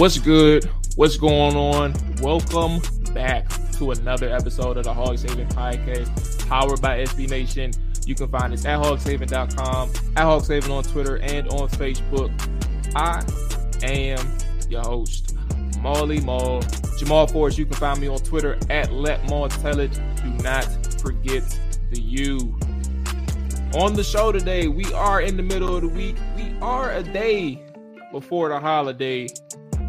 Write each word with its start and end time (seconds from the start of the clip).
What's 0.00 0.16
good? 0.16 0.64
What's 0.96 1.18
going 1.18 1.54
on? 1.54 1.92
Welcome 2.22 2.80
back 3.12 3.46
to 3.72 3.90
another 3.90 4.34
episode 4.34 4.78
of 4.78 4.84
the 4.84 4.94
Hogs 4.94 5.20
Haven 5.20 5.46
Podcast, 5.48 6.48
powered 6.48 6.80
by 6.80 7.00
SB 7.00 7.28
Nation. 7.28 7.70
You 8.06 8.14
can 8.14 8.28
find 8.28 8.54
us 8.54 8.64
at 8.64 8.80
hogshaven.com, 8.80 9.90
at 9.90 10.24
hogshaven 10.24 10.70
on 10.70 10.84
Twitter 10.84 11.18
and 11.18 11.48
on 11.48 11.68
Facebook. 11.68 12.32
I 12.96 13.22
am 13.84 14.38
your 14.70 14.80
host, 14.80 15.36
Molly 15.80 16.20
Maul. 16.20 16.62
Jamual 16.62 17.30
Forrest, 17.30 17.58
you 17.58 17.66
can 17.66 17.76
find 17.76 18.00
me 18.00 18.08
on 18.08 18.20
Twitter 18.20 18.56
at 18.70 18.90
Let 18.94 19.22
Maul 19.28 19.50
Tell 19.50 19.80
It. 19.80 20.00
Do 20.16 20.30
not 20.42 20.64
forget 21.02 21.42
the 21.90 22.00
U. 22.00 22.58
On 23.74 23.92
the 23.92 24.02
show 24.02 24.32
today, 24.32 24.66
we 24.66 24.90
are 24.94 25.20
in 25.20 25.36
the 25.36 25.42
middle 25.42 25.76
of 25.76 25.82
the 25.82 25.88
week. 25.88 26.16
We 26.36 26.54
are 26.62 26.90
a 26.90 27.02
day 27.02 27.62
before 28.12 28.48
the 28.48 28.58
holiday 28.58 29.28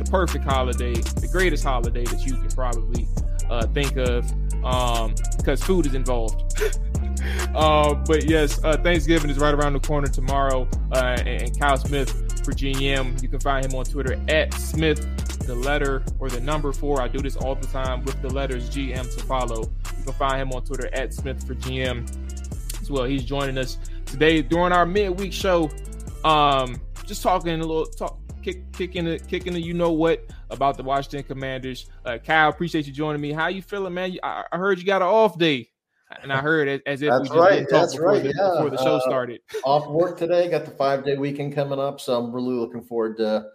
the 0.04 0.12
perfect 0.12 0.44
holiday, 0.44 0.94
the 0.94 1.30
greatest 1.32 1.64
holiday 1.64 2.04
that 2.06 2.26
you 2.26 2.34
can 2.34 2.50
probably 2.50 3.08
uh, 3.50 3.68
think 3.68 3.98
of, 3.98 4.26
um, 4.64 5.14
because 5.38 5.62
food 5.64 5.86
is 5.86 5.94
involved. 5.94 6.60
uh, 7.56 7.94
but 7.94 8.24
yes, 8.26 8.60
uh, 8.64 8.78
Thanksgiving 8.78 9.30
is 9.30 9.38
right 9.38 9.54
around 9.54 9.74
the 9.74 9.80
corner 9.80 10.08
tomorrow, 10.08 10.68
uh, 10.92 11.16
and, 11.20 11.42
and 11.44 11.60
Kyle 11.60 11.78
Smith 11.78 12.10
for 12.44 12.52
GM. 12.52 13.22
You 13.22 13.30
can 13.30 13.40
find 13.40 13.66
him 13.66 13.78
on 13.78 13.86
Twitter 13.86 14.20
at 14.28 14.54
Smith, 14.56 15.06
the 15.46 15.56
letter 15.56 16.04
or 16.20 16.30
the 16.30 16.40
number 16.40 16.74
four. 16.74 17.02
I 17.02 17.08
do 17.08 17.20
this 17.20 17.36
all 17.36 17.56
the 17.56 17.68
time 17.68 18.04
with 18.04 18.20
the 18.22 18.30
letters 18.30 18.70
GM 18.70 19.16
to 19.16 19.24
follow. 19.26 19.72
You 19.98 20.04
can 20.06 20.14
find 20.14 20.42
him 20.42 20.52
on 20.52 20.64
Twitter 20.64 20.90
at 20.94 21.14
Smith 21.14 21.46
for 21.46 21.54
GM 21.56 22.82
as 22.82 22.90
well. 22.90 23.04
He's 23.04 23.24
joining 23.24 23.58
us 23.58 23.78
today 24.06 24.42
during 24.42 24.74
our 24.74 24.86
midweek 24.86 25.34
show. 25.34 25.70
Um, 26.24 26.82
just 27.06 27.24
talking 27.24 27.52
a 27.52 27.58
little 27.58 27.86
talk 27.86 28.21
kick, 28.42 28.72
kicking 28.74 29.06
the 29.06 29.20
kicking 29.20 29.54
the 29.54 29.62
you 29.62 29.74
know 29.74 29.92
what 29.92 30.26
about 30.50 30.78
the 30.78 30.84
Washington 30.84 31.24
Commanders. 31.24 31.90
Uh, 32.06 32.18
Kyle, 32.18 32.50
appreciate 32.50 32.88
you 32.88 32.94
joining 32.94 33.22
me. 33.22 33.32
How 33.32 33.48
you 33.48 33.62
feeling, 33.62 33.94
man? 33.94 34.18
I, 34.24 34.44
I 34.52 34.58
heard 34.58 34.80
you 34.80 34.86
got 34.86 35.02
an 35.02 35.08
off 35.08 35.38
day, 35.38 35.70
and 36.22 36.32
I 36.32 36.38
heard 36.42 36.68
it 36.68 36.82
as 36.86 37.02
if 37.02 37.10
That's 37.10 37.22
we 37.24 37.28
just 37.30 37.40
right. 37.40 37.50
didn't 37.58 37.70
talk 37.70 37.82
That's 37.82 37.94
before, 37.96 38.08
right. 38.10 38.24
the, 38.24 38.34
Yeah. 38.36 38.52
before 38.56 38.70
the 38.70 38.78
show 38.78 38.96
Uh, 38.96 39.00
started. 39.02 39.42
Off 39.64 39.88
work 39.90 40.18
today. 40.18 40.50
Got 40.50 40.66
the 40.66 40.72
five 40.72 41.06
day 41.06 41.18
weekend 41.18 41.54
coming 41.54 41.80
up, 41.80 42.00
so 42.02 42.18
I'm 42.18 42.32
really 42.34 42.54
looking 42.56 42.82
forward 42.84 43.18
to 43.18 43.48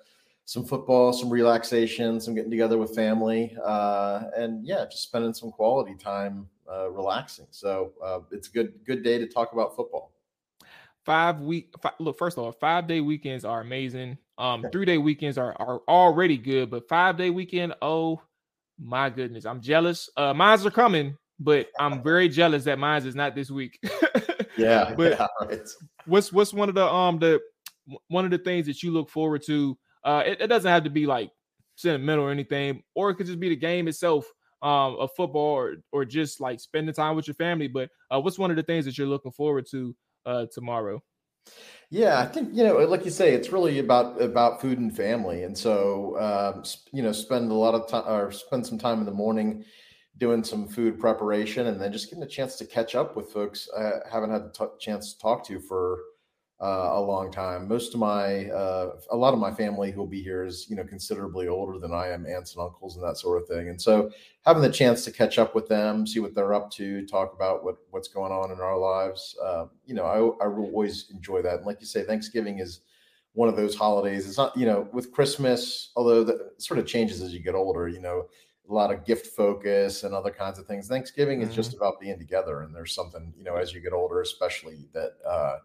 some 0.44 0.64
football, 0.64 1.12
some 1.12 1.28
relaxation, 1.28 2.20
some 2.20 2.34
getting 2.34 2.50
together 2.50 2.78
with 2.78 2.94
family, 2.94 3.56
uh, 3.64 4.24
and 4.36 4.64
yeah, 4.66 4.84
just 4.84 5.02
spending 5.02 5.34
some 5.34 5.50
quality 5.50 5.96
time 5.96 6.48
uh, 6.70 6.88
relaxing. 6.90 7.46
So 7.50 7.92
uh, 8.04 8.20
it's 8.30 8.48
a 8.48 8.52
good 8.52 8.74
good 8.84 9.02
day 9.02 9.18
to 9.18 9.26
talk 9.26 9.52
about 9.52 9.74
football. 9.74 10.12
Five 11.04 11.40
week. 11.40 11.72
Five, 11.80 11.92
look, 12.00 12.16
first 12.18 12.36
of 12.38 12.44
all, 12.44 12.52
five 12.52 12.86
day 12.86 13.00
weekends 13.00 13.44
are 13.44 13.60
amazing. 13.60 14.18
Um, 14.38 14.64
three 14.70 14.84
day 14.84 14.98
weekends 14.98 15.38
are 15.38 15.54
are 15.58 15.80
already 15.88 16.36
good, 16.36 16.70
but 16.70 16.88
five 16.88 17.16
day 17.16 17.30
weekend, 17.30 17.74
oh 17.80 18.20
my 18.78 19.08
goodness, 19.10 19.46
I'm 19.46 19.60
jealous. 19.60 20.10
Uh, 20.16 20.34
mine's 20.34 20.66
are 20.66 20.70
coming, 20.70 21.16
but 21.40 21.68
I'm 21.78 22.02
very 22.04 22.28
jealous 22.28 22.64
that 22.64 22.78
mine's 22.78 23.06
is 23.06 23.14
not 23.14 23.34
this 23.34 23.50
week. 23.50 23.78
Yeah, 24.56 24.94
But- 24.96 25.18
yeah, 25.18 25.26
right. 25.40 25.60
what's 26.06 26.32
what's 26.32 26.52
one 26.52 26.68
of 26.68 26.74
the 26.74 26.86
um 26.86 27.18
the 27.18 27.40
one 28.08 28.24
of 28.24 28.30
the 28.30 28.38
things 28.38 28.66
that 28.66 28.82
you 28.82 28.90
look 28.90 29.08
forward 29.08 29.42
to 29.46 29.76
uh 30.04 30.22
it, 30.26 30.40
it 30.40 30.46
doesn't 30.48 30.70
have 30.70 30.84
to 30.84 30.90
be 30.90 31.06
like 31.06 31.30
sentimental 31.76 32.24
or 32.24 32.30
anything 32.30 32.82
or 32.94 33.10
it 33.10 33.14
could 33.16 33.26
just 33.26 33.38
be 33.38 33.48
the 33.48 33.56
game 33.56 33.86
itself 33.86 34.26
um 34.62 34.96
of 34.96 35.10
football 35.16 35.52
or 35.54 35.76
or 35.92 36.04
just 36.04 36.40
like 36.40 36.58
spending 36.58 36.94
time 36.94 37.14
with 37.14 37.28
your 37.28 37.34
family 37.34 37.68
but 37.68 37.90
uh 38.10 38.20
what's 38.20 38.38
one 38.38 38.50
of 38.50 38.56
the 38.56 38.62
things 38.62 38.84
that 38.84 38.96
you're 38.98 39.06
looking 39.06 39.30
forward 39.30 39.66
to 39.70 39.94
uh 40.24 40.46
tomorrow 40.52 41.00
Yeah, 41.90 42.18
I 42.20 42.26
think 42.26 42.50
you 42.52 42.64
know, 42.64 42.76
like 42.78 43.04
you 43.04 43.10
say, 43.10 43.32
it's 43.32 43.50
really 43.52 43.78
about 43.78 44.20
about 44.20 44.60
food 44.60 44.78
and 44.78 44.94
family, 44.94 45.44
and 45.44 45.56
so 45.56 46.18
um, 46.18 46.64
you 46.92 47.02
know, 47.02 47.12
spend 47.12 47.50
a 47.50 47.54
lot 47.54 47.74
of 47.74 47.88
time 47.88 48.04
or 48.08 48.32
spend 48.32 48.66
some 48.66 48.78
time 48.78 48.98
in 49.00 49.06
the 49.06 49.12
morning 49.12 49.64
doing 50.18 50.42
some 50.42 50.66
food 50.66 50.98
preparation, 50.98 51.68
and 51.68 51.80
then 51.80 51.92
just 51.92 52.08
getting 52.10 52.24
a 52.24 52.28
chance 52.28 52.56
to 52.56 52.66
catch 52.66 52.94
up 52.94 53.16
with 53.16 53.30
folks 53.32 53.68
I 53.76 53.92
haven't 54.10 54.30
had 54.30 54.44
the 54.44 54.70
chance 54.80 55.14
to 55.14 55.20
talk 55.20 55.46
to 55.46 55.60
for 55.60 56.00
uh, 56.60 56.90
a 56.92 57.00
long 57.00 57.30
time. 57.30 57.68
Most 57.68 57.92
of 57.92 58.00
my 58.00 58.46
uh, 58.46 58.92
a 59.10 59.16
lot 59.16 59.34
of 59.34 59.40
my 59.40 59.52
family 59.52 59.90
who 59.90 60.00
will 60.00 60.06
be 60.06 60.22
here 60.22 60.44
is 60.44 60.66
you 60.70 60.76
know 60.76 60.84
considerably 60.84 61.48
older 61.48 61.78
than 61.78 61.92
I 61.92 62.08
am, 62.08 62.26
aunts 62.26 62.54
and 62.54 62.62
uncles 62.62 62.96
and 62.96 63.04
that 63.04 63.18
sort 63.18 63.40
of 63.40 63.48
thing, 63.48 63.68
and 63.68 63.80
so 63.80 64.10
having 64.46 64.62
the 64.62 64.70
chance 64.70 65.04
to 65.04 65.10
catch 65.10 65.38
up 65.38 65.54
with 65.54 65.68
them, 65.68 66.06
see 66.06 66.20
what 66.20 66.34
they're 66.34 66.54
up 66.54 66.70
to, 66.72 67.06
talk 67.06 67.34
about 67.34 67.62
what 67.62 67.76
what's 67.90 68.08
going 68.08 68.32
on 68.32 68.50
in 68.50 68.60
our 68.60 68.78
lives. 68.78 69.36
Uh, 69.44 69.66
you 69.84 69.94
know, 69.94 70.04
I, 70.04 70.44
I 70.44 70.48
will 70.48 70.66
always 70.66 71.10
enjoy 71.12 71.42
that. 71.42 71.56
And 71.56 71.66
like 71.66 71.80
you 71.80 71.86
say, 71.86 72.04
Thanksgiving 72.04 72.58
is 72.60 72.80
one 73.34 73.50
of 73.50 73.56
those 73.56 73.76
holidays. 73.76 74.26
It's 74.26 74.38
not, 74.38 74.56
you 74.56 74.64
know, 74.64 74.88
with 74.92 75.12
Christmas, 75.12 75.90
although 75.94 76.24
that 76.24 76.62
sort 76.62 76.78
of 76.78 76.86
changes 76.86 77.20
as 77.20 77.34
you 77.34 77.40
get 77.40 77.54
older. 77.54 77.86
You 77.86 78.00
know, 78.00 78.28
a 78.68 78.72
lot 78.72 78.92
of 78.92 79.04
gift 79.04 79.26
focus 79.26 80.04
and 80.04 80.14
other 80.14 80.30
kinds 80.30 80.58
of 80.58 80.66
things. 80.66 80.88
Thanksgiving 80.88 81.42
is 81.42 81.54
just 81.54 81.74
about 81.74 82.00
being 82.00 82.18
together, 82.18 82.62
and 82.62 82.74
there's 82.74 82.94
something, 82.94 83.34
you 83.36 83.44
know, 83.44 83.56
as 83.56 83.74
you 83.74 83.80
get 83.80 83.92
older, 83.92 84.22
especially 84.22 84.88
that 84.94 85.12
uh, 85.28 85.56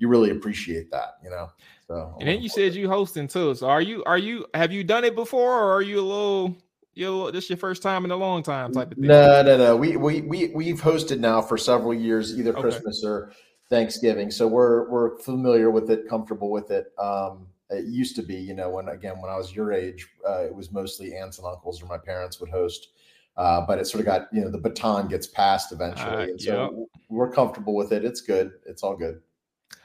you 0.00 0.08
really 0.08 0.30
appreciate 0.30 0.90
that. 0.90 1.18
You 1.22 1.30
know, 1.30 1.50
so 1.86 2.16
and 2.18 2.28
then 2.28 2.42
you 2.42 2.48
said 2.48 2.74
you 2.74 2.88
hosting 2.88 3.28
too 3.28 3.54
so 3.54 3.68
are 3.68 3.82
you 3.82 4.02
are 4.04 4.18
you 4.18 4.46
have 4.54 4.72
you 4.72 4.82
done 4.82 5.04
it 5.04 5.14
before 5.14 5.52
or 5.52 5.72
are 5.72 5.82
you 5.82 6.00
a 6.00 6.02
little 6.02 6.56
you 6.94 7.08
little, 7.08 7.30
this 7.30 7.48
your 7.48 7.56
first 7.56 7.82
time 7.82 8.04
in 8.04 8.10
a 8.10 8.16
long 8.16 8.42
time 8.42 8.72
type 8.72 8.90
of 8.90 8.98
thing 8.98 9.06
No, 9.06 9.42
no, 9.42 9.56
no. 9.56 9.76
We 9.76 9.96
we 9.96 10.22
we 10.22 10.48
we've 10.48 10.80
hosted 10.80 11.20
now 11.20 11.40
for 11.40 11.56
several 11.56 11.94
years, 11.94 12.36
either 12.38 12.50
Okay. 12.50 12.62
Christmas 12.62 13.04
or 13.04 13.32
Thanksgiving. 13.68 14.30
So 14.30 14.48
we're 14.48 14.90
we're 14.90 15.18
familiar 15.18 15.70
with 15.70 15.90
it, 15.90 16.08
comfortable 16.08 16.50
with 16.50 16.70
it. 16.72 16.92
Um, 16.98 17.46
it 17.70 17.84
used 17.84 18.16
to 18.16 18.22
be, 18.22 18.34
you 18.34 18.54
know, 18.54 18.70
when 18.70 18.88
again 18.88 19.20
when 19.20 19.30
I 19.30 19.36
was 19.36 19.54
your 19.54 19.72
age, 19.72 20.08
uh, 20.28 20.44
it 20.44 20.54
was 20.54 20.72
mostly 20.72 21.14
aunts 21.14 21.38
and 21.38 21.46
uncles 21.46 21.80
or 21.82 21.86
my 21.86 21.98
parents 21.98 22.40
would 22.40 22.50
host. 22.50 22.88
Uh, 23.36 23.64
but 23.64 23.78
it 23.78 23.86
sort 23.86 24.00
of 24.00 24.06
got, 24.06 24.26
you 24.32 24.42
know, 24.42 24.50
the 24.50 24.58
baton 24.58 25.06
gets 25.08 25.26
passed 25.26 25.70
eventually, 25.72 26.10
Uh, 26.10 26.20
and 26.22 26.42
so 26.42 26.62
yep. 26.62 26.88
we're 27.08 27.30
comfortable 27.30 27.74
with 27.76 27.92
it. 27.92 28.04
It's 28.04 28.20
good. 28.20 28.50
It's 28.66 28.82
all 28.82 28.96
good. 28.96 29.20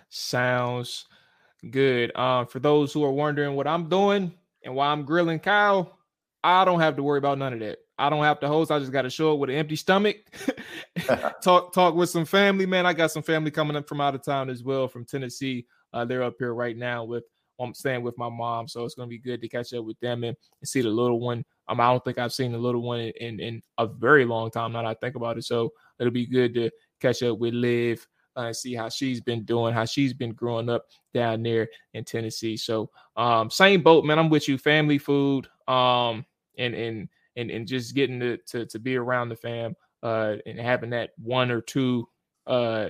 Sounds 0.10 1.06
good. 1.70 2.16
Um, 2.16 2.48
for 2.48 2.60
those 2.60 2.94
who 2.94 3.04
are 3.04 3.12
wondering 3.12 3.56
what 3.56 3.68
I'm 3.68 3.90
doing 3.90 4.34
and 4.64 4.76
why 4.76 4.88
I'm 4.88 5.04
grilling 5.04 5.40
Kyle, 5.40 5.98
I 6.44 6.66
don't 6.66 6.80
have 6.80 6.96
to 6.98 7.04
worry 7.04 7.18
about 7.18 7.38
none 7.38 7.54
of 7.54 7.60
that. 7.60 7.80
I 7.98 8.10
don't 8.10 8.24
have 8.24 8.40
to 8.42 8.48
host. 8.48 8.72
I 8.72 8.80
just 8.80 8.92
got 8.92 9.04
to 9.04 9.10
show 9.10 9.34
up 9.34 9.40
with 9.40 9.50
an 9.50 9.56
empty 9.56 9.76
stomach. 9.76 10.18
talk 11.44 11.74
talk 11.74 11.96
with 11.96 12.10
some 12.10 12.26
family, 12.26 12.66
man. 12.66 12.86
I 12.86 12.94
got 12.94 13.12
some 13.12 13.24
family 13.24 13.52
coming 13.52 13.76
up 13.76 13.88
from 13.88 14.02
out 14.02 14.16
of 14.16 14.24
town 14.24 14.50
as 14.50 14.64
well, 14.64 14.88
from 14.88 15.06
Tennessee. 15.06 15.66
Uh, 15.94 16.06
they're 16.06 16.24
up 16.24 16.36
here 16.40 16.54
right 16.54 16.78
now 16.78 17.04
with 17.04 17.24
I'm 17.60 17.74
staying 17.74 18.04
with 18.04 18.18
my 18.18 18.30
mom, 18.30 18.68
so 18.68 18.84
it's 18.84 18.96
gonna 18.96 19.08
be 19.08 19.18
good 19.18 19.42
to 19.42 19.48
catch 19.48 19.74
up 19.74 19.86
with 19.86 20.00
them 20.00 20.24
and, 20.24 20.36
and 20.62 20.68
see 20.68 20.82
the 20.82 20.90
little 20.90 21.20
one. 21.20 21.44
Um, 21.68 21.80
I 21.80 21.90
don't 21.90 22.04
think 22.04 22.18
I've 22.18 22.34
seen 22.34 22.52
the 22.52 22.58
little 22.58 22.82
one 22.82 23.00
in, 23.00 23.14
in, 23.20 23.40
in 23.40 23.64
a 23.78 23.88
very 23.88 24.26
long 24.26 24.52
time 24.52 24.74
now 24.74 24.82
that 24.84 24.90
I 24.90 24.94
think 24.96 25.16
about 25.16 25.38
it. 25.38 25.46
So 25.46 25.72
it'll 26.00 26.12
be 26.12 26.28
good 26.28 26.54
to 26.56 26.70
catch 27.00 27.24
up 27.24 27.40
with 27.40 27.54
Liv 27.54 28.06
uh, 28.36 28.54
see 28.54 28.74
how 28.74 28.90
she's 28.90 29.22
been 29.22 29.44
doing, 29.44 29.74
how 29.74 29.86
she's 29.86 30.14
been 30.14 30.34
growing 30.34 30.70
up 30.70 30.86
down 31.14 31.44
there 31.44 31.70
in 31.94 32.04
Tennessee. 32.04 32.58
So 32.58 32.90
um, 33.16 33.50
same 33.50 33.82
boat, 33.82 34.06
man. 34.06 34.20
I'm 34.20 34.30
with 34.30 34.48
you. 34.48 34.58
Family 34.58 34.98
food, 34.98 35.48
um, 35.68 36.26
and 36.58 36.74
and 36.74 37.10
and 37.36 37.52
and 37.52 37.68
just 37.68 37.96
getting 37.96 38.20
to 38.20 38.38
to, 38.38 38.66
to 38.66 38.80
be 38.80 38.96
around 38.96 39.30
the 39.30 39.36
fam, 39.36 39.76
uh, 40.04 40.36
and 40.46 40.60
having 40.60 40.90
that 40.92 41.12
one 41.18 41.52
or 41.52 41.62
two, 41.62 42.08
uh, 42.48 42.90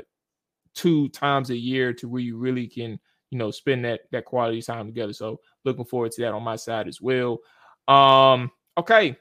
two 0.73 1.09
times 1.09 1.49
a 1.49 1.57
year 1.57 1.93
to 1.93 2.07
where 2.07 2.21
you 2.21 2.37
really 2.37 2.67
can, 2.67 2.99
you 3.29 3.37
know, 3.37 3.51
spend 3.51 3.85
that 3.85 4.01
that 4.11 4.25
quality 4.25 4.61
time 4.61 4.87
together. 4.87 5.13
So 5.13 5.39
looking 5.63 5.85
forward 5.85 6.11
to 6.13 6.21
that 6.21 6.33
on 6.33 6.43
my 6.43 6.55
side 6.55 6.87
as 6.87 7.01
well. 7.01 7.39
Um, 7.87 8.51
okay. 8.77 9.17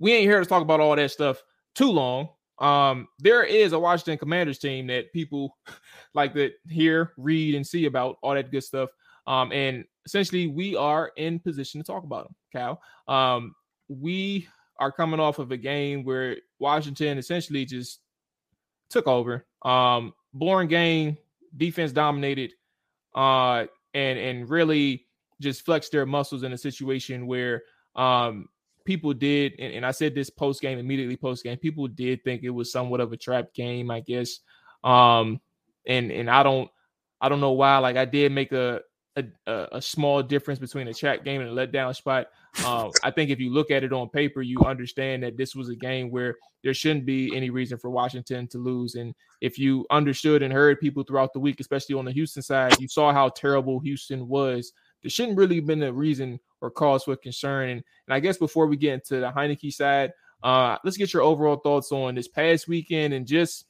We 0.00 0.12
ain't 0.12 0.30
here 0.30 0.38
to 0.38 0.46
talk 0.46 0.62
about 0.62 0.78
all 0.80 0.94
that 0.94 1.10
stuff 1.10 1.42
too 1.74 1.90
long. 1.90 2.28
Um, 2.60 3.08
there 3.18 3.44
is 3.44 3.72
a 3.72 3.78
Washington 3.78 4.18
Commanders 4.18 4.58
team 4.58 4.86
that 4.88 5.12
people 5.12 5.56
like 6.14 6.34
to 6.34 6.50
hear, 6.68 7.12
read, 7.16 7.54
and 7.54 7.66
see 7.66 7.86
about 7.86 8.18
all 8.22 8.34
that 8.34 8.50
good 8.50 8.64
stuff. 8.64 8.90
Um, 9.26 9.52
and 9.52 9.84
essentially, 10.06 10.46
we 10.46 10.74
are 10.76 11.12
in 11.16 11.38
position 11.38 11.80
to 11.80 11.86
talk 11.86 12.04
about 12.04 12.24
them, 12.24 12.34
Cal. 12.52 12.82
Um, 13.06 13.54
we 13.88 14.48
are 14.78 14.92
coming 14.92 15.20
off 15.20 15.38
of 15.38 15.52
a 15.52 15.56
game 15.56 16.04
where 16.04 16.36
Washington 16.58 17.18
essentially 17.18 17.64
just 17.64 18.00
took 18.90 19.06
over. 19.06 19.46
Um, 19.62 20.14
boring 20.32 20.68
game, 20.68 21.18
defense 21.56 21.92
dominated, 21.92 22.52
uh, 23.14 23.66
and 23.94 24.18
and 24.18 24.48
really 24.48 25.06
just 25.40 25.64
flexed 25.64 25.92
their 25.92 26.06
muscles 26.06 26.42
in 26.42 26.52
a 26.52 26.58
situation 26.58 27.26
where 27.26 27.62
um 27.94 28.48
people 28.88 29.12
did, 29.12 29.52
and, 29.58 29.74
and 29.74 29.86
I 29.86 29.90
said 29.90 30.14
this 30.14 30.30
post 30.30 30.62
game, 30.62 30.78
immediately 30.78 31.18
post 31.18 31.44
game, 31.44 31.58
people 31.58 31.86
did 31.88 32.24
think 32.24 32.42
it 32.42 32.48
was 32.48 32.72
somewhat 32.72 33.00
of 33.00 33.12
a 33.12 33.18
trap 33.18 33.52
game, 33.52 33.90
I 33.90 34.00
guess. 34.00 34.40
Um, 34.82 35.42
and 35.86 36.10
and 36.10 36.30
I 36.30 36.42
don't 36.42 36.70
I 37.20 37.28
don't 37.28 37.40
know 37.40 37.52
why. 37.52 37.76
Like 37.78 37.98
I 37.98 38.06
did 38.06 38.32
make 38.32 38.52
a 38.52 38.80
a, 39.46 39.68
a 39.72 39.82
small 39.82 40.22
difference 40.22 40.58
between 40.58 40.88
a 40.88 40.94
trap 40.94 41.22
game 41.22 41.42
and 41.42 41.50
a 41.50 41.66
letdown 41.66 41.94
spot. 41.94 42.28
Um, 42.64 42.92
I 43.02 43.10
think 43.10 43.30
if 43.30 43.40
you 43.40 43.52
look 43.52 43.70
at 43.70 43.84
it 43.84 43.92
on 43.92 44.08
paper, 44.08 44.40
you 44.40 44.58
understand 44.60 45.22
that 45.22 45.36
this 45.36 45.54
was 45.54 45.68
a 45.68 45.76
game 45.76 46.10
where 46.10 46.36
there 46.64 46.72
shouldn't 46.72 47.04
be 47.04 47.36
any 47.36 47.50
reason 47.50 47.78
for 47.78 47.90
Washington 47.90 48.46
to 48.48 48.58
lose. 48.58 48.94
And 48.94 49.14
if 49.40 49.58
you 49.58 49.84
understood 49.90 50.42
and 50.42 50.52
heard 50.52 50.80
people 50.80 51.02
throughout 51.02 51.32
the 51.34 51.40
week, 51.40 51.60
especially 51.60 51.96
on 51.96 52.04
the 52.04 52.12
Houston 52.12 52.42
side, 52.42 52.80
you 52.80 52.88
saw 52.88 53.12
how 53.12 53.28
terrible 53.28 53.80
Houston 53.80 54.28
was. 54.28 54.72
There 55.02 55.10
shouldn't 55.10 55.38
really 55.38 55.56
have 55.56 55.66
been 55.66 55.82
a 55.82 55.92
reason 55.92 56.40
or 56.60 56.70
cause 56.70 57.04
for 57.04 57.16
concern. 57.16 57.70
And, 57.70 57.84
and 58.06 58.14
I 58.14 58.20
guess 58.20 58.36
before 58.36 58.66
we 58.66 58.76
get 58.76 58.94
into 58.94 59.20
the 59.20 59.30
Heinicke 59.30 59.72
side, 59.72 60.12
uh, 60.42 60.76
let's 60.84 60.96
get 60.96 61.12
your 61.12 61.22
overall 61.22 61.56
thoughts 61.56 61.92
on 61.92 62.14
this 62.14 62.28
past 62.28 62.68
weekend 62.68 63.14
and 63.14 63.26
just 63.26 63.66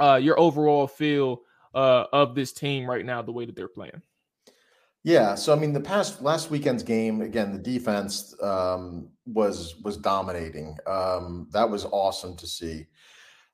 uh, 0.00 0.16
your 0.16 0.38
overall 0.38 0.86
feel 0.86 1.42
uh, 1.74 2.04
of 2.12 2.34
this 2.34 2.52
team 2.52 2.88
right 2.88 3.04
now, 3.04 3.22
the 3.22 3.32
way 3.32 3.44
that 3.46 3.56
they're 3.56 3.68
playing. 3.68 4.02
Yeah, 5.04 5.36
so 5.36 5.54
I 5.54 5.56
mean, 5.58 5.72
the 5.72 5.80
past 5.80 6.22
last 6.22 6.50
weekend's 6.50 6.82
game 6.82 7.22
again, 7.22 7.52
the 7.52 7.58
defense 7.58 8.34
um, 8.42 9.08
was 9.26 9.76
was 9.82 9.96
dominating. 9.96 10.76
Um, 10.86 11.48
that 11.52 11.70
was 11.70 11.84
awesome 11.86 12.36
to 12.36 12.46
see. 12.46 12.86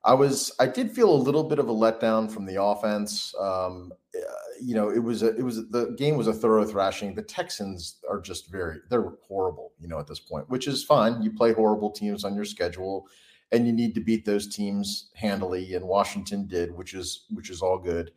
I 0.05 0.15
was 0.15 0.53
I 0.61 0.67
did 0.67 0.91
feel 0.91 1.11
a 1.11 1.17
little 1.17 1.45
bit 1.45 1.59
of 1.59 1.69
a 1.69 1.73
letdown 1.73 2.31
from 2.31 2.45
the 2.45 2.63
offense. 2.63 3.35
Um, 3.41 3.93
you 4.61 4.75
know, 4.75 4.91
it 4.91 4.99
was 4.99 5.23
a, 5.23 5.35
it 5.37 5.43
was 5.43 5.69
the 5.71 5.95
game 5.97 6.17
was 6.17 6.27
a 6.27 6.33
thorough 6.33 6.65
thrashing. 6.65 7.15
The 7.15 7.23
Texans 7.23 7.97
are 8.09 8.21
just 8.21 8.51
very 8.51 8.79
they're 8.91 9.13
horrible. 9.27 9.73
You 9.79 9.89
know, 9.89 9.99
at 9.99 10.07
this 10.07 10.21
point, 10.21 10.49
which 10.51 10.69
is 10.69 10.85
fine. 10.85 11.23
You 11.23 11.33
play 11.33 11.53
horrible 11.53 11.91
teams 11.91 12.25
on 12.25 12.35
your 12.35 12.45
schedule, 12.45 13.07
and 13.53 13.67
you 13.67 13.73
need 13.73 13.95
to 13.95 14.01
beat 14.01 14.25
those 14.25 14.55
teams 14.55 15.11
handily. 15.15 15.75
And 15.75 15.87
Washington 15.87 16.47
did, 16.47 16.75
which 16.75 16.95
is 16.95 17.25
which 17.31 17.51
is 17.51 17.63
all 17.63 17.79
good. 17.79 18.13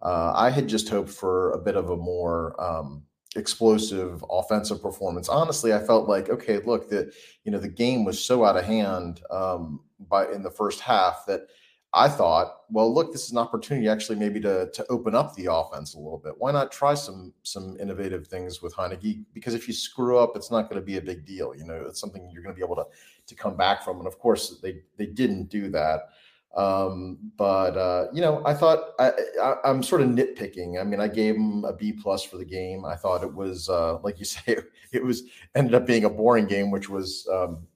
Uh, 0.00 0.32
I 0.34 0.50
had 0.50 0.68
just 0.68 0.88
hoped 0.88 1.10
for 1.10 1.52
a 1.52 1.58
bit 1.58 1.76
of 1.76 1.90
a 1.90 1.96
more 1.96 2.60
um, 2.60 3.02
explosive 3.36 4.24
offensive 4.30 4.82
performance. 4.82 5.28
Honestly, 5.28 5.72
I 5.72 5.78
felt 5.78 6.08
like 6.08 6.30
okay, 6.30 6.58
look, 6.58 6.88
that 6.90 7.12
you 7.44 7.52
know 7.52 7.58
the 7.58 7.68
game 7.68 8.04
was 8.04 8.22
so 8.22 8.44
out 8.44 8.56
of 8.56 8.64
hand 8.64 9.20
um, 9.30 9.80
by 10.08 10.30
in 10.30 10.42
the 10.42 10.50
first 10.50 10.80
half 10.80 11.24
that 11.26 11.48
I 11.94 12.08
thought, 12.08 12.62
well, 12.70 12.92
look, 12.92 13.12
this 13.12 13.24
is 13.24 13.32
an 13.32 13.38
opportunity 13.38 13.86
actually 13.86 14.18
maybe 14.18 14.40
to 14.40 14.70
to 14.72 14.86
open 14.88 15.14
up 15.14 15.34
the 15.34 15.52
offense 15.52 15.94
a 15.94 15.98
little 15.98 16.18
bit. 16.18 16.34
Why 16.38 16.50
not 16.50 16.72
try 16.72 16.94
some 16.94 17.34
some 17.42 17.76
innovative 17.78 18.26
things 18.26 18.62
with 18.62 18.74
Heinicke? 18.74 19.24
Because 19.34 19.54
if 19.54 19.68
you 19.68 19.74
screw 19.74 20.18
up, 20.18 20.32
it's 20.34 20.50
not 20.50 20.70
going 20.70 20.80
to 20.80 20.84
be 20.84 20.96
a 20.96 21.02
big 21.02 21.26
deal. 21.26 21.54
You 21.54 21.64
know, 21.64 21.84
it's 21.86 22.00
something 22.00 22.30
you're 22.32 22.42
going 22.42 22.54
to 22.54 22.58
be 22.58 22.64
able 22.64 22.76
to 22.76 22.86
to 23.26 23.34
come 23.34 23.56
back 23.56 23.84
from. 23.84 23.98
And 23.98 24.06
of 24.06 24.18
course, 24.18 24.58
they 24.62 24.80
they 24.96 25.06
didn't 25.06 25.50
do 25.50 25.68
that. 25.70 26.08
Um, 26.56 27.18
but 27.36 27.76
uh, 27.76 28.06
you 28.12 28.20
know, 28.22 28.42
I 28.44 28.54
thought 28.54 28.92
I, 28.98 29.12
I, 29.42 29.70
am 29.70 29.82
sort 29.82 30.02
of 30.02 30.08
nitpicking. 30.08 30.80
I 30.80 30.84
mean, 30.84 31.00
I 31.00 31.08
gave 31.08 31.34
him 31.34 31.64
a 31.64 31.72
B 31.72 31.92
plus 31.92 32.22
for 32.22 32.36
the 32.36 32.44
game. 32.44 32.84
I 32.84 32.94
thought 32.94 33.22
it 33.22 33.34
was 33.34 33.68
uh, 33.68 33.98
like 34.00 34.18
you 34.18 34.24
say, 34.36 34.58
it 34.92 35.04
was 35.04 35.24
ended 35.54 35.74
up 35.74 35.86
being 35.86 36.04
a 36.04 36.10
boring 36.10 36.46
game, 36.46 36.70
which 36.70 36.88
was 36.88 37.28
um, 37.30 37.66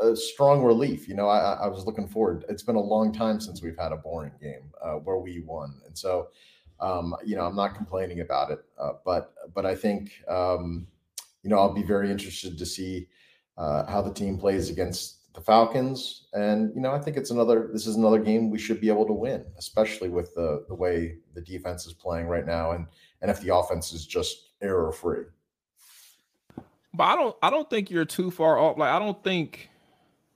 a, 0.00 0.16
strong 0.16 0.62
relief. 0.62 1.08
You 1.08 1.14
know, 1.14 1.28
I, 1.28 1.54
I, 1.54 1.66
was 1.68 1.84
looking 1.86 2.08
forward. 2.08 2.44
It's 2.48 2.62
been 2.62 2.76
a 2.76 2.80
long 2.80 3.12
time 3.12 3.40
since 3.40 3.62
we've 3.62 3.76
had 3.78 3.92
a 3.92 3.96
boring 3.96 4.32
game 4.40 4.72
uh, 4.82 4.94
where 4.94 5.18
we 5.18 5.40
won, 5.40 5.80
and 5.86 5.96
so 5.96 6.28
um, 6.80 7.14
you 7.24 7.36
know, 7.36 7.46
I'm 7.46 7.56
not 7.56 7.74
complaining 7.74 8.20
about 8.20 8.50
it. 8.50 8.60
Uh, 8.78 8.92
but 9.04 9.34
but 9.54 9.66
I 9.66 9.74
think 9.74 10.12
um, 10.28 10.86
you 11.42 11.50
know, 11.50 11.58
I'll 11.58 11.72
be 11.72 11.84
very 11.84 12.10
interested 12.10 12.58
to 12.58 12.66
see 12.66 13.06
uh, 13.56 13.86
how 13.86 14.02
the 14.02 14.12
team 14.12 14.36
plays 14.36 14.68
against 14.68 15.32
the 15.32 15.40
Falcons. 15.40 16.26
And, 16.32 16.74
you 16.74 16.80
know, 16.80 16.90
I 16.90 16.98
think 16.98 17.16
it's 17.16 17.30
another, 17.30 17.70
this 17.72 17.86
is 17.86 17.94
another 17.94 18.18
game 18.18 18.50
we 18.50 18.58
should 18.58 18.80
be 18.80 18.88
able 18.88 19.06
to 19.06 19.12
win, 19.12 19.44
especially 19.56 20.08
with 20.08 20.34
the, 20.34 20.64
the 20.66 20.74
way 20.74 21.18
the 21.34 21.40
defense 21.40 21.86
is 21.86 21.92
playing 21.92 22.26
right 22.26 22.44
now. 22.44 22.72
And, 22.72 22.86
and 23.22 23.30
if 23.30 23.40
the 23.40 23.54
offense 23.54 23.92
is 23.92 24.06
just 24.06 24.54
error 24.60 24.90
free. 24.90 25.24
But 26.96 27.04
I 27.04 27.14
don't, 27.16 27.36
I 27.42 27.50
don't 27.50 27.68
think 27.68 27.90
you're 27.90 28.04
too 28.04 28.30
far 28.30 28.58
off. 28.58 28.78
Like, 28.78 28.90
I 28.90 28.98
don't 28.98 29.22
think 29.22 29.68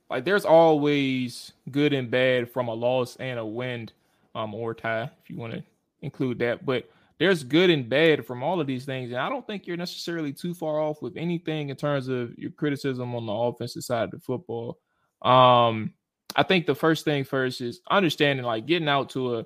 like 0.09 0.25
there's 0.25 0.45
always 0.45 1.53
good 1.71 1.93
and 1.93 2.11
bad 2.11 2.51
from 2.51 2.67
a 2.67 2.73
loss 2.73 3.15
and 3.15 3.39
a 3.39 3.45
win 3.45 3.89
um, 4.35 4.53
or 4.53 4.73
tie, 4.73 5.03
if 5.03 5.29
you 5.29 5.37
want 5.37 5.53
to 5.53 5.63
include 6.01 6.39
that. 6.39 6.65
But 6.65 6.89
there's 7.17 7.43
good 7.43 7.69
and 7.69 7.87
bad 7.87 8.25
from 8.25 8.43
all 8.43 8.59
of 8.59 8.67
these 8.67 8.83
things. 8.83 9.11
And 9.11 9.19
I 9.19 9.29
don't 9.29 9.45
think 9.45 9.67
you're 9.67 9.77
necessarily 9.77 10.33
too 10.33 10.53
far 10.53 10.79
off 10.79 11.01
with 11.01 11.15
anything 11.15 11.69
in 11.69 11.75
terms 11.75 12.07
of 12.07 12.37
your 12.37 12.51
criticism 12.51 13.15
on 13.15 13.25
the 13.25 13.31
offensive 13.31 13.83
side 13.83 14.05
of 14.05 14.11
the 14.11 14.19
football. 14.19 14.79
Um, 15.21 15.93
I 16.35 16.43
think 16.43 16.65
the 16.65 16.75
first 16.75 17.05
thing 17.05 17.23
first 17.23 17.61
is 17.61 17.79
understanding 17.89 18.45
like 18.45 18.65
getting 18.65 18.89
out 18.89 19.11
to 19.11 19.37
a 19.37 19.43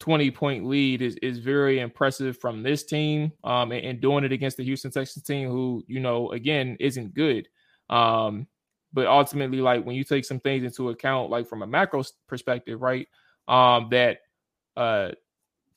20 0.00 0.30
point 0.30 0.66
lead 0.66 1.02
is, 1.02 1.16
is 1.16 1.38
very 1.38 1.80
impressive 1.80 2.38
from 2.38 2.62
this 2.62 2.84
team 2.84 3.32
um, 3.44 3.72
and, 3.72 3.84
and, 3.84 4.00
doing 4.00 4.24
it 4.24 4.32
against 4.32 4.56
the 4.56 4.64
Houston 4.64 4.90
Texans 4.90 5.24
team, 5.24 5.48
who, 5.48 5.84
you 5.88 5.98
know, 5.98 6.30
again, 6.30 6.76
isn't 6.78 7.14
good. 7.14 7.48
Um, 7.90 8.46
but 8.92 9.06
ultimately, 9.06 9.60
like 9.60 9.84
when 9.84 9.96
you 9.96 10.04
take 10.04 10.24
some 10.24 10.40
things 10.40 10.64
into 10.64 10.90
account, 10.90 11.30
like 11.30 11.48
from 11.48 11.62
a 11.62 11.66
macro 11.66 12.04
perspective, 12.26 12.80
right, 12.80 13.08
um, 13.48 13.88
that 13.90 14.20
uh, 14.76 15.10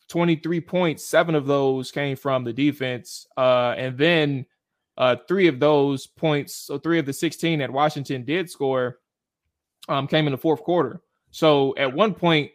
23 0.07 0.62
points, 0.62 1.06
seven 1.06 1.35
of 1.35 1.47
those 1.47 1.91
came 1.91 2.15
from 2.15 2.44
the 2.44 2.53
defense. 2.53 3.25
Uh, 3.35 3.74
and 3.77 3.98
then 3.98 4.45
uh, 4.98 5.15
three 5.27 5.48
of 5.48 5.60
those 5.60 6.05
points, 6.05 6.53
so 6.53 6.77
three 6.77 7.00
of 7.00 7.05
the 7.05 7.13
16 7.13 7.60
that 7.60 7.72
Washington 7.72 8.24
did 8.24 8.50
score, 8.50 9.00
um, 9.89 10.07
came 10.07 10.27
in 10.27 10.31
the 10.31 10.38
fourth 10.38 10.62
quarter. 10.63 11.01
So 11.31 11.74
at 11.77 11.93
one 11.93 12.13
point, 12.13 12.51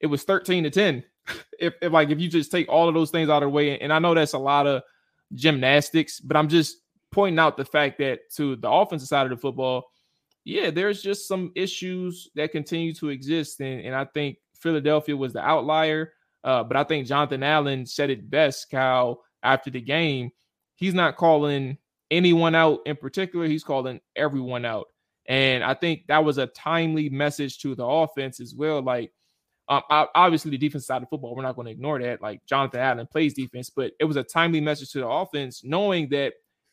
it 0.00 0.06
was 0.06 0.22
13 0.22 0.64
to 0.64 0.70
10. 0.70 1.04
If, 1.58 1.74
if 1.80 1.92
like 1.92 2.10
if 2.10 2.20
you 2.20 2.28
just 2.28 2.50
take 2.50 2.68
all 2.68 2.88
of 2.88 2.94
those 2.94 3.10
things 3.10 3.28
out 3.28 3.42
of 3.42 3.48
the 3.48 3.50
way, 3.50 3.78
and 3.78 3.92
I 3.92 3.98
know 3.98 4.14
that's 4.14 4.32
a 4.32 4.38
lot 4.38 4.66
of 4.66 4.82
gymnastics, 5.34 6.20
but 6.20 6.36
I'm 6.36 6.48
just 6.48 6.78
pointing 7.12 7.38
out 7.38 7.56
the 7.56 7.64
fact 7.64 7.98
that 7.98 8.30
to 8.36 8.56
the 8.56 8.70
offensive 8.70 9.08
side 9.08 9.24
of 9.24 9.30
the 9.30 9.36
football, 9.36 9.90
yeah, 10.44 10.70
there's 10.70 11.02
just 11.02 11.28
some 11.28 11.52
issues 11.54 12.30
that 12.34 12.52
continue 12.52 12.94
to 12.94 13.08
exist. 13.08 13.60
And, 13.60 13.80
and 13.80 13.94
I 13.94 14.04
think 14.04 14.38
Philadelphia 14.54 15.16
was 15.16 15.32
the 15.32 15.40
outlier. 15.40 16.12
Uh, 16.42 16.64
but 16.64 16.76
I 16.76 16.84
think 16.84 17.06
Jonathan 17.06 17.42
Allen 17.42 17.84
said 17.84 18.10
it 18.10 18.30
best, 18.30 18.70
Kyle, 18.70 19.22
after 19.42 19.70
the 19.70 19.80
game. 19.80 20.30
He's 20.76 20.94
not 20.94 21.16
calling 21.16 21.76
anyone 22.10 22.54
out 22.54 22.80
in 22.86 22.96
particular, 22.96 23.46
he's 23.46 23.64
calling 23.64 24.00
everyone 24.16 24.64
out. 24.64 24.86
And 25.26 25.62
I 25.62 25.74
think 25.74 26.06
that 26.08 26.24
was 26.24 26.38
a 26.38 26.46
timely 26.46 27.08
message 27.08 27.58
to 27.58 27.74
the 27.74 27.84
offense 27.84 28.40
as 28.40 28.54
well. 28.54 28.82
Like, 28.82 29.12
um, 29.70 29.82
obviously, 29.88 30.50
the 30.50 30.58
defense 30.58 30.84
side 30.84 31.02
of 31.02 31.08
football, 31.08 31.36
we're 31.36 31.42
not 31.42 31.54
going 31.54 31.66
to 31.66 31.70
ignore 31.72 32.00
that. 32.02 32.20
Like, 32.20 32.44
Jonathan 32.44 32.80
Allen 32.80 33.06
plays 33.06 33.34
defense, 33.34 33.70
but 33.70 33.92
it 34.00 34.04
was 34.04 34.16
a 34.16 34.24
timely 34.24 34.60
message 34.60 34.90
to 34.92 34.98
the 34.98 35.06
offense, 35.08 35.62
knowing 35.64 36.08
that 36.08 36.32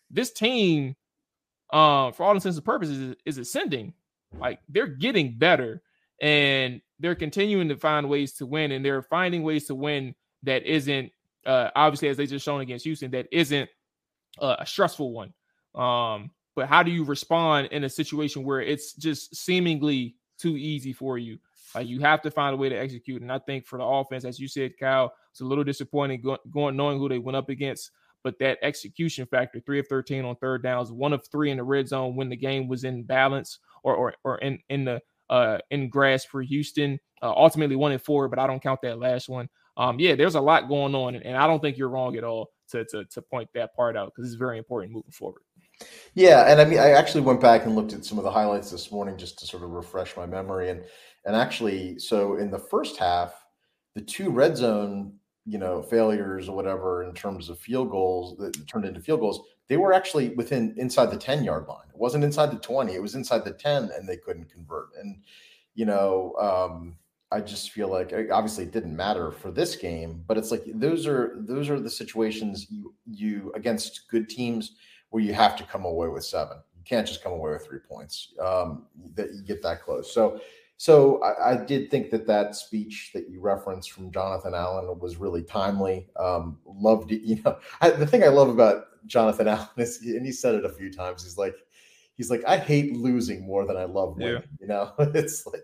this 0.09 0.33
team, 0.33 0.95
uh, 1.71 2.11
for 2.11 2.23
all 2.23 2.33
intents 2.33 2.57
and 2.57 2.65
purposes, 2.65 2.97
is, 2.97 3.15
is 3.25 3.37
ascending. 3.37 3.93
Like, 4.39 4.59
they're 4.67 4.87
getting 4.87 5.37
better 5.37 5.81
and 6.21 6.81
they're 6.99 7.13
continuing 7.15 7.69
to 7.69 7.77
find 7.77 8.09
ways 8.09 8.33
to 8.33 8.47
win, 8.47 8.71
and 8.71 8.83
they're 8.83 9.03
finding 9.03 9.43
ways 9.43 9.67
to 9.67 9.75
win 9.75 10.15
that 10.41 10.63
isn't, 10.63 11.11
uh, 11.45 11.69
obviously, 11.75 12.07
as 12.07 12.17
they 12.17 12.25
just 12.25 12.43
shown 12.43 12.61
against 12.61 12.85
Houston, 12.85 13.11
that 13.11 13.27
isn't 13.31 13.69
uh, 14.39 14.55
a 14.57 14.65
stressful 14.65 15.11
one. 15.13 15.33
Um, 15.75 16.31
but 16.55 16.67
how 16.67 16.81
do 16.81 16.89
you 16.89 17.03
respond 17.03 17.67
in 17.67 17.83
a 17.83 17.89
situation 17.89 18.43
where 18.43 18.61
it's 18.61 18.93
just 18.93 19.35
seemingly 19.35 20.15
too 20.39 20.57
easy 20.57 20.93
for 20.93 21.19
you? 21.19 21.37
Like 21.77 21.87
you 21.87 21.99
have 21.99 22.21
to 22.23 22.31
find 22.31 22.53
a 22.53 22.57
way 22.57 22.69
to 22.69 22.75
execute. 22.75 23.21
And 23.21 23.31
I 23.31 23.39
think 23.39 23.65
for 23.65 23.77
the 23.77 23.85
offense, 23.85 24.25
as 24.25 24.39
you 24.39 24.47
said, 24.47 24.71
Kyle, 24.79 25.13
it's 25.31 25.41
a 25.41 25.45
little 25.45 25.63
disappointing 25.63 26.21
going 26.21 26.39
going 26.51 26.75
knowing 26.75 26.97
who 26.97 27.07
they 27.07 27.19
went 27.19 27.35
up 27.35 27.49
against. 27.49 27.91
But 28.23 28.39
that 28.39 28.57
execution 28.63 29.27
factor, 29.27 29.59
three 29.59 29.79
of 29.79 29.87
13 29.87 30.25
on 30.25 30.35
third 30.37 30.63
downs, 30.63 30.91
one 30.91 31.13
of 31.13 31.25
three 31.31 31.51
in 31.51 31.57
the 31.57 31.63
red 31.63 31.87
zone 31.87 32.15
when 32.15 32.29
the 32.29 32.35
game 32.35 32.67
was 32.67 32.83
in 32.83 33.03
balance 33.03 33.59
or 33.83 33.95
or, 33.95 34.15
or 34.23 34.37
in, 34.39 34.59
in 34.69 34.85
the 34.85 35.01
uh 35.29 35.59
in 35.69 35.89
grass 35.89 36.25
for 36.25 36.41
Houston. 36.41 36.99
Uh, 37.21 37.33
ultimately 37.35 37.75
one 37.75 37.91
and 37.91 38.01
four, 38.01 38.27
but 38.27 38.39
I 38.39 38.47
don't 38.47 38.61
count 38.61 38.81
that 38.81 38.99
last 38.99 39.29
one. 39.29 39.49
um, 39.77 39.99
yeah, 39.99 40.15
there's 40.15 40.35
a 40.35 40.41
lot 40.41 40.67
going 40.67 40.95
on, 40.95 41.15
and 41.15 41.37
I 41.37 41.47
don't 41.47 41.61
think 41.61 41.77
you're 41.77 41.89
wrong 41.89 42.15
at 42.17 42.23
all 42.23 42.49
to 42.71 42.83
to, 42.85 43.05
to 43.05 43.21
point 43.21 43.49
that 43.53 43.75
part 43.75 43.95
out 43.95 44.11
because 44.13 44.29
it's 44.29 44.37
very 44.37 44.57
important 44.57 44.93
moving 44.93 45.11
forward. 45.11 45.41
Yeah, 46.15 46.51
and 46.51 46.59
I 46.59 46.65
mean, 46.65 46.79
I 46.79 46.91
actually 46.91 47.21
went 47.21 47.39
back 47.39 47.65
and 47.65 47.75
looked 47.75 47.93
at 47.93 48.03
some 48.03 48.17
of 48.17 48.23
the 48.23 48.31
highlights 48.31 48.71
this 48.71 48.91
morning 48.91 49.17
just 49.17 49.37
to 49.39 49.45
sort 49.45 49.63
of 49.63 49.69
refresh 49.69 50.17
my 50.17 50.25
memory, 50.25 50.69
and 50.69 50.83
and 51.27 51.35
actually, 51.35 51.99
so 51.99 52.37
in 52.37 52.49
the 52.49 52.57
first 52.57 52.97
half, 52.97 53.45
the 53.93 54.01
two 54.01 54.31
red 54.31 54.57
zone, 54.57 55.13
you 55.45 55.57
know, 55.57 55.81
failures 55.81 56.49
or 56.49 56.55
whatever 56.55 57.03
in 57.03 57.13
terms 57.13 57.49
of 57.49 57.59
field 57.59 57.91
goals 57.91 58.37
that 58.37 58.65
turned 58.65 58.85
into 58.85 59.01
field 59.01 59.19
goals, 59.19 59.41
they 59.67 59.77
were 59.77 59.93
actually 59.93 60.29
within 60.29 60.73
inside 60.77 61.11
the 61.11 61.17
ten 61.17 61.43
yard 61.43 61.67
line. 61.67 61.87
It 61.89 61.99
wasn't 61.99 62.23
inside 62.23 62.51
the 62.51 62.59
twenty; 62.59 62.95
it 62.95 63.01
was 63.01 63.15
inside 63.15 63.43
the 63.43 63.51
ten, 63.51 63.91
and 63.95 64.07
they 64.07 64.17
couldn't 64.17 64.49
convert. 64.49 64.87
And 64.99 65.21
you 65.75 65.85
know, 65.85 66.33
um, 66.39 66.97
I 67.31 67.41
just 67.41 67.71
feel 67.71 67.89
like 67.89 68.13
obviously 68.31 68.63
it 68.63 68.71
didn't 68.71 68.95
matter 68.95 69.31
for 69.31 69.51
this 69.51 69.75
game, 69.75 70.23
but 70.27 70.37
it's 70.37 70.49
like 70.49 70.63
those 70.65 71.05
are 71.05 71.33
those 71.39 71.69
are 71.69 71.79
the 71.79 71.89
situations 71.89 72.67
you 72.69 72.95
you 73.05 73.51
against 73.53 74.07
good 74.09 74.29
teams 74.29 74.75
where 75.09 75.21
you 75.21 75.33
have 75.33 75.57
to 75.57 75.63
come 75.63 75.83
away 75.83 76.07
with 76.07 76.23
seven. 76.23 76.57
You 76.77 76.83
can't 76.85 77.05
just 77.05 77.21
come 77.21 77.33
away 77.33 77.51
with 77.51 77.65
three 77.65 77.79
points. 77.79 78.33
Um, 78.39 78.85
that 79.15 79.33
you 79.33 79.41
get 79.41 79.61
that 79.63 79.81
close. 79.81 80.13
So, 80.13 80.39
so 80.77 81.21
I, 81.23 81.53
I, 81.53 81.65
did 81.65 81.89
think 81.89 82.11
that 82.11 82.27
that 82.27 82.55
speech 82.55 83.09
that 83.15 83.29
you 83.29 83.41
referenced 83.41 83.91
from 83.91 84.11
Jonathan 84.11 84.53
Allen 84.53 84.99
was 84.99 85.17
really 85.17 85.41
timely. 85.41 86.07
Um, 86.19 86.59
loved 86.65 87.11
it. 87.11 87.21
You 87.27 87.41
know, 87.43 87.57
I, 87.81 87.89
the 87.89 88.05
thing 88.05 88.23
I 88.23 88.27
love 88.27 88.47
about 88.47 88.85
Jonathan 89.07 89.47
Allen 89.47 89.67
is, 89.77 89.99
and 90.01 90.25
he 90.25 90.31
said 90.31 90.53
it 90.53 90.65
a 90.65 90.69
few 90.69 90.93
times. 90.93 91.23
He's 91.23 91.37
like, 91.37 91.55
he's 92.15 92.29
like, 92.29 92.43
I 92.45 92.57
hate 92.57 92.93
losing 92.93 93.45
more 93.45 93.65
than 93.65 93.75
I 93.75 93.85
love 93.85 94.17
winning. 94.17 94.33
Yeah. 94.33 94.41
You 94.61 94.67
know, 94.67 94.93
it's 95.13 95.45
like. 95.45 95.63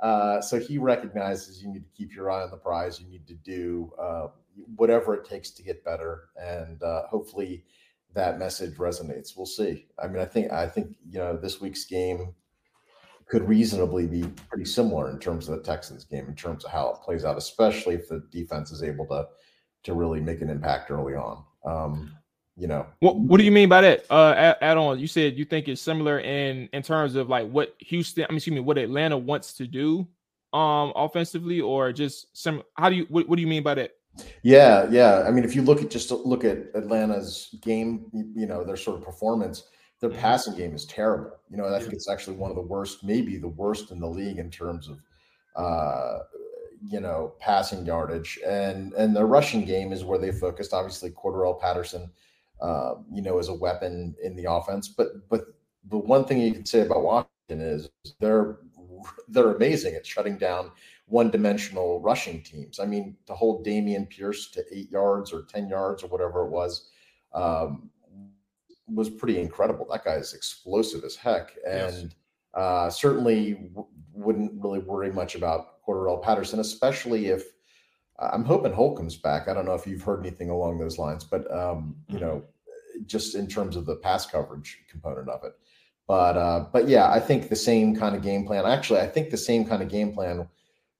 Uh, 0.00 0.40
so 0.40 0.58
he 0.58 0.78
recognizes 0.78 1.62
you 1.62 1.68
need 1.68 1.84
to 1.84 1.96
keep 1.96 2.12
your 2.12 2.28
eye 2.28 2.42
on 2.42 2.50
the 2.50 2.56
prize. 2.56 3.00
You 3.00 3.06
need 3.06 3.24
to 3.28 3.34
do 3.34 3.92
uh, 3.96 4.26
whatever 4.74 5.14
it 5.14 5.24
takes 5.24 5.50
to 5.52 5.62
get 5.62 5.84
better, 5.84 6.24
and 6.36 6.82
uh, 6.82 7.06
hopefully, 7.06 7.64
that 8.12 8.36
message 8.36 8.74
resonates. 8.78 9.36
We'll 9.36 9.46
see. 9.46 9.86
I 10.02 10.08
mean, 10.08 10.20
I 10.20 10.24
think 10.24 10.50
I 10.50 10.66
think 10.66 10.96
you 11.08 11.20
know 11.20 11.36
this 11.36 11.60
week's 11.60 11.84
game 11.84 12.34
could 13.32 13.48
reasonably 13.48 14.06
be 14.06 14.24
pretty 14.50 14.66
similar 14.66 15.10
in 15.10 15.18
terms 15.18 15.48
of 15.48 15.56
the 15.56 15.62
Texans 15.62 16.04
game, 16.04 16.26
in 16.28 16.34
terms 16.34 16.66
of 16.66 16.70
how 16.70 16.90
it 16.90 16.96
plays 17.02 17.24
out, 17.24 17.38
especially 17.38 17.94
if 17.94 18.06
the 18.06 18.22
defense 18.30 18.70
is 18.70 18.82
able 18.82 19.06
to 19.06 19.26
to 19.84 19.94
really 19.94 20.20
make 20.20 20.42
an 20.42 20.50
impact 20.50 20.90
early 20.90 21.14
on. 21.14 21.42
Um, 21.64 22.14
you 22.58 22.66
know, 22.66 22.84
what 23.00 23.16
what 23.16 23.38
do 23.38 23.44
you 23.44 23.50
mean 23.50 23.70
by 23.70 23.80
that? 23.80 24.04
Uh, 24.10 24.34
add, 24.36 24.58
add, 24.60 24.76
on. 24.76 25.00
You 25.00 25.06
said 25.06 25.38
you 25.38 25.46
think 25.46 25.66
it's 25.66 25.80
similar 25.80 26.20
in 26.20 26.68
in 26.74 26.82
terms 26.82 27.14
of 27.14 27.30
like 27.30 27.48
what 27.48 27.74
Houston. 27.78 28.24
I 28.24 28.28
mean, 28.28 28.36
excuse 28.36 28.52
me, 28.52 28.60
what 28.60 28.76
Atlanta 28.76 29.16
wants 29.16 29.54
to 29.54 29.66
do, 29.66 30.06
um, 30.52 30.92
offensively, 30.94 31.62
or 31.62 31.90
just 31.90 32.26
some. 32.36 32.62
How 32.74 32.90
do 32.90 32.96
you 32.96 33.06
what, 33.08 33.26
what 33.30 33.36
do 33.36 33.40
you 33.40 33.48
mean 33.48 33.62
by 33.62 33.76
that? 33.76 33.92
Yeah, 34.42 34.86
yeah. 34.90 35.24
I 35.26 35.30
mean, 35.30 35.44
if 35.44 35.56
you 35.56 35.62
look 35.62 35.80
at 35.80 35.88
just 35.88 36.10
look 36.10 36.44
at 36.44 36.58
Atlanta's 36.74 37.48
game, 37.62 38.10
you 38.12 38.44
know, 38.46 38.62
their 38.62 38.76
sort 38.76 38.98
of 38.98 39.02
performance, 39.06 39.64
their 40.02 40.10
mm-hmm. 40.10 40.18
passing 40.18 40.56
game 40.56 40.74
is 40.74 40.84
terrible. 40.84 41.30
You 41.48 41.56
know, 41.56 41.72
I 41.72 41.78
think 41.78 41.92
it's 41.92 42.10
actually 42.10 42.36
one 42.36 42.50
of 42.50 42.56
the 42.56 42.62
worst, 42.62 43.04
maybe 43.04 43.38
the 43.38 43.48
worst 43.48 43.92
in 43.92 44.00
the 44.00 44.08
league 44.08 44.38
in 44.38 44.50
terms 44.50 44.88
of 44.88 44.98
uh, 45.56 46.18
you 46.84 46.98
know, 46.98 47.34
passing 47.38 47.86
yardage. 47.86 48.38
And 48.44 48.92
and 48.94 49.14
their 49.14 49.26
rushing 49.26 49.64
game 49.64 49.92
is 49.92 50.04
where 50.04 50.18
they 50.18 50.32
focused. 50.32 50.74
Obviously, 50.74 51.10
Cordarrelle 51.10 51.60
Patterson, 51.60 52.10
uh, 52.60 52.94
you 53.12 53.22
know, 53.22 53.38
is 53.38 53.48
a 53.48 53.54
weapon 53.54 54.16
in 54.22 54.34
the 54.34 54.50
offense. 54.50 54.88
But 54.88 55.28
but 55.28 55.44
the 55.88 55.98
one 55.98 56.24
thing 56.24 56.40
you 56.40 56.52
can 56.52 56.66
say 56.66 56.80
about 56.80 57.02
Washington 57.02 57.60
is 57.60 57.88
they're 58.18 58.58
they're 59.28 59.54
amazing 59.54 59.94
at 59.94 60.06
shutting 60.06 60.36
down 60.36 60.72
one-dimensional 61.06 62.00
rushing 62.00 62.42
teams. 62.42 62.80
I 62.80 62.86
mean, 62.86 63.16
to 63.26 63.34
hold 63.34 63.64
Dameon 63.64 64.08
Pierce 64.08 64.50
to 64.50 64.64
eight 64.72 64.90
yards 64.90 65.32
or 65.32 65.42
ten 65.42 65.68
yards 65.68 66.02
or 66.02 66.08
whatever 66.08 66.44
it 66.46 66.50
was 66.50 66.90
um, 67.34 67.90
was 68.86 69.08
pretty 69.10 69.38
incredible. 69.38 69.86
That 69.90 70.04
guy 70.04 70.14
is 70.14 70.34
explosive 70.34 71.04
as 71.04 71.16
heck, 71.16 71.52
and 71.66 72.02
yes. 72.02 72.14
uh, 72.54 72.90
certainly 72.90 73.54
w- 73.54 73.86
wouldn't 74.12 74.62
really 74.62 74.80
worry 74.80 75.12
much 75.12 75.34
about 75.34 75.84
Cordarrelle 75.86 76.22
Patterson, 76.22 76.60
especially 76.60 77.26
if 77.26 77.44
uh, 78.18 78.30
I'm 78.32 78.44
hoping 78.44 78.72
Holcomb's 78.72 79.16
back. 79.16 79.48
I 79.48 79.54
don't 79.54 79.66
know 79.66 79.74
if 79.74 79.86
you've 79.86 80.02
heard 80.02 80.20
anything 80.20 80.50
along 80.50 80.78
those 80.78 80.98
lines, 80.98 81.24
but 81.24 81.50
um, 81.52 81.96
you 82.08 82.16
mm-hmm. 82.16 82.24
know, 82.24 82.44
just 83.06 83.34
in 83.34 83.46
terms 83.46 83.76
of 83.76 83.86
the 83.86 83.96
pass 83.96 84.26
coverage 84.26 84.78
component 84.88 85.28
of 85.28 85.44
it. 85.44 85.52
But 86.06 86.36
uh, 86.36 86.66
but 86.72 86.88
yeah, 86.88 87.10
I 87.10 87.20
think 87.20 87.48
the 87.48 87.56
same 87.56 87.96
kind 87.96 88.14
of 88.14 88.22
game 88.22 88.46
plan. 88.46 88.66
Actually, 88.66 89.00
I 89.00 89.06
think 89.06 89.30
the 89.30 89.36
same 89.36 89.64
kind 89.64 89.82
of 89.82 89.88
game 89.88 90.12
plan 90.12 90.48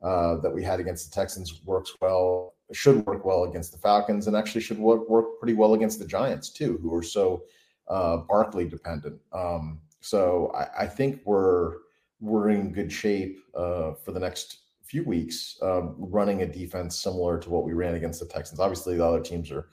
uh, 0.03 0.37
that 0.37 0.51
we 0.51 0.63
had 0.63 0.81
against 0.81 1.11
the 1.11 1.15
Texans 1.15 1.61
works 1.65 1.93
well, 2.01 2.55
should 2.73 3.05
work 3.07 3.25
well 3.25 3.45
against 3.45 3.73
the 3.73 3.79
Falcons, 3.79 4.27
and 4.27 4.37
actually 4.37 4.61
should 4.61 4.79
work, 4.79 5.09
work 5.09 5.39
pretty 5.39 5.55
well 5.55 5.75
against 5.75 5.99
the 5.99 6.07
Giants 6.07 6.51
too, 6.51 6.79
who 6.83 6.95
are 6.95 7.03
so 7.03 7.45
uh, 7.93 8.17
Barkley 8.17 8.67
dependent. 8.67 9.21
Um, 9.33 9.81
so 10.01 10.51
I, 10.55 10.85
I, 10.85 10.87
think 10.87 11.21
we're 11.25 11.77
we're 12.21 12.49
in 12.49 12.73
good 12.73 12.91
shape 12.91 13.39
uh, 13.55 13.93
for 13.93 14.13
the 14.13 14.19
next 14.19 14.61
few 14.83 15.05
weeks, 15.05 15.59
um, 15.63 15.95
running 15.99 16.43
a 16.43 16.47
defense 16.47 16.99
similar 16.99 17.39
to 17.39 17.51
what 17.51 17.65
we 17.65 17.75
ran 17.75 17.95
against 17.95 18.19
the 18.19 18.27
Texans. 18.27 18.61
Obviously, 18.61 18.97
the 18.97 19.07
other 19.07 19.21
teams 19.21 19.51
are 19.51 19.69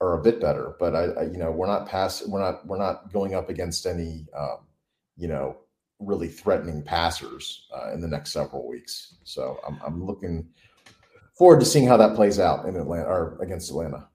are 0.00 0.18
a 0.18 0.22
bit 0.22 0.40
better, 0.40 0.76
but 0.78 0.94
I, 0.94 1.04
I 1.04 1.22
you 1.24 1.38
know 1.38 1.50
we're 1.50 1.66
not 1.66 1.88
pass 1.88 2.26
we're 2.26 2.40
not 2.40 2.66
we're 2.66 2.78
not 2.78 3.10
going 3.10 3.34
up 3.34 3.48
against 3.48 3.86
any 3.86 4.26
um, 4.36 4.58
you 5.16 5.28
know 5.28 5.56
really 5.98 6.28
threatening 6.28 6.82
passers 6.82 7.68
uh, 7.74 7.92
in 7.92 8.00
the 8.00 8.08
next 8.08 8.32
several 8.32 8.68
weeks. 8.68 9.14
So 9.24 9.58
I'm, 9.66 9.80
I'm 9.86 10.04
looking 10.04 10.48
forward 11.38 11.60
to 11.60 11.66
seeing 11.66 11.86
how 11.86 11.96
that 11.96 12.16
plays 12.16 12.38
out 12.38 12.66
in 12.66 12.76
Atlanta 12.76 13.08
or 13.08 13.38
against 13.40 13.70
Atlanta. 13.70 14.08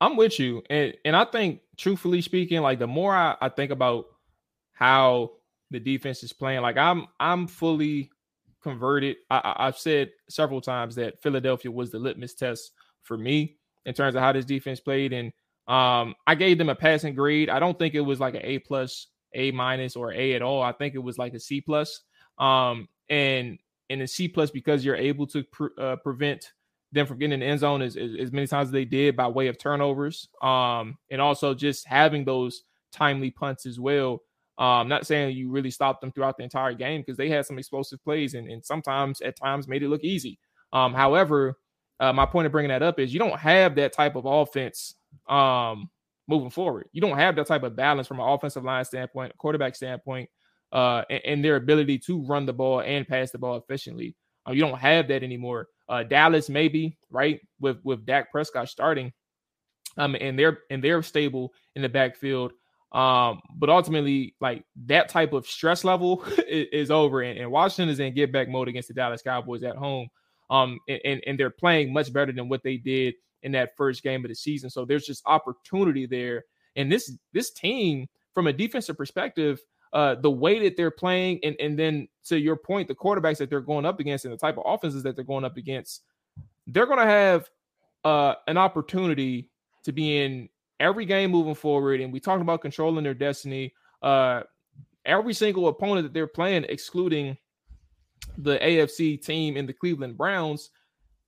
I'm 0.00 0.16
with 0.16 0.38
you, 0.38 0.62
and 0.68 0.94
and 1.04 1.16
I 1.16 1.24
think, 1.24 1.60
truthfully 1.76 2.20
speaking, 2.20 2.60
like 2.60 2.78
the 2.78 2.86
more 2.86 3.14
I, 3.14 3.36
I 3.40 3.48
think 3.48 3.70
about 3.70 4.06
how 4.72 5.32
the 5.70 5.80
defense 5.80 6.22
is 6.22 6.32
playing, 6.32 6.62
like 6.62 6.76
I'm 6.76 7.06
I'm 7.18 7.46
fully 7.46 8.10
converted. 8.62 9.16
I, 9.30 9.54
I've 9.56 9.78
said 9.78 10.10
several 10.28 10.60
times 10.60 10.96
that 10.96 11.22
Philadelphia 11.22 11.70
was 11.70 11.90
the 11.90 11.98
litmus 11.98 12.34
test 12.34 12.72
for 13.02 13.16
me 13.16 13.56
in 13.84 13.94
terms 13.94 14.14
of 14.14 14.22
how 14.22 14.32
this 14.32 14.44
defense 14.44 14.80
played, 14.80 15.12
and 15.12 15.32
um, 15.68 16.14
I 16.26 16.34
gave 16.34 16.58
them 16.58 16.68
a 16.68 16.74
passing 16.74 17.14
grade. 17.14 17.48
I 17.48 17.58
don't 17.58 17.78
think 17.78 17.94
it 17.94 18.00
was 18.00 18.20
like 18.20 18.34
an 18.34 18.42
A 18.44 18.58
plus 18.58 19.08
a 19.34 19.50
minus 19.50 19.96
or 19.96 20.12
A 20.12 20.34
at 20.34 20.42
all. 20.42 20.62
I 20.62 20.72
think 20.72 20.94
it 20.94 21.02
was 21.02 21.18
like 21.18 21.34
a 21.34 21.40
C 21.40 21.60
plus. 21.60 22.02
Um, 22.38 22.88
and 23.08 23.58
and 23.88 24.02
a 24.02 24.08
C 24.08 24.28
plus 24.28 24.50
because 24.50 24.84
you're 24.84 24.96
able 24.96 25.26
to 25.28 25.44
uh, 25.78 25.96
prevent 25.96 26.52
them 26.92 27.06
from 27.06 27.18
getting 27.18 27.34
in 27.34 27.40
the 27.40 27.46
end 27.46 27.60
zone 27.60 27.82
as, 27.82 27.96
as, 27.96 28.32
many 28.32 28.46
times 28.46 28.68
as 28.68 28.72
they 28.72 28.84
did 28.84 29.16
by 29.16 29.26
way 29.26 29.48
of 29.48 29.58
turnovers. 29.58 30.28
Um, 30.42 30.96
and 31.10 31.20
also 31.20 31.54
just 31.54 31.86
having 31.86 32.24
those 32.24 32.62
timely 32.92 33.30
punts 33.30 33.66
as 33.66 33.78
well. 33.78 34.22
Um, 34.58 34.88
not 34.88 35.06
saying 35.06 35.36
you 35.36 35.50
really 35.50 35.70
stopped 35.70 36.00
them 36.00 36.12
throughout 36.12 36.38
the 36.38 36.44
entire 36.44 36.72
game 36.72 37.02
because 37.02 37.18
they 37.18 37.28
had 37.28 37.44
some 37.44 37.58
explosive 37.58 38.02
plays 38.02 38.34
and, 38.34 38.50
and 38.50 38.64
sometimes 38.64 39.20
at 39.20 39.36
times 39.36 39.68
made 39.68 39.82
it 39.82 39.88
look 39.88 40.04
easy. 40.04 40.38
Um, 40.72 40.94
however, 40.94 41.58
uh, 42.00 42.12
my 42.12 42.26
point 42.26 42.46
of 42.46 42.52
bringing 42.52 42.70
that 42.70 42.82
up 42.82 42.98
is 42.98 43.12
you 43.12 43.18
don't 43.18 43.38
have 43.38 43.74
that 43.76 43.92
type 43.92 44.16
of 44.16 44.24
offense 44.24 44.94
um, 45.28 45.90
moving 46.28 46.50
forward. 46.50 46.88
You 46.92 47.00
don't 47.00 47.18
have 47.18 47.36
that 47.36 47.46
type 47.46 47.62
of 47.62 47.76
balance 47.76 48.06
from 48.06 48.20
an 48.20 48.28
offensive 48.28 48.64
line 48.64 48.84
standpoint, 48.84 49.36
quarterback 49.38 49.74
standpoint, 49.76 50.28
uh, 50.72 51.02
and, 51.10 51.22
and, 51.24 51.44
their 51.44 51.56
ability 51.56 51.98
to 51.98 52.26
run 52.26 52.44
the 52.44 52.52
ball 52.52 52.80
and 52.80 53.06
pass 53.06 53.30
the 53.30 53.38
ball 53.38 53.56
efficiently. 53.56 54.16
Uh, 54.46 54.52
you 54.52 54.60
don't 54.60 54.78
have 54.78 55.08
that 55.08 55.22
anymore. 55.22 55.68
Uh, 55.88 56.02
Dallas 56.02 56.48
maybe 56.48 56.96
right 57.10 57.40
with 57.60 57.78
with 57.84 58.04
Dak 58.06 58.30
Prescott 58.30 58.68
starting, 58.68 59.12
um, 59.96 60.16
and 60.20 60.38
they're 60.38 60.58
and 60.70 60.82
they're 60.82 61.02
stable 61.02 61.52
in 61.74 61.82
the 61.82 61.88
backfield. 61.88 62.52
Um, 62.92 63.40
but 63.56 63.68
ultimately, 63.68 64.34
like 64.40 64.64
that 64.86 65.08
type 65.08 65.32
of 65.32 65.46
stress 65.46 65.84
level 65.84 66.24
is, 66.48 66.66
is 66.72 66.90
over, 66.90 67.22
and, 67.22 67.38
and, 67.38 67.50
Washington 67.50 67.92
is 67.92 68.00
in 68.00 68.14
get 68.14 68.32
back 68.32 68.48
mode 68.48 68.68
against 68.68 68.88
the 68.88 68.94
Dallas 68.94 69.22
Cowboys 69.22 69.62
at 69.62 69.76
home. 69.76 70.08
Um, 70.48 70.78
and, 70.88 71.20
and 71.26 71.38
they're 71.38 71.50
playing 71.50 71.92
much 71.92 72.12
better 72.12 72.30
than 72.30 72.48
what 72.48 72.62
they 72.62 72.76
did 72.76 73.14
in 73.42 73.52
that 73.52 73.76
first 73.76 74.02
game 74.02 74.24
of 74.24 74.28
the 74.28 74.34
season. 74.34 74.70
So 74.70 74.84
there's 74.84 75.04
just 75.04 75.22
opportunity 75.26 76.06
there. 76.06 76.44
And 76.76 76.90
this 76.90 77.16
this 77.32 77.52
team, 77.52 78.06
from 78.34 78.46
a 78.46 78.52
defensive 78.52 78.96
perspective, 78.96 79.60
uh, 79.96 80.14
the 80.14 80.30
way 80.30 80.58
that 80.58 80.76
they're 80.76 80.90
playing, 80.90 81.40
and 81.42 81.56
and 81.58 81.78
then 81.78 82.06
to 82.26 82.38
your 82.38 82.54
point, 82.54 82.86
the 82.86 82.94
quarterbacks 82.94 83.38
that 83.38 83.48
they're 83.48 83.62
going 83.62 83.86
up 83.86 83.98
against 83.98 84.26
and 84.26 84.34
the 84.34 84.36
type 84.36 84.58
of 84.58 84.64
offenses 84.66 85.02
that 85.02 85.16
they're 85.16 85.24
going 85.24 85.42
up 85.42 85.56
against, 85.56 86.02
they're 86.66 86.84
going 86.84 86.98
to 86.98 87.06
have 87.06 87.48
uh, 88.04 88.34
an 88.46 88.58
opportunity 88.58 89.48
to 89.84 89.92
be 89.92 90.22
in 90.22 90.50
every 90.80 91.06
game 91.06 91.30
moving 91.30 91.54
forward. 91.54 92.02
And 92.02 92.12
we 92.12 92.20
talked 92.20 92.42
about 92.42 92.60
controlling 92.60 93.04
their 93.04 93.14
destiny. 93.14 93.72
Uh, 94.02 94.42
every 95.06 95.32
single 95.32 95.68
opponent 95.68 96.04
that 96.04 96.12
they're 96.12 96.26
playing, 96.26 96.66
excluding 96.68 97.34
the 98.36 98.58
AFC 98.58 99.24
team 99.24 99.56
in 99.56 99.64
the 99.64 99.72
Cleveland 99.72 100.18
Browns, 100.18 100.68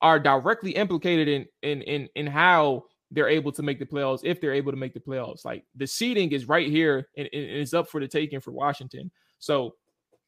are 0.03 0.21
directly 0.21 0.73
implicated 0.73 1.27
in 1.27 1.47
in 1.63 1.81
in 1.81 2.09
in 2.17 2.27
how 2.27 2.85
they're 3.11 3.29
able 3.29 3.53
to 3.53 3.63
make 3.63 3.79
the 3.79 3.87
playoffs 3.87 4.21
if 4.23 4.41
they're 4.41 4.53
able 4.53 4.73
to 4.73 4.79
make 4.79 4.95
the 4.95 5.01
playoffs. 5.01 5.45
Like 5.45 5.65
the 5.75 5.87
seeding 5.87 6.33
is 6.33 6.47
right 6.49 6.69
here 6.69 7.09
and, 7.17 7.29
and 7.33 7.43
it's 7.43 7.75
up 7.75 7.89
for 7.89 8.01
the 8.01 8.09
taking 8.09 8.41
for 8.41 8.53
Washington. 8.53 9.11
So 9.39 9.75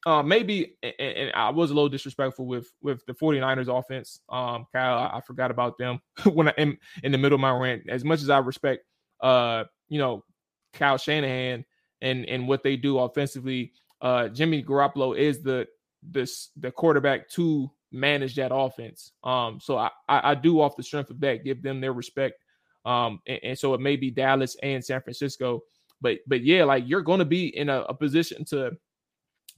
uh, 0.07 0.23
maybe, 0.23 0.77
and, 0.83 0.95
and, 0.99 1.33
I 1.35 1.51
was 1.51 1.71
a 1.71 1.75
little 1.75 1.89
disrespectful 1.89 2.47
with 2.47 2.73
with 2.81 3.05
the 3.07 3.13
49ers 3.13 3.69
offense. 3.69 4.21
Um, 4.31 4.67
Kyle, 4.73 4.99
I, 4.99 5.19
I 5.19 5.21
forgot 5.21 5.51
about 5.51 5.77
them 5.77 6.01
when 6.33 6.49
I 6.49 6.55
am 6.57 6.79
in 7.03 7.13
the 7.13 7.19
middle 7.19 7.37
of 7.37 7.41
my 7.41 7.51
rant. 7.51 7.83
As 7.89 8.03
much 8.03 8.23
as 8.23 8.31
I 8.31 8.39
respect, 8.39 8.85
uh, 9.21 9.65
you 9.89 9.99
know, 9.99 10.25
Kyle 10.73 10.97
Shanahan 10.97 11.67
and 12.01 12.25
and 12.27 12.49
what 12.49 12.63
they 12.63 12.77
do 12.77 12.99
offensively, 12.99 13.73
uh, 14.01 14.29
Jimmy 14.29 14.63
Garoppolo 14.63 15.17
is 15.17 15.43
the 15.43 15.67
this 16.03 16.49
the 16.57 16.71
quarterback 16.71 17.29
to 17.31 17.71
manage 17.93 18.37
that 18.37 18.55
offense. 18.55 19.13
Um, 19.23 19.59
so 19.61 19.77
I, 19.77 19.91
I, 20.09 20.31
I 20.31 20.35
do 20.35 20.61
off 20.61 20.77
the 20.77 20.83
strength 20.83 21.11
of 21.11 21.21
that 21.21 21.45
give 21.45 21.63
them 21.63 21.81
their 21.81 21.93
respect. 21.93 22.41
Um, 22.85 23.21
and, 23.27 23.41
and 23.43 23.59
so 23.59 23.75
it 23.75 23.81
may 23.81 23.97
be 23.97 24.11
Dallas 24.11 24.57
and 24.63 24.85
San 24.85 25.01
Francisco, 25.03 25.63
but 26.01 26.19
but 26.27 26.43
yeah, 26.43 26.65
like 26.65 26.85
you're 26.87 27.03
going 27.03 27.19
to 27.19 27.25
be 27.25 27.57
in 27.57 27.69
a, 27.69 27.83
a 27.83 27.95
position 27.95 28.45
to 28.47 28.73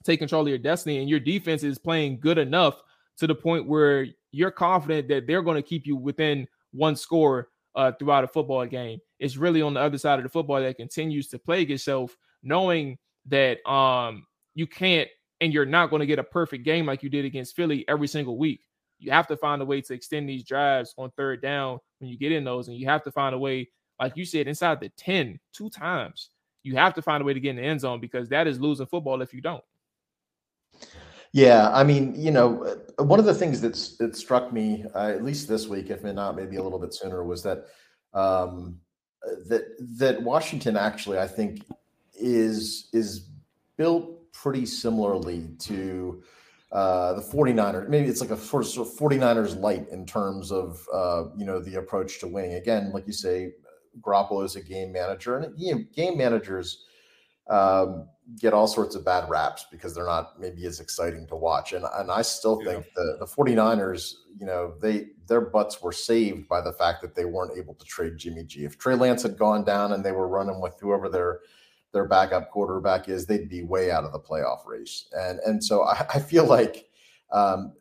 take 0.04 0.18
control 0.18 0.42
of 0.42 0.48
your 0.48 0.58
destiny, 0.58 0.98
and 0.98 1.08
your 1.08 1.20
defense 1.20 1.62
is 1.62 1.78
playing 1.78 2.20
good 2.20 2.38
enough 2.38 2.82
to 3.18 3.26
the 3.26 3.34
point 3.34 3.66
where 3.66 4.06
you're 4.32 4.50
confident 4.50 5.08
that 5.08 5.26
they're 5.26 5.42
going 5.42 5.56
to 5.56 5.62
keep 5.62 5.86
you 5.86 5.96
within 5.96 6.46
one 6.72 6.96
score 6.96 7.48
uh, 7.74 7.92
throughout 7.98 8.24
a 8.24 8.28
football 8.28 8.66
game. 8.66 8.98
It's 9.18 9.36
really 9.36 9.62
on 9.62 9.74
the 9.74 9.80
other 9.80 9.98
side 9.98 10.18
of 10.18 10.24
the 10.24 10.28
football 10.28 10.60
that 10.60 10.76
continues 10.76 11.28
to 11.28 11.38
plague 11.38 11.70
itself, 11.70 12.16
knowing 12.42 12.98
that 13.26 13.64
um 13.70 14.26
you 14.54 14.66
can't 14.66 15.08
and 15.40 15.52
you're 15.52 15.64
not 15.66 15.90
going 15.90 16.00
to 16.00 16.06
get 16.06 16.18
a 16.18 16.24
perfect 16.24 16.64
game 16.64 16.86
like 16.86 17.02
you 17.02 17.08
did 17.08 17.24
against 17.24 17.56
Philly 17.56 17.84
every 17.88 18.06
single 18.08 18.36
week. 18.36 18.60
You 19.02 19.10
have 19.10 19.26
to 19.28 19.36
find 19.36 19.60
a 19.60 19.64
way 19.64 19.80
to 19.80 19.94
extend 19.94 20.28
these 20.28 20.44
drives 20.44 20.94
on 20.96 21.10
third 21.16 21.42
down 21.42 21.78
when 21.98 22.08
you 22.08 22.16
get 22.16 22.32
in 22.32 22.44
those, 22.44 22.68
and 22.68 22.76
you 22.76 22.86
have 22.86 23.02
to 23.04 23.10
find 23.10 23.34
a 23.34 23.38
way, 23.38 23.68
like 24.00 24.16
you 24.16 24.24
said, 24.24 24.46
inside 24.46 24.80
the 24.80 24.90
10 24.96 25.38
two 25.52 25.68
times. 25.68 26.30
You 26.62 26.76
have 26.76 26.94
to 26.94 27.02
find 27.02 27.20
a 27.20 27.24
way 27.26 27.34
to 27.34 27.40
get 27.40 27.50
in 27.50 27.56
the 27.56 27.62
end 27.62 27.80
zone 27.80 28.00
because 28.00 28.28
that 28.28 28.46
is 28.46 28.60
losing 28.60 28.86
football 28.86 29.20
if 29.20 29.34
you 29.34 29.40
don't. 29.40 29.64
Yeah, 31.32 31.70
I 31.72 31.82
mean, 31.82 32.14
you 32.14 32.30
know, 32.30 32.76
uh, 32.98 33.02
one 33.02 33.18
of 33.18 33.24
the 33.24 33.34
things 33.34 33.60
that's 33.60 33.96
that 33.96 34.14
struck 34.16 34.52
me, 34.52 34.84
uh, 34.94 35.08
at 35.08 35.24
least 35.24 35.48
this 35.48 35.66
week, 35.66 35.90
if 35.90 36.04
not 36.04 36.36
maybe 36.36 36.56
a 36.56 36.62
little 36.62 36.78
bit 36.78 36.94
sooner, 36.94 37.24
was 37.24 37.42
that 37.42 37.64
um, 38.12 38.78
that 39.48 39.62
that 39.98 40.22
Washington 40.22 40.76
actually, 40.76 41.18
I 41.18 41.26
think, 41.26 41.64
is 42.14 42.88
is 42.92 43.30
built 43.76 44.30
pretty 44.32 44.66
similarly 44.66 45.48
to 45.60 46.22
uh, 46.72 47.12
the 47.12 47.20
49ers. 47.20 47.88
Maybe 47.88 48.08
it's 48.08 48.20
like 48.20 48.30
a 48.30 48.36
sort 48.36 48.64
of 48.64 48.88
49ers 48.94 49.60
light 49.60 49.86
in 49.90 50.06
terms 50.06 50.50
of 50.50 50.86
uh, 50.92 51.24
you 51.36 51.44
know 51.44 51.60
the 51.60 51.76
approach 51.76 52.18
to 52.20 52.26
winning. 52.26 52.54
Again, 52.54 52.90
like 52.92 53.06
you 53.06 53.12
say, 53.12 53.52
Garoppolo 54.00 54.44
is 54.44 54.56
a 54.56 54.62
game 54.62 54.90
manager, 54.90 55.36
and 55.36 55.52
you 55.58 55.74
know, 55.74 55.84
game 55.94 56.16
managers 56.16 56.86
um, 57.50 58.08
get 58.40 58.54
all 58.54 58.66
sorts 58.66 58.94
of 58.94 59.04
bad 59.04 59.28
raps 59.28 59.66
because 59.70 59.94
they're 59.94 60.06
not 60.06 60.40
maybe 60.40 60.64
as 60.64 60.80
exciting 60.80 61.26
to 61.26 61.36
watch. 61.36 61.74
And 61.74 61.84
and 61.94 62.10
I 62.10 62.22
still 62.22 62.62
yeah. 62.64 62.72
think 62.72 62.86
the 62.94 63.16
the 63.20 63.26
49ers, 63.26 64.14
you 64.38 64.46
know, 64.46 64.74
they 64.80 65.08
their 65.26 65.42
butts 65.42 65.82
were 65.82 65.92
saved 65.92 66.48
by 66.48 66.62
the 66.62 66.72
fact 66.72 67.02
that 67.02 67.14
they 67.14 67.26
weren't 67.26 67.58
able 67.58 67.74
to 67.74 67.84
trade 67.84 68.16
Jimmy 68.16 68.44
G. 68.44 68.64
If 68.64 68.78
Trey 68.78 68.94
Lance 68.94 69.22
had 69.22 69.36
gone 69.36 69.64
down 69.64 69.92
and 69.92 70.02
they 70.02 70.12
were 70.12 70.28
running 70.28 70.60
with 70.60 70.80
whoever 70.80 71.10
their 71.10 71.40
their 71.92 72.06
backup 72.06 72.50
quarterback 72.50 73.08
is, 73.08 73.26
they'd 73.26 73.48
be 73.48 73.62
way 73.62 73.90
out 73.90 74.04
of 74.04 74.12
the 74.12 74.18
playoff 74.18 74.66
race. 74.66 75.08
And 75.12 75.38
and 75.40 75.62
so 75.62 75.82
I, 75.82 76.06
I 76.14 76.18
feel 76.18 76.44
like 76.44 76.88
um, 77.30 77.72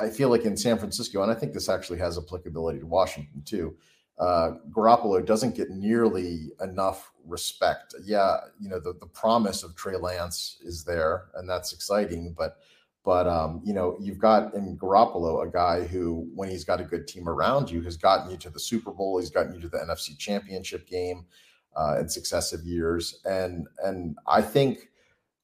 I 0.00 0.08
feel 0.08 0.28
like 0.28 0.44
in 0.44 0.56
San 0.56 0.78
Francisco, 0.78 1.22
and 1.22 1.30
I 1.30 1.34
think 1.34 1.52
this 1.52 1.68
actually 1.68 1.98
has 1.98 2.18
applicability 2.18 2.80
to 2.80 2.86
Washington 2.86 3.42
too 3.44 3.76
uh, 4.18 4.52
Garoppolo 4.70 5.24
doesn't 5.24 5.56
get 5.56 5.70
nearly 5.70 6.52
enough 6.60 7.12
respect. 7.26 7.94
Yeah, 8.04 8.36
you 8.60 8.68
know 8.68 8.78
the 8.78 8.94
the 9.00 9.06
promise 9.06 9.62
of 9.62 9.74
Trey 9.74 9.96
Lance 9.96 10.58
is 10.62 10.84
there, 10.84 11.24
and 11.34 11.48
that's 11.48 11.72
exciting. 11.72 12.34
But 12.36 12.58
but 13.04 13.26
um, 13.26 13.62
you 13.64 13.72
know 13.72 13.96
you've 14.00 14.18
got 14.18 14.54
in 14.54 14.76
Garoppolo 14.76 15.46
a 15.46 15.50
guy 15.50 15.84
who, 15.84 16.28
when 16.34 16.48
he's 16.48 16.64
got 16.64 16.80
a 16.80 16.84
good 16.84 17.08
team 17.08 17.28
around 17.28 17.70
you, 17.70 17.82
has 17.82 17.96
gotten 17.96 18.30
you 18.30 18.36
to 18.38 18.50
the 18.50 18.60
Super 18.60 18.92
Bowl. 18.92 19.18
He's 19.18 19.30
gotten 19.30 19.54
you 19.54 19.60
to 19.60 19.68
the 19.68 19.78
NFC 19.78 20.16
Championship 20.16 20.86
game 20.86 21.24
uh, 21.76 21.98
in 22.00 22.08
successive 22.08 22.64
years, 22.64 23.20
and 23.24 23.66
and 23.84 24.16
I 24.26 24.42
think 24.42 24.88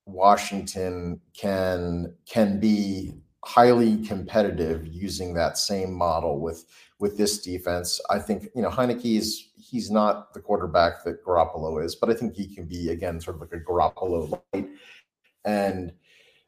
Washington 0.07 1.20
can 1.35 2.14
can 2.26 2.59
be 2.61 3.14
highly 3.44 3.96
competitive 4.05 4.87
using 4.87 5.33
that 5.35 5.57
same 5.59 5.92
model 5.92 6.40
with 6.40 6.66
with 6.98 7.16
this 7.16 7.40
defense. 7.40 8.00
I 8.11 8.18
think 8.18 8.48
you 8.55 8.62
know 8.62 8.70
Heinicke 8.70 9.16
is 9.16 9.50
he's 9.57 9.90
not 9.90 10.33
the 10.35 10.40
quarterback 10.40 11.05
that 11.05 11.24
Garoppolo 11.24 11.85
is, 11.85 11.94
but 11.94 12.11
I 12.11 12.14
think 12.14 12.35
he 12.35 12.52
can 12.55 12.66
be 12.66 12.90
again 12.90 13.20
sort 13.20 13.37
of 13.37 13.42
like 13.42 13.52
a 13.52 13.64
Garoppolo 13.64 14.40
light, 14.52 14.68
and 15.44 15.92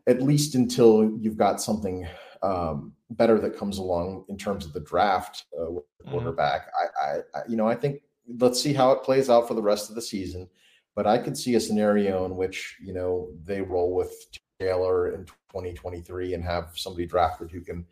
at 0.07 0.23
least 0.23 0.55
until 0.55 1.17
you've 1.19 1.37
got 1.37 1.61
something 1.61 2.07
um, 2.43 2.93
better 3.11 3.39
that 3.39 3.57
comes 3.57 3.79
along 3.79 4.25
in 4.29 4.37
terms 4.37 4.65
of 4.65 4.73
the 4.73 4.81
draft 4.81 5.45
uh, 5.61 5.71
with 5.71 5.85
the 5.99 6.05
mm-hmm. 6.05 6.13
quarterback. 6.13 6.69
I, 6.79 7.05
I, 7.05 7.19
I, 7.35 7.41
you 7.49 7.57
know, 7.57 7.69
I 7.69 7.75
think 7.75 8.03
let's 8.39 8.63
see 8.63 8.73
how 8.73 8.93
it 8.93 9.03
plays 9.03 9.31
out 9.31 9.49
for 9.49 9.55
the 9.55 9.63
rest 9.63 9.89
of 9.89 9.95
the 9.95 10.03
season. 10.03 10.49
But 10.95 11.07
I 11.07 11.19
could 11.19 11.37
see 11.37 11.55
a 11.55 11.61
scenario 11.61 12.25
in 12.25 12.37
which 12.37 12.77
you 12.83 12.93
know 12.93 13.31
they 13.45 13.61
roll 13.61 13.95
with 13.95 14.13
Taylor 14.59 15.13
in 15.13 15.25
2023 15.25 16.35
and 16.35 16.45
have 16.45 16.73
somebody 16.75 17.07
drafted 17.07 17.51
who 17.51 17.61
can 17.61 17.87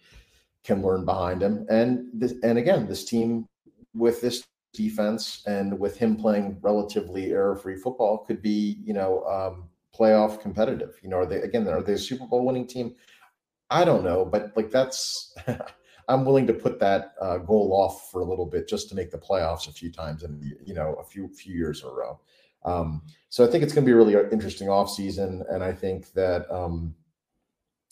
can 0.65 0.83
learn 0.83 1.05
behind 1.05 1.43
him. 1.43 1.67
And 1.71 2.09
this, 2.13 2.35
and 2.43 2.59
again, 2.59 2.87
this 2.87 3.05
team 3.05 3.47
with 3.95 4.21
this 4.21 4.45
defense 4.75 5.43
and 5.47 5.79
with 5.79 5.97
him 5.97 6.17
playing 6.17 6.59
relatively 6.61 7.33
error-free 7.33 7.77
football 7.77 8.19
could 8.19 8.43
be, 8.43 8.79
you 8.85 8.93
know, 8.93 9.25
um, 9.25 9.69
playoff 9.99 10.41
competitive. 10.41 10.99
You 11.03 11.09
know, 11.09 11.19
are 11.19 11.27
they 11.27 11.41
again? 11.41 11.67
Are 11.69 11.83
they 11.83 11.95
a 11.95 11.99
Super 11.99 12.27
Bowl 12.27 12.45
winning 12.45 12.67
team? 12.67 12.95
I 13.71 13.85
don't 13.85 14.05
know, 14.05 14.25
but 14.25 14.53
like 14.57 14.71
that's. 14.71 15.35
I'm 16.09 16.25
willing 16.25 16.47
to 16.47 16.55
put 16.55 16.81
that 16.81 17.13
uh, 17.21 17.39
goal 17.39 17.73
off 17.73 18.11
for 18.11 18.21
a 18.21 18.25
little 18.25 18.47
bit 18.47 18.69
just 18.69 18.89
to 18.89 18.95
make 18.95 19.11
the 19.11 19.19
playoffs 19.19 19.69
a 19.69 19.73
few 19.73 19.93
times 19.93 20.23
and 20.23 20.43
you 20.65 20.75
know 20.75 20.95
a 20.95 21.05
few 21.05 21.29
few 21.29 21.55
years 21.55 21.83
in 21.83 21.89
a 21.89 21.93
row. 21.93 22.19
Um, 22.65 23.03
so 23.29 23.45
I 23.45 23.49
think 23.49 23.63
it's 23.63 23.73
going 23.73 23.85
to 23.85 23.89
be 23.89 23.93
a 23.93 23.97
really 23.97 24.15
interesting 24.33 24.69
offseason. 24.69 25.45
and 25.53 25.63
I 25.63 25.73
think 25.73 26.13
that 26.13 26.51
um, 26.51 26.95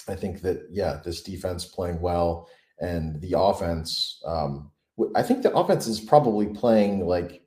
I 0.08 0.14
think 0.14 0.40
that 0.42 0.66
yeah, 0.70 1.00
this 1.04 1.22
defense 1.22 1.64
playing 1.64 2.00
well 2.00 2.48
and 2.80 3.20
the 3.20 3.34
offense. 3.38 4.20
Um, 4.26 4.70
I 5.14 5.22
think 5.22 5.42
the 5.42 5.54
offense 5.54 5.86
is 5.86 6.00
probably 6.00 6.46
playing 6.46 7.06
like 7.06 7.42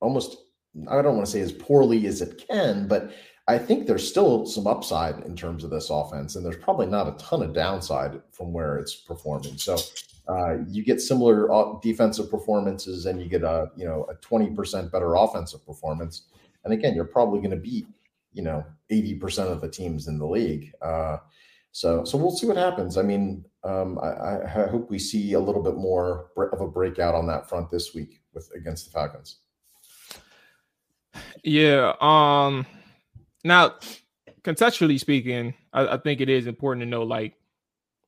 almost. 0.00 0.36
I 0.88 1.02
don't 1.02 1.16
want 1.16 1.26
to 1.26 1.32
say 1.32 1.40
as 1.40 1.52
poorly 1.52 2.06
as 2.06 2.22
it 2.22 2.44
can, 2.48 2.88
but 2.88 3.12
I 3.48 3.58
think 3.58 3.86
there's 3.86 4.08
still 4.08 4.46
some 4.46 4.66
upside 4.66 5.24
in 5.24 5.34
terms 5.34 5.64
of 5.64 5.70
this 5.70 5.90
offense, 5.90 6.36
and 6.36 6.44
there's 6.44 6.56
probably 6.56 6.86
not 6.86 7.08
a 7.08 7.16
ton 7.24 7.42
of 7.42 7.52
downside 7.52 8.20
from 8.30 8.52
where 8.52 8.78
it's 8.78 8.94
performing. 8.94 9.58
So 9.58 9.76
uh, 10.28 10.58
you 10.68 10.84
get 10.84 11.00
similar 11.00 11.48
defensive 11.82 12.30
performances, 12.30 13.06
and 13.06 13.20
you 13.20 13.28
get 13.28 13.42
a 13.42 13.70
you 13.76 13.84
know 13.84 14.06
a 14.10 14.14
20% 14.14 14.92
better 14.92 15.14
offensive 15.14 15.66
performance. 15.66 16.28
And 16.64 16.72
again, 16.72 16.94
you're 16.94 17.04
probably 17.04 17.40
going 17.40 17.50
to 17.50 17.56
beat 17.56 17.86
you 18.32 18.42
know 18.42 18.64
80% 18.90 19.50
of 19.50 19.60
the 19.60 19.68
teams 19.68 20.08
in 20.08 20.18
the 20.18 20.26
league. 20.26 20.72
Uh, 20.80 21.18
so, 21.72 22.04
so 22.04 22.18
we'll 22.18 22.36
see 22.36 22.46
what 22.46 22.58
happens. 22.58 22.98
I 22.98 23.02
mean, 23.02 23.44
um, 23.64 23.98
I, 24.02 24.42
I, 24.42 24.66
hope 24.66 24.90
we 24.90 24.98
see 24.98 25.32
a 25.32 25.40
little 25.40 25.62
bit 25.62 25.76
more 25.76 26.30
of 26.36 26.60
a 26.60 26.68
breakout 26.68 27.14
on 27.14 27.26
that 27.28 27.48
front 27.48 27.70
this 27.70 27.94
week 27.94 28.20
with 28.34 28.50
against 28.54 28.84
the 28.84 28.90
Falcons. 28.90 29.38
Yeah. 31.42 31.94
Um. 32.00 32.66
Now, 33.44 33.74
contextually 34.42 34.98
speaking, 34.98 35.54
I, 35.72 35.94
I 35.94 35.96
think 35.98 36.20
it 36.20 36.28
is 36.28 36.46
important 36.46 36.82
to 36.82 36.88
know 36.88 37.02
like 37.02 37.34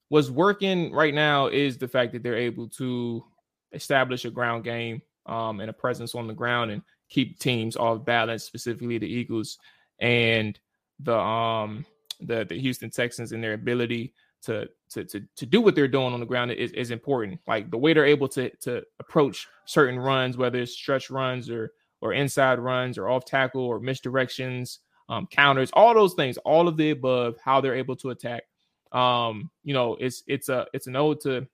what's 0.09 0.31
working 0.31 0.93
right 0.93 1.15
now 1.15 1.49
is 1.49 1.79
the 1.79 1.89
fact 1.89 2.13
that 2.13 2.23
they're 2.23 2.37
able 2.37 2.69
to 2.69 3.25
establish 3.73 4.25
a 4.25 4.31
ground 4.31 4.65
game 4.65 5.03
um, 5.27 5.61
and 5.61 5.71
a 5.71 5.73
presence 5.73 6.15
on 6.15 6.27
the 6.27 6.35
ground 6.35 6.71
and 6.71 6.83
keep 7.09 7.39
teams 7.39 7.77
off 7.77 8.05
balance, 8.05 8.45
specifically 8.45 8.99
the 8.99 9.13
Eagles 9.13 9.59
and 10.01 10.59
the 11.01 11.17
um 11.17 11.85
the 12.21 12.45
the 12.45 12.59
Houston 12.59 12.91
Texans 12.91 13.33
and 13.33 13.43
their 13.43 13.55
ability 13.55 14.13
to 14.43 14.69
to 14.91 15.05
to 15.05 15.23
to 15.37 15.47
do 15.47 15.61
what 15.61 15.75
they're 15.75 15.89
doing 15.89 16.13
on 16.13 16.21
the 16.21 16.27
ground 16.27 16.53
is, 16.53 16.73
is 16.73 16.91
important. 16.91 17.41
Like 17.47 17.71
the 17.71 17.79
way 17.79 17.93
they're 17.93 18.05
able 18.05 18.29
to 18.29 18.51
to 18.63 18.83
approach 19.01 19.49
certain 19.65 19.99
runs, 19.99 20.37
whether 20.37 20.59
it's 20.59 20.73
stretch 20.73 21.11
runs 21.11 21.51
or 21.51 21.73
or 22.01 22.13
inside 22.13 22.59
runs 22.59 22.99
or 22.99 23.09
off 23.09 23.25
tackle 23.25 23.63
or 23.63 23.81
misdirections, 23.81 24.79
um, 25.09 25.27
counters, 25.27 25.71
all 25.73 25.95
those 25.95 26.15
things, 26.15 26.37
all 26.39 26.69
of 26.69 26.77
the 26.77 26.91
above, 26.91 27.37
how 27.43 27.61
they're 27.61 27.75
able 27.75 27.97
to 27.97 28.11
attack. 28.11 28.45
Um, 28.93 29.51
you 29.63 29.75
know, 29.75 29.97
it's 30.01 30.23
it's 30.27 30.49
a 30.49 30.67
it's 30.73 30.87
an 30.87 30.97
ode 30.97 31.21
to 31.23 31.47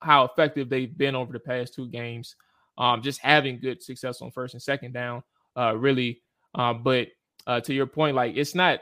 how 0.00 0.24
effective 0.24 0.68
they've 0.68 0.96
been 0.96 1.16
over 1.16 1.32
the 1.32 1.40
past 1.40 1.74
two 1.74 1.88
games. 1.88 2.36
Um, 2.76 3.02
just 3.02 3.20
having 3.20 3.58
good 3.58 3.82
success 3.82 4.22
on 4.22 4.30
first 4.30 4.54
and 4.54 4.62
second 4.62 4.92
down, 4.92 5.22
uh, 5.56 5.76
really. 5.76 6.22
Uh, 6.54 6.74
but 6.74 7.08
uh, 7.46 7.60
to 7.60 7.74
your 7.74 7.86
point, 7.86 8.14
like 8.14 8.36
it's 8.36 8.54
not 8.54 8.80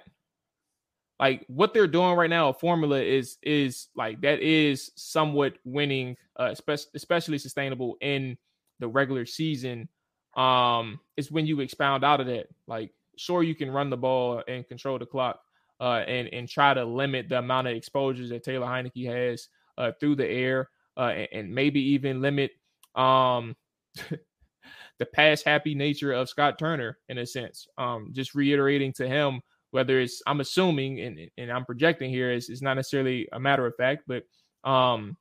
like 1.18 1.44
what 1.48 1.72
they're 1.72 1.86
doing 1.86 2.14
right 2.14 2.30
now, 2.30 2.50
a 2.50 2.54
formula 2.54 3.00
is 3.00 3.38
is 3.42 3.88
like 3.96 4.20
that 4.20 4.40
is 4.40 4.92
somewhat 4.96 5.54
winning, 5.64 6.16
uh, 6.38 6.50
especially 6.52 6.90
especially 6.94 7.38
sustainable 7.38 7.96
in 8.00 8.36
the 8.80 8.88
regular 8.88 9.24
season. 9.24 9.88
Um, 10.36 11.00
it's 11.16 11.30
when 11.30 11.46
you 11.46 11.60
expound 11.60 12.04
out 12.04 12.20
of 12.20 12.26
that. 12.26 12.48
Like, 12.66 12.92
sure, 13.16 13.42
you 13.42 13.54
can 13.54 13.70
run 13.70 13.90
the 13.90 13.96
ball 13.96 14.42
and 14.46 14.66
control 14.66 14.98
the 14.98 15.06
clock, 15.06 15.40
uh, 15.80 16.04
and 16.06 16.28
and 16.32 16.48
try 16.48 16.74
to 16.74 16.84
limit 16.84 17.28
the 17.28 17.38
amount 17.38 17.68
of 17.68 17.76
exposures 17.76 18.30
that 18.30 18.44
Taylor 18.44 18.66
Heinicke 18.66 19.06
has 19.06 19.48
uh, 19.78 19.92
through 19.98 20.16
the 20.16 20.28
air, 20.28 20.70
uh, 20.96 21.12
and, 21.14 21.28
and, 21.32 21.54
maybe 21.54 21.80
even 21.80 22.22
limit 22.22 22.52
um, 22.94 23.54
the 24.98 25.06
pass 25.14 25.42
happy 25.42 25.74
nature 25.74 26.12
of 26.12 26.28
Scott 26.28 26.58
Turner 26.58 26.98
in 27.08 27.18
a 27.18 27.26
sense. 27.26 27.66
Um, 27.76 28.10
just 28.12 28.34
reiterating 28.34 28.92
to 28.94 29.06
him 29.06 29.42
whether 29.76 30.00
it's 30.00 30.22
I'm 30.26 30.40
assuming 30.40 31.00
and, 31.00 31.30
and 31.36 31.52
I'm 31.52 31.66
projecting 31.66 32.08
here 32.08 32.32
is 32.32 32.48
it's 32.48 32.62
not 32.62 32.74
necessarily 32.74 33.28
a 33.32 33.38
matter 33.38 33.66
of 33.66 33.76
fact, 33.76 34.04
but 34.06 34.24
um, 34.64 35.18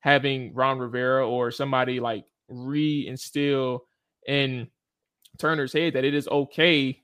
having 0.00 0.54
Ron 0.54 0.78
Rivera 0.78 1.28
or 1.28 1.50
somebody 1.50 2.00
like 2.00 2.24
reinstill 2.50 3.80
in 4.26 4.68
Turner's 5.38 5.74
head 5.74 5.92
that 5.92 6.06
it 6.06 6.14
is 6.14 6.26
okay, 6.26 7.01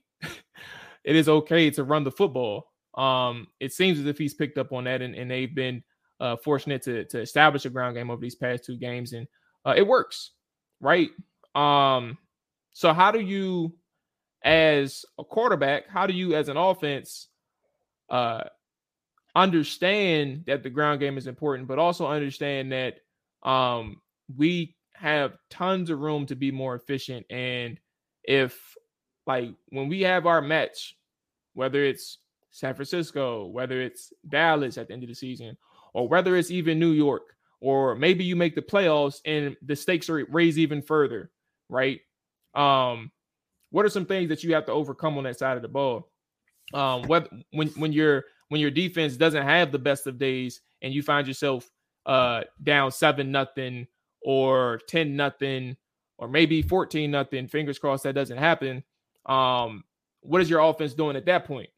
it 1.03 1.15
is 1.15 1.29
okay 1.29 1.69
to 1.71 1.83
run 1.83 2.03
the 2.03 2.11
football. 2.11 2.67
Um, 2.97 3.47
it 3.59 3.71
seems 3.73 3.99
as 3.99 4.05
if 4.05 4.17
he's 4.17 4.33
picked 4.33 4.57
up 4.57 4.73
on 4.73 4.85
that, 4.85 5.01
and, 5.01 5.15
and 5.15 5.29
they've 5.29 5.53
been 5.53 5.83
uh, 6.19 6.35
fortunate 6.37 6.81
to 6.83 7.05
to 7.05 7.21
establish 7.21 7.65
a 7.65 7.69
ground 7.69 7.95
game 7.95 8.09
over 8.09 8.21
these 8.21 8.35
past 8.35 8.65
two 8.65 8.77
games, 8.77 9.13
and 9.13 9.27
uh, 9.65 9.73
it 9.75 9.87
works, 9.87 10.31
right? 10.81 11.09
Um, 11.55 12.17
so 12.73 12.93
how 12.93 13.11
do 13.11 13.19
you, 13.19 13.75
as 14.43 15.05
a 15.17 15.23
quarterback, 15.23 15.87
how 15.89 16.07
do 16.07 16.13
you, 16.13 16.35
as 16.35 16.49
an 16.49 16.57
offense, 16.57 17.27
uh, 18.09 18.43
understand 19.35 20.43
that 20.47 20.63
the 20.63 20.69
ground 20.69 20.99
game 20.99 21.17
is 21.17 21.27
important, 21.27 21.67
but 21.67 21.79
also 21.79 22.07
understand 22.07 22.71
that 22.71 22.95
um, 23.43 24.01
we 24.35 24.75
have 24.93 25.37
tons 25.49 25.89
of 25.89 25.99
room 25.99 26.25
to 26.25 26.35
be 26.35 26.51
more 26.51 26.75
efficient. 26.75 27.25
And 27.29 27.79
if, 28.23 28.75
like, 29.29 29.53
when 29.69 29.87
we 29.87 30.01
have 30.01 30.25
our 30.25 30.41
match, 30.41 30.97
whether 31.53 31.83
it's 31.83 32.17
San 32.51 32.73
Francisco, 32.73 33.45
whether 33.45 33.79
it's 33.79 34.11
Dallas 34.27 34.77
at 34.77 34.87
the 34.87 34.93
end 34.93 35.03
of 35.03 35.09
the 35.09 35.15
season, 35.15 35.55
or 35.93 36.07
whether 36.07 36.35
it's 36.35 36.51
even 36.51 36.79
New 36.79 36.91
York, 36.91 37.35
or 37.61 37.93
maybe 37.95 38.23
you 38.23 38.35
make 38.35 38.55
the 38.55 38.61
playoffs 38.61 39.21
and 39.25 39.55
the 39.61 39.75
stakes 39.75 40.09
are 40.09 40.25
raised 40.29 40.57
even 40.57 40.81
further, 40.81 41.29
right? 41.69 41.99
Um, 42.55 43.11
what 43.69 43.85
are 43.85 43.89
some 43.89 44.05
things 44.05 44.29
that 44.29 44.43
you 44.43 44.53
have 44.55 44.65
to 44.65 44.71
overcome 44.71 45.17
on 45.17 45.25
that 45.25 45.37
side 45.37 45.57
of 45.57 45.61
the 45.61 45.67
ball? 45.67 46.09
Um, 46.73 47.03
whether 47.03 47.29
when 47.51 47.67
when 47.69 47.93
your 47.93 48.23
when 48.47 48.61
your 48.61 48.71
defense 48.71 49.17
doesn't 49.17 49.43
have 49.43 49.71
the 49.71 49.79
best 49.79 50.07
of 50.07 50.17
days 50.17 50.61
and 50.81 50.93
you 50.93 51.03
find 51.03 51.27
yourself 51.27 51.69
uh 52.05 52.41
down 52.63 52.91
seven 52.91 53.31
nothing 53.31 53.85
or 54.21 54.79
ten 54.87 55.15
nothing 55.15 55.75
or 56.17 56.27
maybe 56.27 56.61
fourteen 56.61 57.11
nothing. 57.11 57.47
Fingers 57.47 57.79
crossed 57.79 58.03
that 58.03 58.15
doesn't 58.15 58.37
happen. 58.37 58.83
Um, 59.25 59.83
what 60.21 60.41
is 60.41 60.49
your 60.49 60.59
offense 60.61 60.93
doing 60.93 61.15
at 61.15 61.25
that 61.25 61.45
point? 61.45 61.69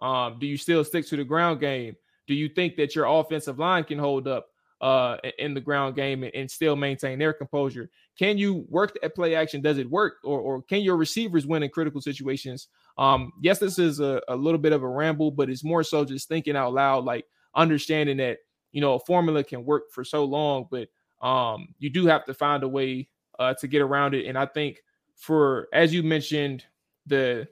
Um, 0.00 0.38
do 0.38 0.46
you 0.46 0.56
still 0.56 0.84
stick 0.84 1.06
to 1.08 1.16
the 1.16 1.24
ground 1.24 1.60
game? 1.60 1.96
Do 2.26 2.34
you 2.34 2.48
think 2.48 2.76
that 2.76 2.94
your 2.94 3.06
offensive 3.06 3.58
line 3.58 3.84
can 3.84 3.98
hold 3.98 4.28
up 4.28 4.48
uh, 4.80 5.16
in 5.38 5.54
the 5.54 5.60
ground 5.60 5.96
game 5.96 6.22
and, 6.22 6.32
and, 6.34 6.50
still 6.50 6.76
maintain 6.76 7.18
their 7.18 7.32
composure? 7.32 7.90
Can 8.16 8.38
you 8.38 8.64
work 8.68 8.96
at 9.02 9.14
play 9.14 9.34
action? 9.34 9.60
Does 9.60 9.78
it 9.78 9.90
work? 9.90 10.18
Or, 10.22 10.38
or 10.38 10.62
can 10.62 10.82
your 10.82 10.96
receivers 10.96 11.46
win 11.46 11.64
in 11.64 11.70
critical 11.70 12.00
situations? 12.00 12.68
Um, 12.96 13.32
yes, 13.42 13.58
this 13.58 13.78
is 13.78 13.98
a, 13.98 14.20
a 14.28 14.36
little 14.36 14.58
bit 14.58 14.72
of 14.72 14.84
a 14.84 14.88
ramble, 14.88 15.32
but 15.32 15.50
it's 15.50 15.64
more 15.64 15.82
so 15.82 16.04
just 16.04 16.28
thinking 16.28 16.56
out 16.56 16.74
loud, 16.74 17.04
like 17.04 17.24
understanding 17.56 18.18
that, 18.18 18.38
you 18.70 18.80
know, 18.80 18.94
a 18.94 19.00
formula 19.00 19.42
can 19.42 19.64
work 19.64 19.90
for 19.90 20.04
so 20.04 20.24
long, 20.24 20.68
but 20.70 20.88
um, 21.26 21.74
you 21.78 21.90
do 21.90 22.06
have 22.06 22.24
to 22.26 22.34
find 22.34 22.62
a 22.62 22.68
way 22.68 23.08
uh, 23.38 23.54
to 23.54 23.66
get 23.66 23.82
around 23.82 24.14
it. 24.14 24.26
And 24.26 24.38
I 24.38 24.46
think 24.46 24.78
for, 25.16 25.68
as 25.72 25.92
you 25.92 26.02
mentioned, 26.02 26.64
the 27.08 27.48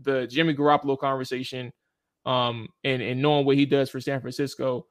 the 0.00 0.26
Jimmy 0.26 0.54
Garoppolo 0.54 0.98
conversation, 0.98 1.72
um, 2.26 2.68
and 2.84 3.02
and 3.02 3.20
knowing 3.20 3.46
what 3.46 3.56
he 3.56 3.66
does 3.66 3.90
for 3.90 4.00
San 4.00 4.20
Francisco, 4.20 4.86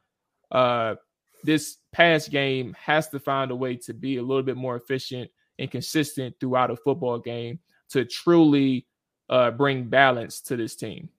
uh, 0.52 0.96
this 1.44 1.78
past 1.92 2.32
game 2.32 2.76
has 2.80 3.10
to 3.10 3.20
find 3.20 3.52
a 3.52 3.56
way 3.56 3.76
to 3.76 3.94
be 3.94 4.18
a 4.18 4.22
little 4.22 4.44
bit 4.44 4.58
more 4.58 4.76
efficient 4.76 5.30
and 5.60 5.72
consistent 5.72 6.36
throughout 6.40 6.72
a 6.72 6.76
football 6.76 7.20
game 7.20 7.60
to 7.90 8.06
truly 8.06 8.86
uh, 9.30 9.52
bring 9.52 9.86
balance 9.86 10.42
to 10.42 10.56
this 10.56 10.76
team. 10.76 11.10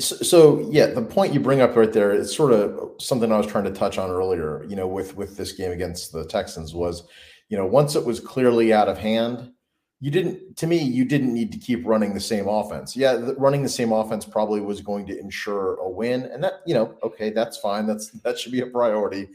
So 0.00 0.68
yeah, 0.70 0.86
the 0.86 1.02
point 1.02 1.32
you 1.32 1.40
bring 1.40 1.62
up 1.62 1.74
right 1.74 1.92
there 1.92 2.12
is 2.12 2.34
sort 2.34 2.52
of 2.52 3.00
something 3.00 3.32
I 3.32 3.38
was 3.38 3.46
trying 3.46 3.64
to 3.64 3.70
touch 3.70 3.96
on 3.96 4.10
earlier. 4.10 4.64
You 4.68 4.76
know, 4.76 4.86
with 4.86 5.16
with 5.16 5.36
this 5.36 5.52
game 5.52 5.72
against 5.72 6.12
the 6.12 6.26
Texans 6.26 6.74
was, 6.74 7.04
you 7.48 7.56
know, 7.56 7.64
once 7.64 7.96
it 7.96 8.04
was 8.04 8.20
clearly 8.20 8.72
out 8.72 8.88
of 8.88 8.98
hand, 8.98 9.52
you 10.00 10.10
didn't 10.10 10.56
to 10.56 10.66
me 10.66 10.78
you 10.78 11.04
didn't 11.04 11.34
need 11.34 11.50
to 11.52 11.58
keep 11.58 11.84
running 11.86 12.14
the 12.14 12.20
same 12.20 12.46
offense. 12.46 12.96
Yeah 12.96 13.14
the, 13.14 13.34
running 13.34 13.62
the 13.62 13.68
same 13.68 13.92
offense 13.92 14.24
probably 14.24 14.60
was 14.60 14.80
going 14.80 15.06
to 15.06 15.18
ensure 15.18 15.74
a 15.76 15.88
win 15.88 16.24
and 16.26 16.42
that 16.44 16.60
you 16.66 16.74
know 16.74 16.94
okay 17.02 17.30
that's 17.30 17.56
fine. 17.58 17.86
That's 17.86 18.10
that 18.10 18.38
should 18.38 18.52
be 18.52 18.60
a 18.60 18.66
priority. 18.66 19.28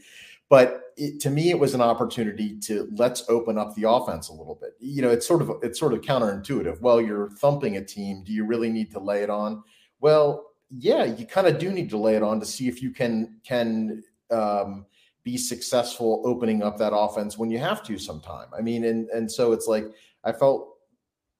But 0.48 0.92
it, 0.96 1.20
to 1.20 1.30
me 1.30 1.50
it 1.50 1.58
was 1.58 1.74
an 1.74 1.80
opportunity 1.80 2.58
to 2.60 2.88
let's 2.92 3.24
open 3.28 3.58
up 3.58 3.74
the 3.74 3.88
offense 3.88 4.28
a 4.28 4.32
little 4.32 4.54
bit. 4.54 4.74
You 4.80 5.02
know 5.02 5.10
it's 5.10 5.26
sort 5.26 5.42
of 5.42 5.52
it's 5.62 5.78
sort 5.78 5.92
of 5.92 6.00
counterintuitive. 6.00 6.80
Well 6.80 7.00
you're 7.00 7.28
thumping 7.30 7.76
a 7.76 7.84
team. 7.84 8.22
Do 8.24 8.32
you 8.32 8.46
really 8.46 8.70
need 8.70 8.90
to 8.92 9.00
lay 9.00 9.22
it 9.22 9.30
on? 9.30 9.62
Well 10.00 10.46
yeah 10.70 11.04
you 11.04 11.26
kind 11.26 11.46
of 11.46 11.58
do 11.58 11.70
need 11.70 11.90
to 11.90 11.98
lay 11.98 12.16
it 12.16 12.22
on 12.22 12.40
to 12.40 12.46
see 12.46 12.68
if 12.68 12.82
you 12.82 12.90
can 12.90 13.36
can 13.44 14.02
um, 14.30 14.86
be 15.24 15.36
successful 15.36 16.22
opening 16.24 16.62
up 16.62 16.78
that 16.78 16.94
offense 16.94 17.36
when 17.36 17.50
you 17.50 17.58
have 17.58 17.82
to 17.82 17.98
sometime. 17.98 18.46
I 18.56 18.62
mean 18.62 18.86
and 18.86 19.10
and 19.10 19.30
so 19.30 19.52
it's 19.52 19.66
like 19.66 19.84
I 20.24 20.32
felt 20.32 20.68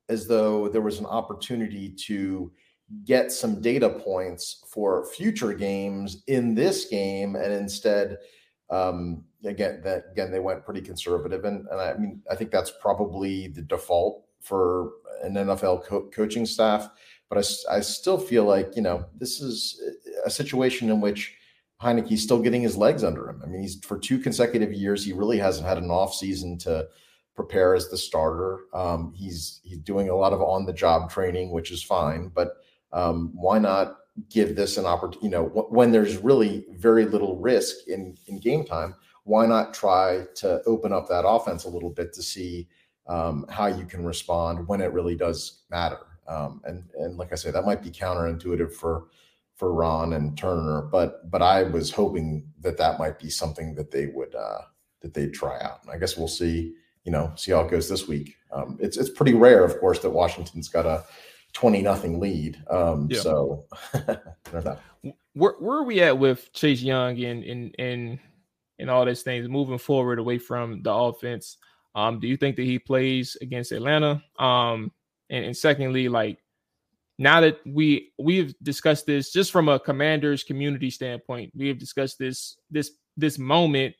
as 0.08 0.26
though 0.26 0.68
there 0.68 0.82
was 0.82 0.98
an 0.98 1.06
opportunity 1.06 1.88
to 2.06 2.52
get 3.04 3.32
some 3.32 3.60
data 3.60 3.88
points 3.88 4.64
for 4.70 5.06
future 5.06 5.54
games 5.54 6.22
in 6.26 6.54
this 6.54 6.86
game, 6.86 7.36
and 7.36 7.52
instead, 7.52 8.18
um, 8.70 9.24
again, 9.44 9.80
that 9.84 10.04
again 10.12 10.30
they 10.30 10.40
went 10.40 10.64
pretty 10.64 10.80
conservative, 10.80 11.44
and 11.44 11.66
and 11.70 11.80
I 11.80 11.94
mean 11.94 12.22
I 12.30 12.34
think 12.34 12.50
that's 12.50 12.72
probably 12.80 13.48
the 13.48 13.62
default 13.62 14.24
for 14.40 14.92
an 15.22 15.34
NFL 15.34 15.84
co- 15.84 16.10
coaching 16.10 16.46
staff. 16.46 16.88
But 17.30 17.38
I, 17.38 17.76
I 17.76 17.80
still 17.80 18.18
feel 18.18 18.44
like 18.44 18.76
you 18.76 18.82
know 18.82 19.06
this 19.18 19.40
is 19.40 19.80
a 20.24 20.30
situation 20.30 20.90
in 20.90 21.00
which 21.00 21.34
Heinicke's 21.82 22.22
still 22.22 22.40
getting 22.40 22.62
his 22.62 22.76
legs 22.76 23.02
under 23.02 23.28
him. 23.28 23.40
I 23.42 23.46
mean, 23.46 23.62
he's 23.62 23.82
for 23.84 23.98
two 23.98 24.18
consecutive 24.18 24.72
years 24.72 25.04
he 25.04 25.12
really 25.12 25.38
hasn't 25.38 25.66
had 25.66 25.78
an 25.78 25.90
off 25.90 26.14
season 26.14 26.58
to 26.58 26.86
prepare 27.34 27.74
as 27.74 27.88
the 27.88 27.96
starter. 27.96 28.66
Um, 28.72 29.12
he's 29.14 29.60
he's 29.64 29.78
doing 29.78 30.08
a 30.08 30.16
lot 30.16 30.32
of 30.32 30.40
on 30.40 30.66
the 30.66 30.72
job 30.72 31.10
training, 31.10 31.50
which 31.50 31.70
is 31.70 31.82
fine. 31.82 32.28
But 32.28 32.56
um, 32.92 33.32
why 33.34 33.58
not 33.58 33.98
give 34.30 34.56
this 34.56 34.76
an 34.76 34.86
opportunity? 34.86 35.26
You 35.26 35.30
know, 35.30 35.48
w- 35.48 35.68
when 35.68 35.90
there's 35.92 36.16
really 36.18 36.66
very 36.72 37.04
little 37.04 37.38
risk 37.38 37.88
in 37.88 38.16
in 38.26 38.38
game 38.38 38.64
time, 38.64 38.94
why 39.24 39.46
not 39.46 39.74
try 39.74 40.24
to 40.36 40.62
open 40.66 40.92
up 40.92 41.08
that 41.08 41.26
offense 41.26 41.64
a 41.64 41.70
little 41.70 41.90
bit 41.90 42.12
to 42.14 42.22
see 42.22 42.68
um, 43.06 43.46
how 43.48 43.66
you 43.66 43.84
can 43.84 44.04
respond 44.04 44.66
when 44.68 44.80
it 44.80 44.92
really 44.92 45.16
does 45.16 45.62
matter? 45.70 45.98
Um, 46.28 46.62
and 46.64 46.84
and 46.98 47.16
like 47.16 47.32
I 47.32 47.36
say, 47.36 47.50
that 47.50 47.66
might 47.66 47.82
be 47.82 47.90
counterintuitive 47.90 48.72
for 48.72 49.08
for 49.56 49.72
Ron 49.72 50.14
and 50.14 50.36
Turner, 50.38 50.82
but 50.82 51.30
but 51.30 51.42
I 51.42 51.64
was 51.64 51.90
hoping 51.90 52.46
that 52.60 52.76
that 52.78 52.98
might 52.98 53.18
be 53.18 53.30
something 53.30 53.74
that 53.74 53.90
they 53.90 54.06
would 54.06 54.34
uh, 54.34 54.62
that 55.00 55.14
they'd 55.14 55.34
try 55.34 55.60
out. 55.60 55.80
And 55.82 55.90
I 55.90 55.98
guess 55.98 56.16
we'll 56.16 56.28
see 56.28 56.74
you 57.04 57.12
know, 57.12 57.32
see 57.36 57.52
how 57.52 57.60
it 57.60 57.70
goes 57.70 57.88
this 57.88 58.08
week. 58.08 58.36
Um, 58.52 58.78
it's 58.80 58.96
it's 58.96 59.10
pretty 59.10 59.34
rare, 59.34 59.64
of 59.64 59.78
course, 59.78 60.00
that 60.00 60.10
Washington's 60.10 60.68
got 60.68 60.86
a 60.86 61.04
twenty 61.52 61.82
nothing 61.82 62.20
lead. 62.20 62.62
Um, 62.70 63.08
yeah. 63.10 63.20
So 63.20 63.64
where 65.34 65.54
where 65.58 65.78
are 65.78 65.84
we 65.84 66.00
at 66.00 66.18
with 66.18 66.52
Chase 66.52 66.82
Young 66.82 67.22
and 67.22 67.44
and 67.44 67.74
and 67.78 68.18
and 68.78 68.90
all 68.90 69.04
these 69.04 69.22
things 69.22 69.48
moving 69.48 69.78
forward 69.78 70.18
away 70.18 70.38
from 70.38 70.82
the 70.82 70.92
offense? 70.92 71.58
Um, 71.94 72.18
do 72.20 72.26
you 72.26 72.36
think 72.36 72.56
that 72.56 72.64
he 72.64 72.78
plays 72.78 73.36
against 73.40 73.70
Atlanta? 73.70 74.22
Um, 74.38 74.90
and, 75.30 75.44
and 75.44 75.56
secondly, 75.56 76.08
like 76.08 76.38
now 77.18 77.40
that 77.40 77.60
we 77.66 78.12
we've 78.18 78.54
discussed 78.62 79.06
this 79.06 79.32
just 79.32 79.52
from 79.52 79.68
a 79.68 79.78
commander's 79.78 80.42
community 80.42 80.90
standpoint, 80.90 81.52
we 81.54 81.68
have 81.68 81.78
discussed 81.78 82.18
this 82.18 82.56
this 82.70 82.92
this 83.16 83.38
moment 83.38 83.94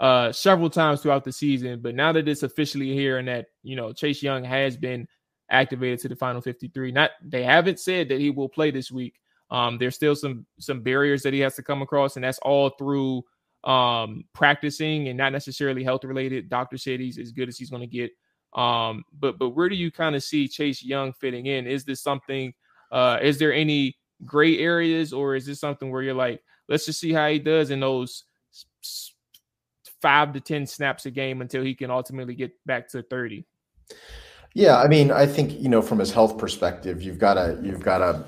uh, 0.00 0.32
several 0.32 0.70
times 0.70 1.02
throughout 1.02 1.24
the 1.24 1.32
season. 1.32 1.80
But 1.80 1.94
now 1.94 2.12
that 2.12 2.26
it's 2.26 2.42
officially 2.42 2.92
here 2.94 3.18
and 3.18 3.28
that 3.28 3.46
you 3.62 3.76
know 3.76 3.92
Chase 3.92 4.22
Young 4.22 4.42
has 4.44 4.76
been 4.76 5.06
activated 5.50 6.00
to 6.00 6.08
the 6.08 6.16
final 6.16 6.40
53, 6.40 6.90
not 6.90 7.10
they 7.22 7.44
haven't 7.44 7.78
said 7.78 8.08
that 8.08 8.18
he 8.18 8.30
will 8.30 8.48
play 8.48 8.70
this 8.70 8.90
week. 8.90 9.20
Um, 9.50 9.78
there's 9.78 9.94
still 9.94 10.16
some 10.16 10.46
some 10.58 10.82
barriers 10.82 11.22
that 11.22 11.34
he 11.34 11.40
has 11.40 11.54
to 11.56 11.62
come 11.62 11.82
across, 11.82 12.16
and 12.16 12.24
that's 12.24 12.38
all 12.38 12.70
through 12.70 13.22
um, 13.64 14.24
practicing 14.32 15.08
and 15.08 15.18
not 15.18 15.32
necessarily 15.32 15.84
health 15.84 16.04
related. 16.04 16.48
Doctor 16.48 16.78
said 16.78 16.98
he's 16.98 17.18
as 17.18 17.30
good 17.30 17.48
as 17.48 17.58
he's 17.58 17.70
going 17.70 17.82
to 17.82 17.86
get. 17.86 18.10
Um, 18.54 19.04
but 19.12 19.38
but 19.38 19.50
where 19.50 19.68
do 19.68 19.76
you 19.76 19.92
kind 19.92 20.16
of 20.16 20.24
see 20.24 20.48
Chase 20.48 20.82
Young 20.82 21.12
fitting 21.12 21.46
in? 21.46 21.66
Is 21.66 21.84
this 21.84 22.00
something? 22.00 22.54
Uh, 22.90 23.18
is 23.20 23.38
there 23.38 23.52
any 23.52 23.96
gray 24.24 24.58
areas, 24.58 25.12
or 25.12 25.34
is 25.34 25.46
this 25.46 25.60
something 25.60 25.90
where 25.90 26.02
you're 26.02 26.14
like, 26.14 26.42
let's 26.68 26.86
just 26.86 27.00
see 27.00 27.12
how 27.12 27.28
he 27.28 27.38
does 27.38 27.70
in 27.70 27.80
those 27.80 28.24
five 30.02 30.32
to 30.32 30.40
10 30.40 30.66
snaps 30.66 31.06
a 31.06 31.10
game 31.10 31.40
until 31.40 31.62
he 31.62 31.74
can 31.74 31.90
ultimately 31.90 32.34
get 32.34 32.52
back 32.66 32.88
to 32.88 33.02
30. 33.02 33.44
Yeah, 34.54 34.78
I 34.78 34.88
mean, 34.88 35.12
I 35.12 35.26
think 35.26 35.60
you 35.60 35.68
know 35.68 35.80
from 35.80 35.98
his 35.98 36.12
health 36.12 36.36
perspective, 36.36 37.02
you've 37.02 37.18
got 37.18 37.34
to 37.34 37.60
you've 37.62 37.82
got 37.82 37.98
to 37.98 38.24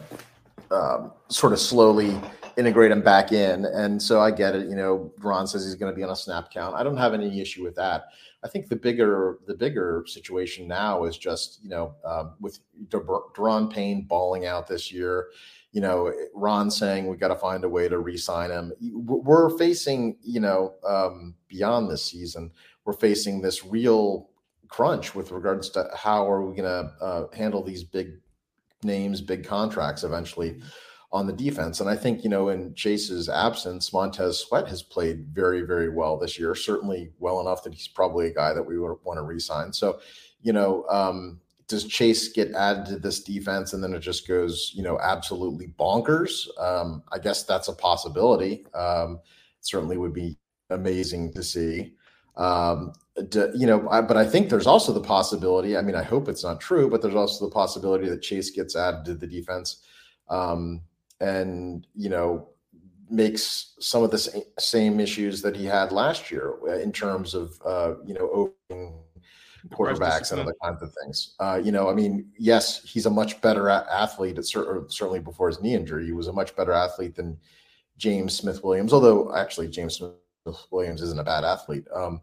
um, 0.74 1.12
sort 1.28 1.52
of 1.52 1.58
slowly 1.58 2.16
integrate 2.56 2.90
him 2.90 3.02
back 3.02 3.32
in. 3.32 3.64
And 3.64 4.00
so 4.00 4.20
I 4.20 4.30
get 4.30 4.54
it. 4.54 4.68
You 4.68 4.76
know, 4.76 5.12
Ron 5.18 5.46
says 5.46 5.64
he's 5.64 5.74
going 5.74 5.92
to 5.92 5.96
be 5.96 6.02
on 6.02 6.10
a 6.10 6.16
snap 6.16 6.50
count. 6.50 6.74
I 6.74 6.82
don't 6.82 6.96
have 6.96 7.14
any 7.14 7.40
issue 7.40 7.62
with 7.62 7.74
that. 7.76 8.06
I 8.44 8.48
think 8.48 8.68
the 8.68 8.76
bigger 8.76 9.38
the 9.46 9.54
bigger 9.54 10.04
situation 10.06 10.66
now 10.66 11.04
is 11.04 11.16
just 11.16 11.60
you 11.62 11.70
know 11.70 11.94
um, 12.04 12.34
with 12.40 12.58
Daron 12.88 13.72
Payne 13.72 14.02
balling 14.02 14.46
out 14.46 14.66
this 14.66 14.92
year. 14.92 15.28
You 15.72 15.80
know, 15.80 16.12
Ron 16.34 16.70
saying 16.70 17.06
we 17.06 17.16
got 17.16 17.28
to 17.28 17.36
find 17.36 17.64
a 17.64 17.68
way 17.68 17.88
to 17.88 17.98
re-sign 17.98 18.50
him. 18.50 18.72
We're 18.80 19.56
facing, 19.56 20.18
you 20.22 20.40
know, 20.40 20.74
um, 20.86 21.34
beyond 21.48 21.90
this 21.90 22.04
season, 22.04 22.50
we're 22.84 22.92
facing 22.92 23.40
this 23.40 23.64
real 23.64 24.28
crunch 24.68 25.14
with 25.14 25.30
regards 25.30 25.70
to 25.70 25.88
how 25.96 26.30
are 26.30 26.42
we 26.42 26.56
going 26.56 26.68
to 26.68 27.04
uh, 27.04 27.26
handle 27.34 27.62
these 27.62 27.84
big 27.84 28.12
names, 28.82 29.20
big 29.20 29.46
contracts 29.46 30.04
eventually 30.04 30.60
on 31.12 31.26
the 31.26 31.32
defense. 31.32 31.80
And 31.80 31.90
I 31.90 31.96
think, 31.96 32.24
you 32.24 32.30
know, 32.30 32.48
in 32.48 32.74
Chase's 32.74 33.28
absence, 33.28 33.92
Montez 33.92 34.38
Sweat 34.38 34.66
has 34.68 34.82
played 34.82 35.26
very, 35.28 35.62
very 35.62 35.90
well 35.90 36.18
this 36.18 36.38
year, 36.38 36.54
certainly 36.54 37.12
well 37.18 37.40
enough 37.40 37.62
that 37.64 37.74
he's 37.74 37.88
probably 37.88 38.28
a 38.28 38.34
guy 38.34 38.54
that 38.54 38.62
we 38.62 38.78
would 38.78 38.96
want 39.04 39.18
to 39.18 39.22
resign. 39.22 39.72
So, 39.72 40.00
you 40.40 40.52
know, 40.54 40.86
um, 40.88 41.40
does 41.72 41.84
Chase 41.88 42.28
get 42.28 42.52
added 42.52 42.86
to 42.86 42.98
this 42.98 43.22
defense 43.24 43.72
and 43.72 43.82
then 43.82 43.94
it 43.94 44.00
just 44.00 44.28
goes, 44.28 44.72
you 44.74 44.82
know, 44.82 45.00
absolutely 45.00 45.74
bonkers? 45.78 46.46
Um, 46.60 47.02
I 47.10 47.18
guess 47.18 47.42
that's 47.42 47.68
a 47.68 47.72
possibility. 47.72 48.64
Um, 48.74 49.20
certainly 49.60 49.96
would 49.96 50.12
be 50.12 50.38
amazing 50.70 51.32
to 51.32 51.42
see. 51.42 51.94
Um, 52.36 52.92
you 53.54 53.66
know, 53.66 53.88
I, 53.90 54.00
but 54.02 54.16
I 54.16 54.24
think 54.24 54.48
there's 54.48 54.66
also 54.66 54.92
the 54.92 55.00
possibility. 55.00 55.76
I 55.76 55.82
mean, 55.82 55.96
I 55.96 56.02
hope 56.02 56.28
it's 56.28 56.44
not 56.44 56.60
true, 56.60 56.88
but 56.88 57.02
there's 57.02 57.14
also 57.14 57.46
the 57.46 57.52
possibility 57.52 58.08
that 58.08 58.22
Chase 58.22 58.50
gets 58.50 58.76
added 58.76 59.04
to 59.06 59.14
the 59.14 59.26
defense. 59.26 59.82
Um, 60.28 60.82
and 61.22 61.86
you 61.94 62.10
know 62.10 62.48
makes 63.08 63.74
some 63.78 64.02
of 64.02 64.10
the 64.10 64.44
same 64.58 64.98
issues 64.98 65.42
that 65.42 65.54
he 65.54 65.66
had 65.66 65.92
last 65.92 66.30
year 66.30 66.54
uh, 66.66 66.78
in 66.78 66.90
terms 66.90 67.34
of 67.34 67.60
uh, 67.64 67.94
you 68.04 68.14
know 68.14 68.28
opening 68.70 68.94
quarterbacks 69.70 70.32
and 70.32 70.40
other 70.40 70.54
kinds 70.62 70.82
of 70.82 70.92
things. 71.02 71.34
Uh, 71.38 71.60
you 71.62 71.72
know, 71.72 71.88
I 71.88 71.94
mean, 71.94 72.26
yes, 72.38 72.82
he's 72.82 73.06
a 73.06 73.10
much 73.10 73.40
better 73.40 73.68
athlete. 73.68 74.38
At 74.38 74.46
cer- 74.46 74.84
certainly 74.88 75.20
before 75.20 75.48
his 75.48 75.60
knee 75.60 75.74
injury, 75.74 76.06
he 76.06 76.12
was 76.12 76.28
a 76.28 76.32
much 76.32 76.54
better 76.56 76.72
athlete 76.72 77.14
than 77.14 77.38
James 77.96 78.34
Smith 78.34 78.64
Williams. 78.64 78.92
Although 78.92 79.34
actually, 79.34 79.68
James 79.68 79.96
Smith 79.96 80.66
Williams 80.70 81.02
isn't 81.02 81.20
a 81.20 81.24
bad 81.24 81.44
athlete. 81.44 81.86
Um, 81.94 82.20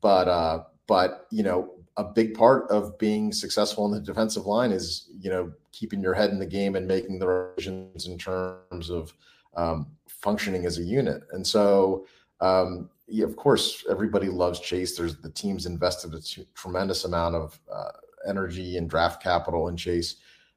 but 0.00 0.28
uh, 0.28 0.64
but 0.86 1.26
you 1.30 1.42
know, 1.42 1.74
a 1.96 2.04
big 2.04 2.34
part 2.34 2.70
of 2.70 2.98
being 2.98 3.32
successful 3.32 3.86
in 3.86 3.92
the 3.92 4.00
defensive 4.00 4.46
line 4.46 4.72
is 4.72 5.08
you 5.18 5.30
know 5.30 5.52
keeping 5.72 6.02
your 6.02 6.14
head 6.14 6.30
in 6.30 6.38
the 6.38 6.46
game 6.46 6.76
and 6.76 6.86
making 6.86 7.18
the 7.18 7.52
decisions 7.56 8.06
in 8.06 8.18
terms 8.18 8.90
of 8.90 9.12
um, 9.56 9.86
functioning 10.08 10.66
as 10.66 10.78
a 10.78 10.82
unit. 10.82 11.22
And 11.32 11.46
so, 11.46 12.06
um, 12.40 12.90
yeah, 13.06 13.24
of 13.24 13.36
course, 13.36 13.84
everybody 13.90 14.28
loves 14.28 14.60
Chase. 14.60 14.96
There's 14.96 15.16
the 15.16 15.30
team's 15.30 15.66
invested 15.66 16.14
a 16.14 16.20
t- 16.20 16.46
tremendous 16.54 17.04
amount 17.04 17.34
of 17.34 17.60
uh, 17.72 17.90
energy 18.26 18.76
and 18.76 18.88
draft 18.88 19.22
capital 19.22 19.68
in 19.68 19.76
Chase. 19.76 20.16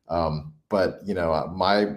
Um, 0.10 0.54
but 0.70 1.02
you 1.06 1.14
know, 1.14 1.34
uh, 1.34 1.48
my 1.54 1.96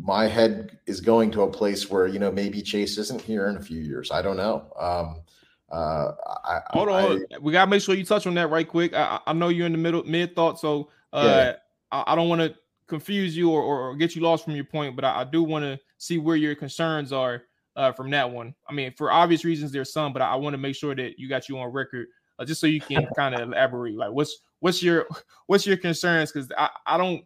my 0.00 0.26
head 0.26 0.78
is 0.86 1.00
going 1.00 1.30
to 1.32 1.42
a 1.42 1.50
place 1.50 1.90
where 1.90 2.06
you 2.06 2.18
know 2.18 2.30
maybe 2.30 2.62
Chase 2.62 2.98
isn't 2.98 3.20
here 3.20 3.48
in 3.48 3.56
a 3.56 3.60
few 3.60 3.80
years. 3.80 4.10
I 4.10 4.22
don't 4.22 4.36
know. 4.36 4.72
Um, 4.78 5.22
uh, 5.70 6.12
I, 6.44 6.60
Hold 6.70 6.88
on, 6.88 7.24
I, 7.32 7.38
we 7.38 7.52
gotta 7.52 7.70
make 7.70 7.82
sure 7.82 7.94
you 7.94 8.04
touch 8.04 8.26
on 8.26 8.34
that 8.34 8.48
right 8.48 8.66
quick. 8.66 8.94
I, 8.94 9.20
I 9.26 9.32
know 9.32 9.48
you're 9.48 9.66
in 9.66 9.72
the 9.72 9.78
middle 9.78 10.04
mid 10.04 10.34
thought, 10.34 10.58
so 10.58 10.90
uh, 11.12 11.24
yeah. 11.26 11.52
I, 11.92 12.12
I, 12.12 12.14
don't 12.14 12.28
want 12.28 12.40
to 12.40 12.54
confuse 12.86 13.36
you 13.36 13.50
or, 13.50 13.62
or, 13.62 13.96
get 13.96 14.16
you 14.16 14.22
lost 14.22 14.44
from 14.44 14.54
your 14.54 14.64
point, 14.64 14.96
but 14.96 15.04
I, 15.04 15.20
I 15.20 15.24
do 15.24 15.42
want 15.42 15.64
to 15.64 15.78
see 15.98 16.18
where 16.18 16.36
your 16.36 16.54
concerns 16.54 17.12
are 17.12 17.42
uh, 17.78 17.92
from 17.92 18.10
that 18.10 18.30
one. 18.30 18.54
I 18.68 18.72
mean, 18.72 18.92
for 18.96 19.10
obvious 19.10 19.44
reasons, 19.44 19.72
there's 19.72 19.92
some, 19.92 20.12
but 20.12 20.20
I, 20.20 20.34
want 20.34 20.52
to 20.52 20.58
make 20.58 20.74
sure 20.74 20.94
that 20.94 21.18
you 21.18 21.28
got 21.28 21.48
you 21.48 21.58
on 21.58 21.72
record 21.72 22.08
uh, 22.38 22.44
just 22.44 22.60
so 22.60 22.66
you 22.66 22.80
can 22.80 23.06
kind 23.16 23.34
of 23.34 23.40
elaborate. 23.40 23.94
Like, 23.94 24.10
what's 24.10 24.36
what's 24.60 24.82
your 24.82 25.06
what's 25.46 25.66
your 25.66 25.76
concerns? 25.76 26.32
Because 26.32 26.50
I, 26.58 26.68
I 26.84 26.98
don't 26.98 27.24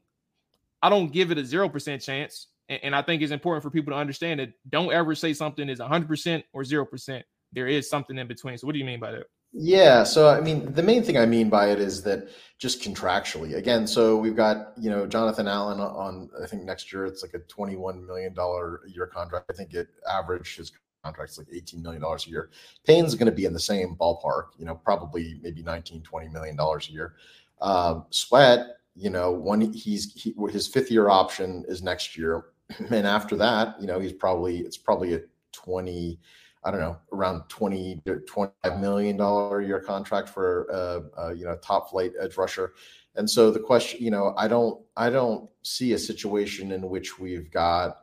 I 0.82 0.90
don't 0.90 1.10
give 1.10 1.30
it 1.30 1.38
a 1.38 1.44
zero 1.44 1.68
percent 1.68 2.02
chance, 2.02 2.48
and, 2.68 2.80
and 2.84 2.94
I 2.94 3.02
think 3.02 3.22
it's 3.22 3.32
important 3.32 3.62
for 3.62 3.70
people 3.70 3.92
to 3.94 3.98
understand 3.98 4.40
that 4.40 4.52
don't 4.68 4.92
ever 4.92 5.14
say 5.14 5.32
something 5.32 5.68
is 5.68 5.80
100 5.80 6.06
percent 6.06 6.44
or 6.52 6.64
zero 6.64 6.84
percent 6.84 7.24
there 7.52 7.68
is 7.68 7.88
something 7.88 8.18
in 8.18 8.26
between. 8.26 8.56
So 8.58 8.66
what 8.66 8.72
do 8.72 8.78
you 8.78 8.84
mean 8.84 9.00
by 9.00 9.12
that? 9.12 9.26
Yeah, 9.52 10.02
so 10.04 10.28
I 10.30 10.40
mean, 10.40 10.72
the 10.72 10.82
main 10.82 11.02
thing 11.02 11.18
I 11.18 11.26
mean 11.26 11.50
by 11.50 11.70
it 11.70 11.78
is 11.78 12.02
that 12.04 12.28
just 12.58 12.80
contractually, 12.82 13.54
again, 13.56 13.86
so 13.86 14.16
we've 14.16 14.36
got 14.36 14.72
you 14.80 14.88
know 14.88 15.06
Jonathan 15.06 15.46
Allen 15.46 15.78
on. 15.80 16.30
I 16.42 16.46
think 16.46 16.62
next 16.64 16.90
year 16.92 17.04
it's 17.04 17.22
like 17.22 17.34
a 17.34 17.38
twenty-one 17.40 18.06
million 18.06 18.32
dollar 18.32 18.80
a 18.86 18.90
year 18.90 19.06
contract. 19.06 19.50
I 19.50 19.52
think 19.54 19.74
it 19.74 19.88
averaged 20.10 20.56
his 20.56 20.72
contract's 21.04 21.36
like 21.36 21.48
eighteen 21.52 21.82
million 21.82 22.00
dollars 22.00 22.26
a 22.26 22.30
year. 22.30 22.50
Payne's 22.86 23.14
going 23.14 23.26
to 23.26 23.32
be 23.32 23.44
in 23.44 23.52
the 23.52 23.60
same 23.60 23.94
ballpark, 23.96 24.44
you 24.58 24.64
know, 24.64 24.74
probably 24.74 25.38
maybe 25.42 25.62
19, 25.62 26.02
20 26.02 26.28
million 26.28 26.56
dollars 26.56 26.88
a 26.88 26.92
year. 26.92 27.14
Um, 27.60 28.06
Sweat, 28.10 28.66
you 28.94 29.10
know, 29.10 29.32
when 29.32 29.72
he's 29.72 30.14
he, 30.14 30.34
his 30.50 30.66
fifth 30.66 30.90
year 30.90 31.10
option 31.10 31.64
is 31.68 31.82
next 31.82 32.16
year, 32.16 32.44
and 32.90 33.06
after 33.06 33.36
that, 33.36 33.78
you 33.78 33.86
know, 33.86 34.00
he's 34.00 34.14
probably 34.14 34.60
it's 34.60 34.78
probably 34.78 35.12
a 35.14 35.20
20 35.52 36.18
I 36.64 36.70
don't 36.70 36.80
know, 36.80 36.96
around 37.12 37.48
20 37.48 38.02
to 38.06 38.20
25 38.20 38.80
million 38.80 39.16
dollar 39.16 39.60
year 39.60 39.80
contract 39.80 40.28
for 40.28 40.66
a, 40.66 41.20
a, 41.20 41.34
you 41.34 41.44
know 41.44 41.56
top 41.56 41.90
flight 41.90 42.12
edge 42.20 42.36
rusher. 42.36 42.74
And 43.16 43.28
so 43.28 43.50
the 43.50 43.60
question, 43.60 44.02
you 44.02 44.10
know, 44.10 44.34
I 44.36 44.48
don't 44.48 44.80
I 44.96 45.10
don't 45.10 45.50
see 45.62 45.92
a 45.92 45.98
situation 45.98 46.72
in 46.72 46.88
which 46.88 47.18
we've 47.18 47.50
got 47.50 47.98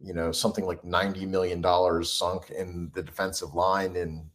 you 0.00 0.14
know 0.14 0.32
something 0.32 0.64
like 0.64 0.84
90 0.84 1.26
million 1.26 1.60
dollars 1.60 2.10
sunk 2.10 2.50
in 2.50 2.90
the 2.94 3.02
defensive 3.02 3.54
line 3.54 3.96
in 3.96 4.26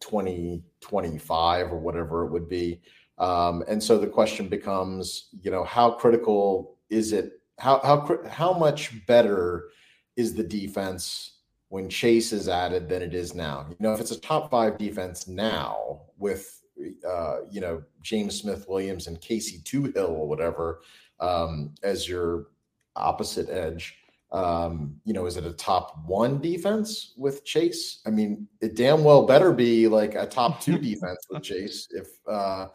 2025 0.00 1.72
or 1.72 1.78
whatever 1.78 2.24
it 2.24 2.30
would 2.30 2.48
be. 2.48 2.80
Um, 3.18 3.64
and 3.66 3.82
so 3.82 3.98
the 3.98 4.06
question 4.06 4.48
becomes, 4.48 5.30
you 5.42 5.50
know, 5.50 5.64
how 5.64 5.92
critical 5.92 6.76
is 6.90 7.12
it? 7.12 7.40
How 7.58 7.80
how 7.80 8.20
how 8.28 8.52
much 8.52 9.04
better 9.06 9.70
is 10.16 10.34
the 10.34 10.44
defense 10.44 11.37
when 11.68 11.88
Chase 11.88 12.32
is 12.32 12.48
added 12.48 12.88
than 12.88 13.02
it 13.02 13.14
is 13.14 13.34
now. 13.34 13.66
You 13.68 13.76
know, 13.80 13.92
if 13.92 14.00
it's 14.00 14.10
a 14.10 14.20
top 14.20 14.50
five 14.50 14.78
defense 14.78 15.28
now 15.28 16.02
with, 16.16 16.62
uh, 17.06 17.38
you 17.50 17.60
know, 17.60 17.82
James 18.02 18.40
Smith 18.40 18.66
Williams 18.68 19.06
and 19.06 19.20
Casey 19.20 19.58
Toohill 19.58 20.10
or 20.10 20.28
whatever 20.28 20.80
um, 21.20 21.74
as 21.82 22.08
your 22.08 22.46
opposite 22.96 23.50
edge, 23.50 23.96
um, 24.30 25.00
you 25.04 25.14
know, 25.14 25.26
is 25.26 25.36
it 25.36 25.46
a 25.46 25.52
top 25.52 25.98
one 26.06 26.40
defense 26.40 27.14
with 27.16 27.44
Chase? 27.44 28.00
I 28.06 28.10
mean, 28.10 28.46
it 28.60 28.76
damn 28.76 29.02
well 29.04 29.26
better 29.26 29.52
be 29.52 29.88
like 29.88 30.14
a 30.14 30.26
top 30.26 30.60
two 30.60 30.78
defense 30.78 31.26
with 31.30 31.42
Chase 31.42 31.88
if 31.90 32.08
uh, 32.26 32.68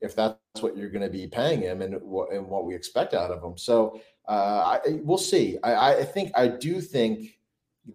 if 0.00 0.16
that's 0.16 0.36
what 0.60 0.76
you're 0.76 0.90
going 0.90 1.02
to 1.02 1.10
be 1.10 1.26
paying 1.26 1.60
him 1.60 1.80
and, 1.80 1.94
and 1.94 2.46
what 2.48 2.64
we 2.64 2.74
expect 2.74 3.14
out 3.14 3.30
of 3.30 3.42
him. 3.42 3.56
So 3.56 4.00
uh, 4.28 4.78
I, 4.84 4.98
we'll 5.02 5.18
see. 5.18 5.58
I, 5.62 5.94
I 5.94 6.04
think 6.04 6.32
I 6.36 6.48
do 6.48 6.80
think 6.80 7.38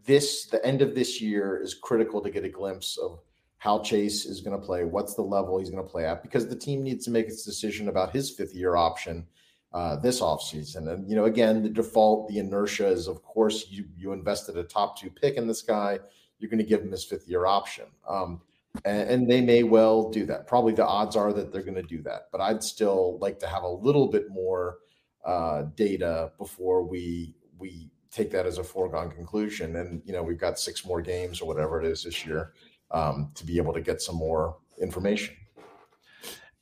this 0.05 0.45
the 0.45 0.63
end 0.65 0.81
of 0.81 0.95
this 0.95 1.21
year 1.21 1.61
is 1.61 1.73
critical 1.73 2.21
to 2.21 2.29
get 2.29 2.43
a 2.43 2.49
glimpse 2.49 2.97
of 2.97 3.19
how 3.59 3.79
Chase 3.79 4.25
is 4.25 4.41
going 4.41 4.59
to 4.59 4.65
play, 4.65 4.83
what's 4.83 5.15
the 5.15 5.21
level 5.21 5.57
he's 5.57 5.69
going 5.69 5.83
to 5.83 5.89
play 5.89 6.05
at, 6.05 6.21
because 6.21 6.47
the 6.47 6.55
team 6.55 6.83
needs 6.83 7.05
to 7.05 7.11
make 7.11 7.27
its 7.27 7.43
decision 7.43 7.87
about 7.87 8.11
his 8.11 8.29
fifth 8.29 8.53
year 8.53 8.75
option 8.75 9.25
uh, 9.73 9.95
this 9.97 10.21
offseason. 10.21 10.91
And, 10.91 11.09
you 11.09 11.15
know, 11.15 11.25
again, 11.25 11.63
the 11.63 11.69
default, 11.69 12.27
the 12.27 12.39
inertia 12.39 12.87
is, 12.87 13.07
of 13.07 13.23
course, 13.23 13.65
you, 13.69 13.85
you 13.97 14.13
invested 14.13 14.57
a 14.57 14.63
top 14.63 14.99
two 14.99 15.09
pick 15.09 15.35
in 15.35 15.47
this 15.47 15.61
guy, 15.61 15.99
you're 16.39 16.49
going 16.49 16.59
to 16.59 16.65
give 16.65 16.81
him 16.81 16.91
his 16.91 17.03
fifth 17.03 17.27
year 17.27 17.45
option. 17.45 17.85
Um, 18.07 18.41
and, 18.85 19.09
and 19.09 19.31
they 19.31 19.41
may 19.41 19.63
well 19.63 20.09
do 20.09 20.25
that. 20.27 20.45
Probably 20.47 20.73
the 20.73 20.85
odds 20.85 21.15
are 21.15 21.33
that 21.33 21.51
they're 21.51 21.63
going 21.63 21.75
to 21.75 21.81
do 21.81 22.01
that. 22.03 22.27
But 22.31 22.41
I'd 22.41 22.63
still 22.63 23.17
like 23.19 23.39
to 23.39 23.47
have 23.47 23.63
a 23.63 23.67
little 23.67 24.07
bit 24.07 24.29
more 24.29 24.77
uh, 25.25 25.63
data 25.75 26.31
before 26.37 26.83
we 26.83 27.33
we 27.57 27.89
take 28.11 28.31
that 28.31 28.45
as 28.45 28.57
a 28.57 28.63
foregone 28.63 29.11
conclusion. 29.11 29.75
And 29.75 30.01
you 30.05 30.13
know, 30.13 30.23
we've 30.23 30.39
got 30.39 30.59
six 30.59 30.85
more 30.85 31.01
games 31.01 31.41
or 31.41 31.47
whatever 31.47 31.81
it 31.81 31.87
is 31.87 32.03
this 32.03 32.25
year 32.25 32.53
um, 32.91 33.31
to 33.35 33.45
be 33.45 33.57
able 33.57 33.73
to 33.73 33.81
get 33.81 34.01
some 34.01 34.15
more 34.15 34.57
information. 34.81 35.35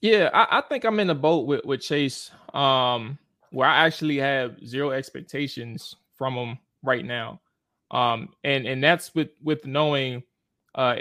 Yeah, 0.01 0.29
I, 0.33 0.59
I 0.59 0.61
think 0.61 0.83
I'm 0.83 0.99
in 0.99 1.07
the 1.07 1.15
boat 1.15 1.47
with 1.47 1.65
with 1.65 1.81
Chase, 1.81 2.31
um, 2.53 3.17
where 3.51 3.67
I 3.67 3.85
actually 3.85 4.17
have 4.17 4.57
zero 4.65 4.91
expectations 4.91 5.95
from 6.15 6.35
him 6.35 6.59
right 6.83 7.03
now, 7.03 7.41
um, 7.91 8.29
and 8.43 8.67
and 8.67 8.83
that's 8.83 9.15
with 9.15 9.29
with 9.41 9.65
knowing, 9.65 10.23
uh, 10.75 10.97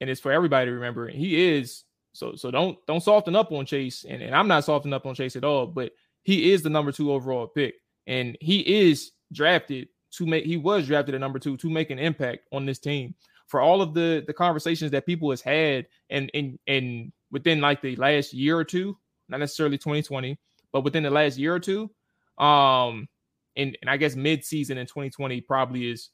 and 0.00 0.10
it's 0.10 0.20
for 0.20 0.32
everybody 0.32 0.66
to 0.66 0.72
remember. 0.72 1.08
He 1.08 1.56
is 1.56 1.84
so 2.14 2.34
so 2.34 2.50
don't 2.50 2.84
don't 2.86 3.02
soften 3.02 3.36
up 3.36 3.52
on 3.52 3.66
Chase, 3.66 4.04
and, 4.08 4.22
and 4.22 4.34
I'm 4.34 4.48
not 4.48 4.64
softening 4.64 4.94
up 4.94 5.06
on 5.06 5.14
Chase 5.14 5.36
at 5.36 5.44
all, 5.44 5.66
but 5.66 5.92
he 6.22 6.50
is 6.52 6.62
the 6.62 6.70
number 6.70 6.90
two 6.90 7.12
overall 7.12 7.46
pick, 7.46 7.74
and 8.06 8.36
he 8.40 8.60
is 8.60 9.12
drafted 9.32 9.88
to 10.12 10.26
make 10.26 10.44
he 10.44 10.56
was 10.56 10.86
drafted 10.86 11.14
at 11.14 11.20
number 11.20 11.38
two 11.38 11.56
to 11.58 11.70
make 11.70 11.90
an 11.90 11.98
impact 11.98 12.46
on 12.52 12.66
this 12.66 12.78
team. 12.78 13.14
For 13.46 13.60
all 13.60 13.82
of 13.82 13.94
the 13.94 14.24
the 14.26 14.32
conversations 14.32 14.90
that 14.92 15.06
people 15.06 15.30
has 15.30 15.40
had 15.40 15.86
and 16.10 16.30
and 16.34 16.58
and 16.66 17.12
within 17.30 17.60
like 17.60 17.82
the 17.82 17.96
last 17.96 18.32
year 18.32 18.56
or 18.56 18.64
two, 18.64 18.96
not 19.28 19.40
necessarily 19.40 19.78
2020, 19.78 20.38
but 20.72 20.82
within 20.82 21.02
the 21.02 21.10
last 21.10 21.38
year 21.38 21.54
or 21.54 21.60
two, 21.60 21.90
um, 22.38 23.08
and, 23.56 23.76
and 23.82 23.90
I 23.90 23.96
guess 23.96 24.16
mid-season 24.16 24.78
in 24.78 24.86
2020 24.86 25.40
probably 25.42 25.90
is 25.90 26.10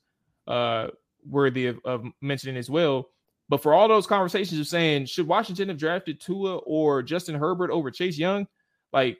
uh, 0.48 0.88
worthy 1.28 1.66
of, 1.66 1.78
of 1.84 2.04
mentioning 2.20 2.56
as 2.56 2.70
well. 2.70 3.08
But 3.48 3.62
for 3.62 3.74
all 3.74 3.88
those 3.88 4.06
conversations 4.06 4.58
of 4.58 4.66
saying, 4.66 5.06
should 5.06 5.28
Washington 5.28 5.68
have 5.68 5.78
drafted 5.78 6.20
Tua 6.20 6.56
or 6.58 7.02
Justin 7.02 7.34
Herbert 7.34 7.70
over 7.70 7.90
Chase 7.90 8.16
Young? 8.16 8.46
Like, 8.92 9.18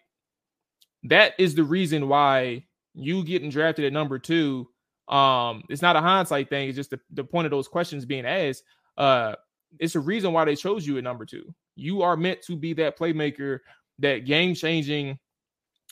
that 1.05 1.35
is 1.39 1.55
the 1.55 1.65
reason 1.65 2.09
why 2.09 2.65
you 2.95 3.25
getting 3.25 3.51
drafted 3.51 3.85
at 3.85 3.93
number 3.93 4.19
two. 4.19 4.69
Um, 5.09 5.65
it's 5.69 5.83
not 5.83 5.97
a 5.97 6.01
hindsight 6.01 6.49
thing, 6.49 6.69
it's 6.69 6.77
just 6.77 6.91
the, 6.91 7.01
the 7.11 7.25
point 7.25 7.45
of 7.45 7.51
those 7.51 7.69
questions 7.69 8.05
being 8.05 8.25
asked. 8.25 8.63
Uh, 8.97 9.35
it's 9.79 9.97
a 9.97 10.01
reason 10.01 10.33
why 10.33 10.45
they 10.45 10.57
chose 10.57 10.87
you 10.87 10.99
at 10.99 11.05
number 11.05 11.27
two. 11.27 11.55
You 11.77 12.03
are 12.03 12.17
meant 12.17 12.41
to 12.43 12.57
be 12.57 12.73
that 12.75 12.99
playmaker, 12.99 13.59
that 13.99 14.25
game 14.25 14.55
changing 14.55 15.19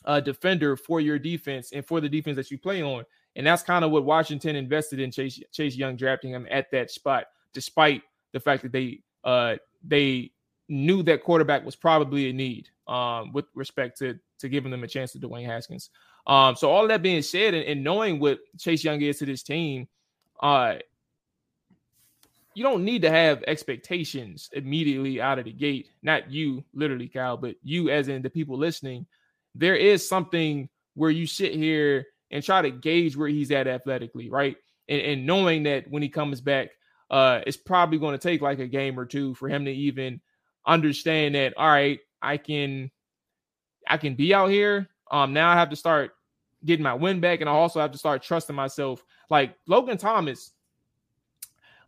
uh, 0.05 0.21
defender 0.21 0.77
for 0.77 1.01
your 1.01 1.19
defense 1.19 1.73
and 1.73 1.87
for 1.87 2.01
the 2.01 2.09
defense 2.09 2.37
that 2.37 2.51
you 2.51 2.59
play 2.59 2.83
on. 2.83 3.05
And 3.37 3.47
that's 3.47 3.63
kind 3.63 3.85
of 3.85 3.91
what 3.91 4.05
Washington 4.05 4.57
invested 4.57 5.01
in 5.01 5.11
Chase, 5.11 5.41
Chase 5.53 5.77
Young, 5.77 5.97
drafting 5.97 6.31
him 6.31 6.47
at 6.51 6.71
that 6.71 6.91
spot, 6.91 7.25
despite 7.55 8.03
the 8.33 8.41
fact 8.41 8.63
that 8.63 8.73
they 8.73 9.01
uh, 9.25 9.57
they 9.83 10.33
knew 10.69 11.03
that 11.03 11.23
quarterback 11.23 11.65
was 11.65 11.77
probably 11.77 12.29
a 12.29 12.33
need 12.33 12.69
um, 12.89 13.33
with 13.33 13.47
respect 13.55 13.99
to 13.99 14.19
to 14.39 14.49
giving 14.49 14.71
them 14.71 14.85
a 14.85 14.89
chance 14.89 15.13
to 15.13 15.19
Dwayne 15.19 15.47
Haskins. 15.47 15.91
Um, 16.27 16.55
so 16.55 16.71
all 16.71 16.87
that 16.89 17.03
being 17.03 17.23
said, 17.23 17.55
and, 17.55 17.65
and, 17.65 17.83
knowing 17.83 18.21
what 18.21 18.39
Chase 18.59 18.85
Young 18.85 19.03
is 19.03 19.19
to 19.19 19.27
this 19.27 19.43
team, 19.43 19.89
uh, 20.41 20.77
you 22.55 22.63
don't 22.63 22.85
need 22.85 23.03
to 23.03 23.11
have 23.11 23.43
expectations 23.47 24.49
immediately 24.53 25.21
out 25.21 25.39
of 25.39 25.47
the 25.47 25.53
gate. 25.53 25.89
Not 26.03 26.31
you, 26.31 26.65
literally, 26.75 27.09
Kyle, 27.09 27.37
but 27.37 27.57
you, 27.63 27.91
as 27.91 28.09
in 28.09 28.23
the 28.23 28.31
people 28.31 28.57
listening. 28.57 29.07
There 29.55 29.75
is 29.75 30.09
something 30.09 30.69
where 30.95 31.11
you 31.11 31.27
sit 31.27 31.55
here 31.55 32.07
and 32.31 32.43
try 32.43 32.63
to 32.63 32.71
gauge 32.71 33.17
where 33.17 33.29
he's 33.29 33.51
at 33.51 33.67
athletically, 33.67 34.31
right? 34.31 34.57
And, 34.89 35.01
and 35.01 35.27
knowing 35.27 35.65
that 35.65 35.91
when 35.91 36.03
he 36.03 36.09
comes 36.09 36.41
back, 36.41 36.71
uh, 37.11 37.41
it's 37.47 37.57
probably 37.57 37.99
going 37.99 38.19
to 38.19 38.23
take 38.23 38.41
like 38.41 38.59
a 38.59 38.67
game 38.67 38.99
or 38.99 39.07
two 39.07 39.35
for 39.35 39.49
him 39.49 39.65
to 39.65 39.73
even 39.73 40.21
understand 40.67 41.35
that. 41.35 41.55
All 41.57 41.69
right, 41.69 42.01
I 42.21 42.37
can, 42.37 42.91
I 43.87 43.97
can 43.97 44.15
be 44.15 44.33
out 44.33 44.51
here. 44.51 44.89
Um, 45.13 45.33
now 45.33 45.51
I 45.51 45.55
have 45.55 45.71
to 45.71 45.77
start 45.77 46.13
getting 46.65 46.83
my 46.83 46.95
win 46.95 47.21
back, 47.21 47.41
and 47.41 47.49
I 47.49 47.53
also 47.53 47.81
have 47.81 47.93
to 47.93 47.99
start 47.99 48.23
trusting 48.23 48.57
myself. 48.57 49.05
Like 49.31 49.55
Logan 49.67 49.99
Thomas, 49.99 50.53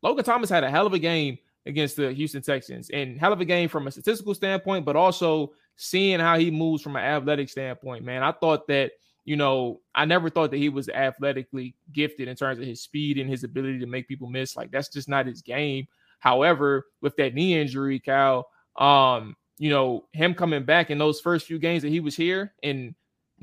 Logan 0.02 0.24
Thomas 0.24 0.50
had 0.50 0.64
a 0.64 0.70
hell 0.70 0.86
of 0.86 0.92
a 0.92 0.98
game 0.98 1.38
against 1.66 1.96
the 1.96 2.12
Houston 2.12 2.42
Texans, 2.42 2.90
and 2.90 3.18
hell 3.18 3.32
of 3.32 3.40
a 3.40 3.44
game 3.44 3.68
from 3.68 3.86
a 3.86 3.90
statistical 3.90 4.34
standpoint, 4.34 4.84
but 4.84 4.96
also 4.96 5.52
seeing 5.76 6.20
how 6.20 6.38
he 6.38 6.50
moves 6.50 6.82
from 6.82 6.96
an 6.96 7.04
athletic 7.04 7.48
standpoint. 7.48 8.04
Man, 8.04 8.22
I 8.22 8.32
thought 8.32 8.68
that 8.68 8.92
you 9.24 9.36
know, 9.36 9.80
I 9.94 10.04
never 10.04 10.28
thought 10.28 10.50
that 10.50 10.58
he 10.58 10.68
was 10.68 10.88
athletically 10.88 11.74
gifted 11.92 12.28
in 12.28 12.36
terms 12.36 12.58
of 12.58 12.66
his 12.66 12.82
speed 12.82 13.18
and 13.18 13.28
his 13.28 13.42
ability 13.42 13.78
to 13.78 13.86
make 13.86 14.06
people 14.06 14.28
miss. 14.28 14.56
Like 14.56 14.70
that's 14.70 14.88
just 14.88 15.08
not 15.08 15.26
his 15.26 15.40
game. 15.40 15.88
However, 16.18 16.86
with 17.00 17.16
that 17.16 17.34
knee 17.34 17.58
injury, 17.58 17.98
Cal, 17.98 18.46
um, 18.76 19.36
you 19.58 19.70
know, 19.70 20.04
him 20.12 20.34
coming 20.34 20.64
back 20.64 20.90
in 20.90 20.98
those 20.98 21.20
first 21.20 21.46
few 21.46 21.58
games 21.58 21.82
that 21.82 21.88
he 21.88 22.00
was 22.00 22.14
here 22.14 22.52
and 22.62 22.94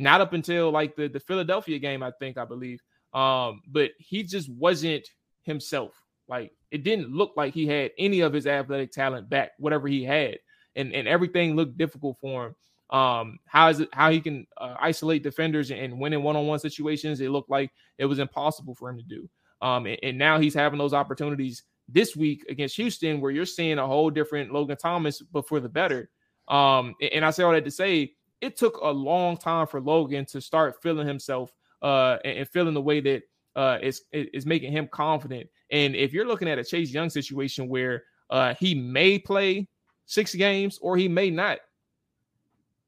not 0.02 0.22
up 0.22 0.34
until 0.34 0.72
like 0.72 0.96
the, 0.96 1.08
the 1.08 1.20
Philadelphia 1.20 1.80
game, 1.80 2.04
I 2.04 2.12
think, 2.20 2.38
I 2.38 2.46
believe. 2.46 2.82
Um, 3.14 3.62
but 3.68 3.92
he 3.98 4.24
just 4.24 4.50
wasn't 4.50 5.08
himself. 5.44 5.94
Like 6.28 6.52
it 6.72 6.84
didn't 6.84 7.12
look 7.12 7.34
like 7.36 7.54
he 7.54 7.68
had 7.68 7.92
any 7.98 8.22
of 8.22 8.34
his 8.34 8.48
athletic 8.48 8.92
talent 8.92 9.30
back, 9.30 9.52
whatever 9.58 9.88
he 9.88 10.04
had. 10.04 10.38
And 10.76 10.94
and 10.94 11.08
everything 11.08 11.56
looked 11.56 11.78
difficult 11.78 12.18
for 12.22 12.48
him. 12.48 12.56
Um, 12.98 13.40
how 13.46 13.70
is 13.70 13.80
it 13.82 13.90
how 13.92 14.12
he 14.12 14.22
can 14.22 14.48
uh, 14.58 14.76
isolate 14.80 15.24
defenders 15.24 15.72
and, 15.72 15.80
and 15.80 16.00
win 16.00 16.14
in 16.14 16.24
one-on-one 16.24 16.60
situations? 16.60 17.20
It 17.20 17.30
looked 17.30 17.50
like 17.50 17.72
it 17.98 18.06
was 18.06 18.20
impossible 18.20 18.76
for 18.76 18.90
him 18.90 18.98
to 18.98 19.04
do. 19.04 19.30
Um, 19.62 19.86
and, 19.86 20.00
and 20.02 20.18
now 20.18 20.40
he's 20.40 20.54
having 20.54 20.80
those 20.80 20.94
opportunities 20.94 21.64
this 21.90 22.16
week 22.16 22.46
against 22.50 22.78
Houston, 22.78 23.20
where 23.20 23.32
you're 23.32 23.46
seeing 23.46 23.80
a 23.80 23.86
whole 23.86 24.10
different 24.10 24.54
Logan 24.54 24.78
Thomas, 24.78 25.22
but 25.22 25.48
for 25.48 25.60
the 25.60 25.70
better. 25.70 26.10
Um, 26.48 26.96
and 27.14 27.26
I 27.26 27.32
say 27.32 27.44
all 27.44 27.52
that 27.52 27.66
to 27.66 27.72
say 27.72 28.14
it 28.42 28.58
took 28.58 28.78
a 28.78 28.90
long 28.90 29.38
time 29.38 29.68
for 29.68 29.80
Logan 29.80 30.26
to 30.26 30.42
start 30.42 30.82
feeling 30.82 31.08
himself 31.08 31.54
uh, 31.82 32.18
and, 32.26 32.40
and 32.40 32.50
feeling 32.50 32.74
the 32.74 32.82
way 32.82 33.00
that 33.00 33.24
uh, 33.56 33.78
is 33.82 34.04
is 34.12 34.46
making 34.46 34.72
him 34.72 34.88
confident. 34.88 35.50
And 35.70 35.96
if 35.96 36.14
you're 36.14 36.28
looking 36.28 36.50
at 36.50 36.60
a 36.60 36.64
Chase 36.64 36.92
Young 36.92 37.10
situation 37.10 37.70
where 37.70 38.04
uh, 38.30 38.56
he 38.56 38.76
may 38.76 39.20
play 39.20 39.68
six 40.06 40.34
games 40.36 40.80
or 40.82 40.98
he 40.98 41.08
may 41.08 41.30
not, 41.30 41.60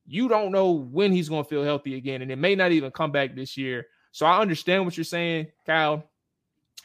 you 0.05 0.27
don't 0.27 0.51
know 0.51 0.71
when 0.71 1.11
he's 1.11 1.29
going 1.29 1.43
to 1.43 1.49
feel 1.49 1.63
healthy 1.63 1.95
again, 1.95 2.21
and 2.21 2.31
it 2.31 2.37
may 2.37 2.55
not 2.55 2.71
even 2.71 2.91
come 2.91 3.11
back 3.11 3.35
this 3.35 3.55
year. 3.55 3.87
So 4.11 4.25
I 4.25 4.39
understand 4.39 4.85
what 4.85 4.97
you're 4.97 5.03
saying, 5.03 5.47
Kyle, 5.65 6.09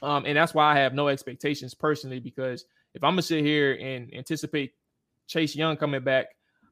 um, 0.03 0.25
and 0.25 0.37
that's 0.37 0.55
why 0.55 0.73
I 0.73 0.79
have 0.79 0.95
no 0.95 1.09
expectations 1.09 1.75
personally. 1.75 2.21
Because 2.21 2.65
if 2.95 3.03
I'm 3.03 3.13
gonna 3.13 3.23
sit 3.23 3.45
here 3.45 3.75
and 3.81 4.13
anticipate 4.15 4.73
Chase 5.27 5.55
Young 5.55 5.77
coming 5.77 6.03
back 6.03 6.29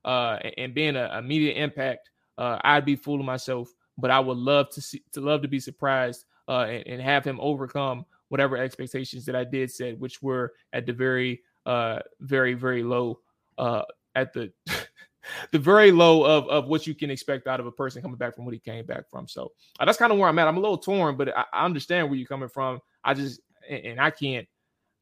uh, 0.07 0.39
and, 0.57 0.73
being 0.73 0.97
an 0.97 1.11
immediate 1.19 1.57
impact, 1.57 2.11
uh, 2.39 2.59
I'd 2.63 2.85
be 2.85 2.97
fooling 2.97 3.27
myself. 3.27 3.69
But 3.99 4.11
I 4.11 4.21
would 4.21 4.39
love 4.39 4.71
to 4.71 4.81
see 4.81 5.03
to 5.13 5.21
love 5.21 5.43
to 5.43 5.49
be 5.49 5.59
surprised 5.59 6.25
uh, 6.49 6.67
and, 6.69 6.87
and, 6.87 7.03
have 7.03 7.25
him 7.25 7.39
overcome 7.41 8.05
whatever 8.29 8.57
expectations 8.57 9.25
that 9.25 9.35
I 9.35 9.45
did 9.45 9.71
set, 9.71 9.99
which 9.99 10.23
were 10.23 10.53
at 10.73 10.85
the 10.85 10.93
very, 10.93 11.41
uh, 11.65 12.01
very, 12.21 12.55
very 12.55 12.83
low 12.83 13.21
uh, 13.59 13.83
at 14.15 14.33
the 14.33 14.53
the 15.53 15.59
very 15.59 15.91
low 15.91 16.25
of, 16.25 16.47
of 16.49 16.67
what 16.67 16.87
you 16.87 16.95
can 16.95 17.11
expect 17.11 17.47
out 17.47 17.59
of 17.59 17.67
a 17.67 17.73
person 17.73 18.03
coming 18.03 18.19
back 18.19 18.35
from 18.35 18.45
what 18.45 18.55
he 18.55 18.61
came 18.61 18.85
back 18.85 19.09
from. 19.09 19.27
So 19.27 19.53
uh, 19.81 19.85
that's 19.85 19.99
kind 19.99 20.13
of 20.13 20.19
where 20.19 20.29
I'm 20.29 20.39
at. 20.39 20.47
I'm 20.47 20.57
a 20.57 20.61
little 20.61 20.79
torn, 20.79 21.17
but 21.17 21.37
I, 21.37 21.45
I, 21.53 21.65
understand 21.65 22.09
where 22.09 22.19
you're 22.19 22.29
coming 22.29 22.49
from. 22.49 22.81
I 23.03 23.15
just 23.15 23.41
and, 23.69 23.85
and 23.85 24.01
I 24.01 24.11
can't 24.11 24.47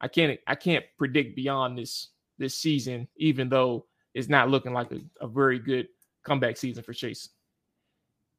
I 0.00 0.08
can't 0.08 0.38
I 0.46 0.54
can't 0.54 0.84
predict 0.98 1.36
beyond 1.36 1.78
this 1.78 2.08
this 2.38 2.56
season, 2.56 3.08
even 3.16 3.48
though 3.48 3.86
it's 4.14 4.28
not 4.28 4.48
looking 4.48 4.72
like 4.72 4.90
a, 4.92 5.00
a 5.20 5.28
very 5.28 5.58
good 5.58 5.88
comeback 6.24 6.56
season 6.56 6.82
for 6.82 6.92
Chase. 6.92 7.30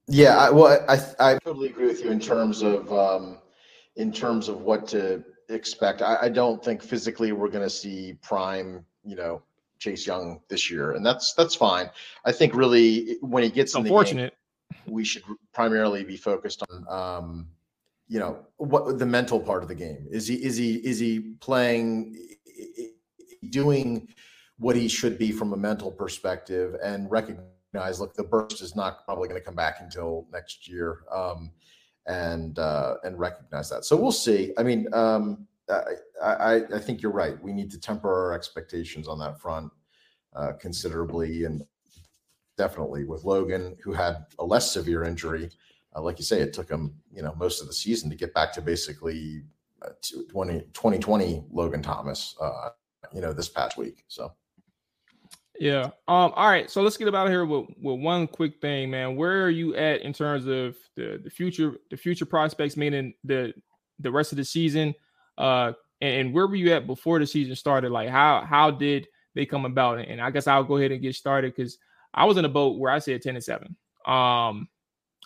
Yeah, 0.08 0.38
I, 0.38 0.50
well, 0.52 0.86
I 0.88 1.00
I 1.20 1.40
totally 1.40 1.70
agree 1.70 1.88
with 1.88 2.04
you 2.04 2.12
in 2.12 2.20
terms 2.20 2.62
of 2.62 2.92
um, 2.94 3.40
in 3.96 4.12
terms 4.12 4.48
of 4.50 4.62
what 4.62 4.88
to 4.90 5.24
expect. 5.50 6.02
I, 6.02 6.18
I 6.24 6.30
don't 6.30 6.64
think 6.64 6.82
physically 6.82 7.32
we're 7.32 7.50
going 7.50 7.64
to 7.64 7.70
see 7.70 8.14
prime, 8.22 8.86
you 9.04 9.16
know, 9.16 9.42
Chase 9.80 10.06
Young 10.06 10.42
this 10.48 10.70
year, 10.70 10.92
and 10.92 11.06
that's 11.06 11.34
that's 11.34 11.56
fine. 11.56 11.90
I 12.24 12.32
think 12.32 12.54
really 12.56 13.18
when 13.22 13.44
he 13.44 13.50
gets 13.50 13.74
unfortunate, 13.74 14.34
game, 14.72 14.94
we 14.94 15.04
should 15.04 15.24
primarily 15.54 16.04
be 16.04 16.18
focused 16.18 16.64
on 16.70 16.86
um, 16.88 17.48
you 18.08 18.20
know 18.20 18.46
what 18.58 19.00
the 19.00 19.06
mental 19.06 19.40
part 19.40 19.64
of 19.64 19.70
the 19.70 19.76
game 19.76 20.08
is. 20.12 20.28
He 20.28 20.36
is 20.36 20.56
he 20.56 20.76
is 20.76 21.00
he 21.00 21.20
playing 21.40 22.16
doing 23.50 24.08
what 24.58 24.76
he 24.76 24.88
should 24.88 25.18
be 25.18 25.32
from 25.32 25.54
a 25.54 25.58
mental 25.58 25.92
perspective 25.92 26.76
and 26.84 27.10
recognize 27.12 28.00
look 28.00 28.14
the 28.14 28.24
burst 28.24 28.62
is 28.62 28.76
not 28.76 29.04
probably 29.06 29.28
going 29.28 29.40
to 29.40 29.46
come 29.46 29.56
back 29.56 29.78
until 29.82 30.28
next 30.32 30.68
year 30.68 31.00
um, 31.14 31.52
and 32.08 32.60
uh, 32.60 32.96
and 33.04 33.20
recognize 33.20 33.70
that. 33.70 33.86
So 33.86 33.96
we'll 33.96 34.12
see. 34.12 34.54
I 34.58 34.64
mean. 34.64 34.92
Um, 34.94 35.48
I, 35.70 35.96
I, 36.24 36.54
I 36.76 36.80
think 36.80 37.02
you're 37.02 37.12
right. 37.12 37.42
We 37.42 37.54
need 37.54 37.72
to 37.72 37.80
temper 37.80 38.14
our 38.14 38.34
expectations 38.34 39.08
on 39.08 39.20
that 39.20 39.40
front 39.40 39.72
uh, 40.36 40.54
considerably, 40.54 41.46
and 41.46 41.64
definitely 42.58 43.06
with 43.06 43.24
Logan, 43.24 43.76
who 43.84 43.94
had 43.94 44.26
a 44.40 44.46
less 44.46 44.72
severe 44.72 45.04
injury. 45.04 45.50
Uh, 45.96 46.02
like 46.02 46.20
you 46.20 46.26
say, 46.26 46.42
it 46.42 46.54
took 46.54 46.70
him, 46.70 46.94
you 47.12 47.22
know, 47.22 47.34
most 47.38 47.62
of 47.62 47.68
the 47.68 47.74
season 47.74 48.10
to 48.10 48.16
get 48.16 48.34
back 48.34 48.54
to 48.54 48.62
basically 48.62 49.44
uh, 49.82 49.90
20, 50.30 50.60
2020 50.74 51.46
Logan 51.52 51.82
Thomas, 51.82 52.36
uh, 52.42 52.70
you 53.14 53.22
know, 53.22 53.34
this 53.34 53.50
past 53.50 53.78
week. 53.78 54.04
So. 54.08 54.32
Yeah. 55.60 55.86
Um. 56.08 56.34
All 56.36 56.50
right. 56.50 56.70
So 56.70 56.82
let's 56.82 56.98
get 56.98 57.08
about 57.08 57.30
here 57.30 57.46
with, 57.46 57.68
with 57.82 58.00
one 58.00 58.28
quick 58.28 58.60
thing, 58.60 58.90
man. 58.90 59.16
Where 59.16 59.44
are 59.44 59.50
you 59.50 59.76
at 59.76 60.02
in 60.02 60.14
terms 60.14 60.46
of 60.46 60.76
the 60.96 61.20
the 61.24 61.30
future 61.30 61.78
the 61.90 61.98
future 61.98 62.26
prospects, 62.26 62.76
meaning 62.76 63.14
the 63.24 63.54
the 64.00 64.12
rest 64.12 64.32
of 64.32 64.38
the 64.38 64.46
season? 64.46 64.94
Uh, 65.38 65.74
and, 66.02 66.28
and, 66.28 66.34
where 66.34 66.48
were 66.48 66.56
you 66.56 66.74
at 66.74 66.88
before 66.88 67.20
the 67.20 67.28
season 67.28 67.56
started? 67.56 67.92
Like 67.92 68.10
how 68.10 68.42
how 68.42 68.72
did 68.72 69.08
they 69.34 69.46
come 69.46 69.66
about? 69.66 70.00
And 70.00 70.22
I 70.22 70.30
guess 70.32 70.48
I'll 70.48 70.64
go 70.64 70.78
ahead 70.78 70.92
and 70.92 71.02
get 71.02 71.16
started 71.16 71.56
because 71.56 71.78
I 72.14 72.26
was 72.26 72.38
in 72.38 72.46
a 72.46 72.50
boat 72.50 72.78
where 72.78 72.92
I 72.92 73.00
said 73.00 73.22
ten 73.22 73.36
and 73.36 73.44
seven. 73.44 73.76
Um, 74.06 74.68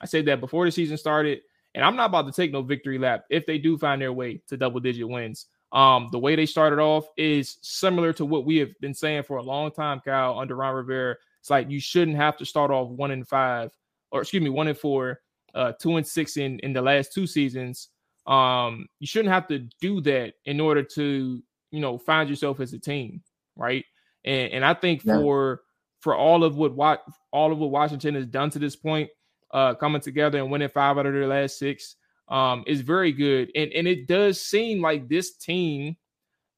I 0.01 0.05
said 0.05 0.25
that 0.25 0.39
before 0.39 0.65
the 0.65 0.71
season 0.71 0.97
started, 0.97 1.41
and 1.75 1.83
I'm 1.83 1.95
not 1.95 2.07
about 2.07 2.27
to 2.27 2.31
take 2.31 2.51
no 2.51 2.61
victory 2.61 2.97
lap 2.97 3.25
if 3.29 3.45
they 3.45 3.57
do 3.57 3.77
find 3.77 4.01
their 4.01 4.13
way 4.13 4.41
to 4.47 4.57
double 4.57 4.79
digit 4.79 5.07
wins. 5.07 5.47
Um, 5.71 6.09
the 6.11 6.19
way 6.19 6.35
they 6.35 6.47
started 6.47 6.79
off 6.79 7.05
is 7.15 7.57
similar 7.61 8.11
to 8.13 8.25
what 8.25 8.45
we 8.45 8.57
have 8.57 8.71
been 8.81 8.93
saying 8.93 9.23
for 9.23 9.37
a 9.37 9.43
long 9.43 9.71
time, 9.71 10.01
Kyle, 10.03 10.39
under 10.39 10.55
Ron 10.55 10.75
Rivera. 10.75 11.15
It's 11.39 11.49
like 11.49 11.69
you 11.69 11.79
shouldn't 11.79 12.17
have 12.17 12.37
to 12.37 12.45
start 12.45 12.71
off 12.71 12.89
one 12.89 13.11
and 13.11 13.27
five, 13.27 13.71
or 14.11 14.21
excuse 14.21 14.43
me, 14.43 14.49
one 14.49 14.67
and 14.67 14.77
four, 14.77 15.21
uh, 15.53 15.73
two 15.79 15.97
and 15.97 16.05
six 16.05 16.37
in 16.37 16.59
in 16.59 16.73
the 16.73 16.81
last 16.81 17.13
two 17.13 17.27
seasons 17.27 17.89
um, 18.29 18.87
you 18.99 19.07
shouldn't 19.07 19.33
have 19.33 19.47
to 19.47 19.59
do 19.81 20.01
that 20.01 20.35
in 20.45 20.59
order 20.59 20.83
to, 20.83 21.41
you 21.71 21.79
know, 21.79 21.97
find 21.97 22.29
yourself 22.29 22.59
as 22.59 22.71
a 22.73 22.79
team, 22.79 23.21
right? 23.55 23.83
And 24.23 24.53
and 24.53 24.65
I 24.65 24.75
think 24.75 25.03
yeah. 25.03 25.17
for 25.17 25.61
for 25.99 26.15
all 26.15 26.43
of 26.43 26.55
what 26.55 26.75
what 26.75 27.03
all 27.31 27.51
of 27.51 27.57
what 27.57 27.71
Washington 27.71 28.15
has 28.15 28.27
done 28.27 28.51
to 28.51 28.59
this 28.59 28.75
point, 28.75 29.09
uh, 29.51 29.73
coming 29.73 30.01
together 30.01 30.37
and 30.37 30.51
winning 30.51 30.69
five 30.69 30.97
out 30.97 31.07
of 31.07 31.13
their 31.13 31.27
last 31.27 31.57
six 31.57 31.95
um, 32.29 32.63
is 32.67 32.81
very 32.81 33.11
good. 33.11 33.51
And 33.55 33.71
and 33.73 33.87
it 33.87 34.07
does 34.07 34.41
seem 34.41 34.81
like 34.81 35.09
this 35.09 35.35
team 35.35 35.97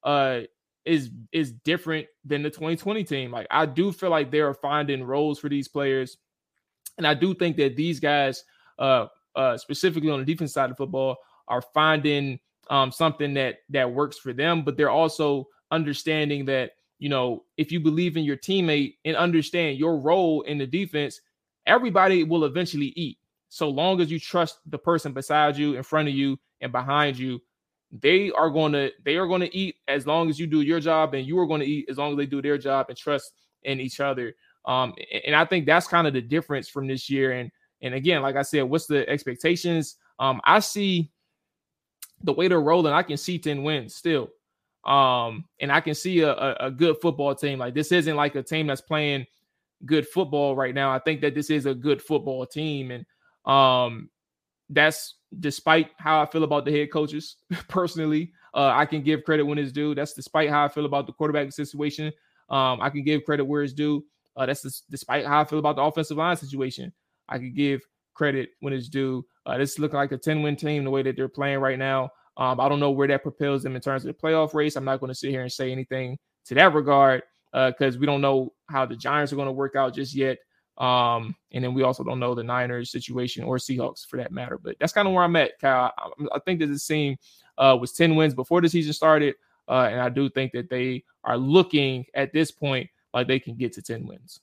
uh, 0.04 0.40
is 0.84 1.10
is 1.32 1.52
different 1.52 2.06
than 2.24 2.42
the 2.42 2.50
2020 2.50 3.04
team. 3.04 3.30
Like 3.30 3.46
I 3.50 3.66
do 3.66 3.92
feel 3.92 4.10
like 4.10 4.30
they 4.30 4.40
are 4.40 4.54
finding 4.54 5.04
roles 5.04 5.38
for 5.38 5.48
these 5.48 5.68
players, 5.68 6.18
and 6.98 7.06
I 7.06 7.14
do 7.14 7.34
think 7.34 7.56
that 7.56 7.76
these 7.76 8.00
guys, 8.00 8.44
uh, 8.78 9.06
uh, 9.34 9.56
specifically 9.56 10.10
on 10.10 10.20
the 10.20 10.26
defense 10.26 10.52
side 10.52 10.70
of 10.70 10.76
football, 10.76 11.16
are 11.48 11.62
finding 11.62 12.38
um, 12.70 12.92
something 12.92 13.34
that 13.34 13.56
that 13.70 13.90
works 13.90 14.18
for 14.18 14.32
them. 14.32 14.62
But 14.62 14.76
they're 14.76 14.90
also 14.90 15.48
understanding 15.70 16.44
that 16.46 16.72
you 16.98 17.08
know 17.08 17.44
if 17.56 17.72
you 17.72 17.80
believe 17.80 18.16
in 18.16 18.24
your 18.24 18.36
teammate 18.36 18.96
and 19.04 19.16
understand 19.16 19.78
your 19.78 19.98
role 19.98 20.42
in 20.42 20.58
the 20.58 20.66
defense, 20.66 21.20
everybody 21.66 22.24
will 22.24 22.44
eventually 22.44 22.92
eat. 22.96 23.18
So 23.52 23.68
long 23.68 24.00
as 24.00 24.10
you 24.10 24.18
trust 24.18 24.60
the 24.64 24.78
person 24.78 25.12
beside 25.12 25.58
you, 25.58 25.76
in 25.76 25.82
front 25.82 26.08
of 26.08 26.14
you, 26.14 26.38
and 26.62 26.72
behind 26.72 27.18
you, 27.18 27.38
they 27.90 28.30
are 28.30 28.48
going 28.48 28.72
to 28.72 28.90
they 29.04 29.16
are 29.16 29.26
going 29.26 29.42
to 29.42 29.54
eat 29.54 29.76
as 29.88 30.06
long 30.06 30.30
as 30.30 30.40
you 30.40 30.46
do 30.46 30.62
your 30.62 30.80
job, 30.80 31.12
and 31.12 31.26
you 31.26 31.38
are 31.38 31.46
going 31.46 31.60
to 31.60 31.66
eat 31.66 31.84
as 31.90 31.98
long 31.98 32.12
as 32.12 32.16
they 32.16 32.24
do 32.24 32.40
their 32.40 32.56
job 32.56 32.86
and 32.88 32.96
trust 32.96 33.32
in 33.64 33.78
each 33.78 34.00
other. 34.00 34.34
Um, 34.64 34.94
and 35.26 35.36
I 35.36 35.44
think 35.44 35.66
that's 35.66 35.86
kind 35.86 36.06
of 36.06 36.14
the 36.14 36.22
difference 36.22 36.66
from 36.70 36.86
this 36.86 37.10
year. 37.10 37.32
And 37.32 37.50
and 37.82 37.92
again, 37.92 38.22
like 38.22 38.36
I 38.36 38.42
said, 38.42 38.62
what's 38.62 38.86
the 38.86 39.06
expectations? 39.06 39.96
Um, 40.18 40.40
I 40.44 40.60
see 40.60 41.10
the 42.22 42.32
way 42.32 42.48
they're 42.48 42.58
rolling. 42.58 42.94
I 42.94 43.02
can 43.02 43.18
see 43.18 43.38
ten 43.38 43.64
wins 43.64 43.94
still. 43.94 44.30
Um, 44.86 45.44
and 45.60 45.70
I 45.70 45.82
can 45.82 45.94
see 45.94 46.20
a, 46.20 46.32
a, 46.32 46.56
a 46.68 46.70
good 46.70 46.96
football 47.02 47.34
team. 47.34 47.58
Like 47.58 47.74
this 47.74 47.92
isn't 47.92 48.16
like 48.16 48.34
a 48.34 48.42
team 48.42 48.68
that's 48.68 48.80
playing 48.80 49.26
good 49.84 50.08
football 50.08 50.56
right 50.56 50.74
now. 50.74 50.90
I 50.90 51.00
think 51.00 51.20
that 51.20 51.34
this 51.34 51.50
is 51.50 51.66
a 51.66 51.74
good 51.74 52.00
football 52.00 52.46
team, 52.46 52.92
and 52.92 53.04
um, 53.44 54.10
that's 54.68 55.16
despite 55.38 55.90
how 55.98 56.22
I 56.22 56.26
feel 56.26 56.44
about 56.44 56.64
the 56.64 56.72
head 56.72 56.90
coaches 56.92 57.36
personally. 57.68 58.32
Uh, 58.54 58.70
I 58.74 58.86
can 58.86 59.02
give 59.02 59.24
credit 59.24 59.44
when 59.44 59.58
it's 59.58 59.72
due. 59.72 59.94
That's 59.94 60.12
despite 60.12 60.50
how 60.50 60.64
I 60.64 60.68
feel 60.68 60.84
about 60.86 61.06
the 61.06 61.12
quarterback 61.12 61.52
situation. 61.52 62.12
Um, 62.50 62.80
I 62.80 62.90
can 62.90 63.02
give 63.02 63.24
credit 63.24 63.44
where 63.44 63.62
it's 63.62 63.72
due. 63.72 64.04
Uh, 64.36 64.46
that's 64.46 64.82
despite 64.90 65.26
how 65.26 65.40
I 65.40 65.44
feel 65.44 65.58
about 65.58 65.76
the 65.76 65.82
offensive 65.82 66.16
line 66.16 66.36
situation. 66.36 66.92
I 67.28 67.38
can 67.38 67.54
give 67.54 67.80
credit 68.14 68.50
when 68.60 68.72
it's 68.72 68.88
due. 68.88 69.24
Uh, 69.46 69.58
this 69.58 69.78
looking 69.78 69.96
like 69.96 70.12
a 70.12 70.18
10 70.18 70.42
win 70.42 70.56
team 70.56 70.84
the 70.84 70.90
way 70.90 71.02
that 71.02 71.16
they're 71.16 71.28
playing 71.28 71.58
right 71.60 71.78
now. 71.78 72.10
Um, 72.36 72.60
I 72.60 72.68
don't 72.68 72.80
know 72.80 72.90
where 72.90 73.08
that 73.08 73.22
propels 73.22 73.62
them 73.62 73.74
in 73.74 73.82
terms 73.82 74.04
of 74.04 74.14
the 74.14 74.22
playoff 74.22 74.54
race. 74.54 74.76
I'm 74.76 74.84
not 74.84 75.00
going 75.00 75.08
to 75.08 75.14
sit 75.14 75.30
here 75.30 75.42
and 75.42 75.52
say 75.52 75.70
anything 75.70 76.18
to 76.46 76.54
that 76.54 76.72
regard 76.72 77.22
uh, 77.52 77.70
because 77.70 77.96
uh, 77.96 77.98
we 77.98 78.06
don't 78.06 78.20
know 78.20 78.52
how 78.70 78.86
the 78.86 78.96
Giants 78.96 79.32
are 79.32 79.36
going 79.36 79.46
to 79.46 79.52
work 79.52 79.76
out 79.76 79.94
just 79.94 80.14
yet. 80.14 80.38
Um, 80.78 81.36
and 81.52 81.62
then 81.62 81.74
we 81.74 81.82
also 81.82 82.02
don't 82.02 82.18
know 82.18 82.34
the 82.34 82.42
Niners 82.42 82.90
situation 82.90 83.44
or 83.44 83.58
Seahawks 83.58 84.06
for 84.06 84.16
that 84.16 84.32
matter. 84.32 84.58
But 84.62 84.76
that's 84.80 84.92
kind 84.92 85.06
of 85.06 85.14
where 85.14 85.24
I'm 85.24 85.36
at, 85.36 85.58
Kyle. 85.60 85.92
I, 85.96 86.36
I 86.36 86.38
think 86.40 86.60
that 86.60 86.66
this 86.66 86.86
team 86.86 87.16
uh, 87.58 87.76
was 87.80 87.92
10 87.92 88.16
wins 88.16 88.34
before 88.34 88.60
the 88.60 88.68
season 88.68 88.92
started. 88.92 89.34
Uh, 89.68 89.88
and 89.90 90.00
I 90.00 90.08
do 90.08 90.28
think 90.28 90.52
that 90.52 90.70
they 90.70 91.04
are 91.24 91.36
looking 91.36 92.04
at 92.14 92.32
this 92.32 92.50
point 92.50 92.88
like 93.14 93.28
they 93.28 93.38
can 93.38 93.54
get 93.56 93.72
to 93.74 93.82
10 93.82 94.06
wins. 94.06 94.40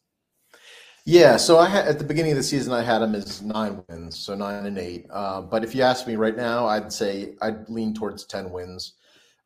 Yeah, 1.06 1.38
so 1.38 1.58
I 1.58 1.68
had 1.68 1.88
at 1.88 1.98
the 1.98 2.06
beginning 2.06 2.34
of 2.34 2.38
the 2.38 2.44
season 2.44 2.72
I 2.72 2.84
had 2.84 3.00
them 3.00 3.16
as 3.16 3.42
nine 3.42 3.84
wins, 3.88 4.20
so 4.20 4.36
nine 4.36 4.66
and 4.68 4.78
eight. 4.78 5.08
Uh, 5.10 5.42
but 5.42 5.64
if 5.64 5.74
you 5.74 5.82
ask 5.82 6.06
me 6.06 6.16
right 6.16 6.36
now, 6.36 6.68
I'd 6.68 6.94
say 6.94 7.36
I'd 7.42 7.68
lean 7.68 7.96
towards 7.96 8.26
ten 8.26 8.52
wins 8.52 8.94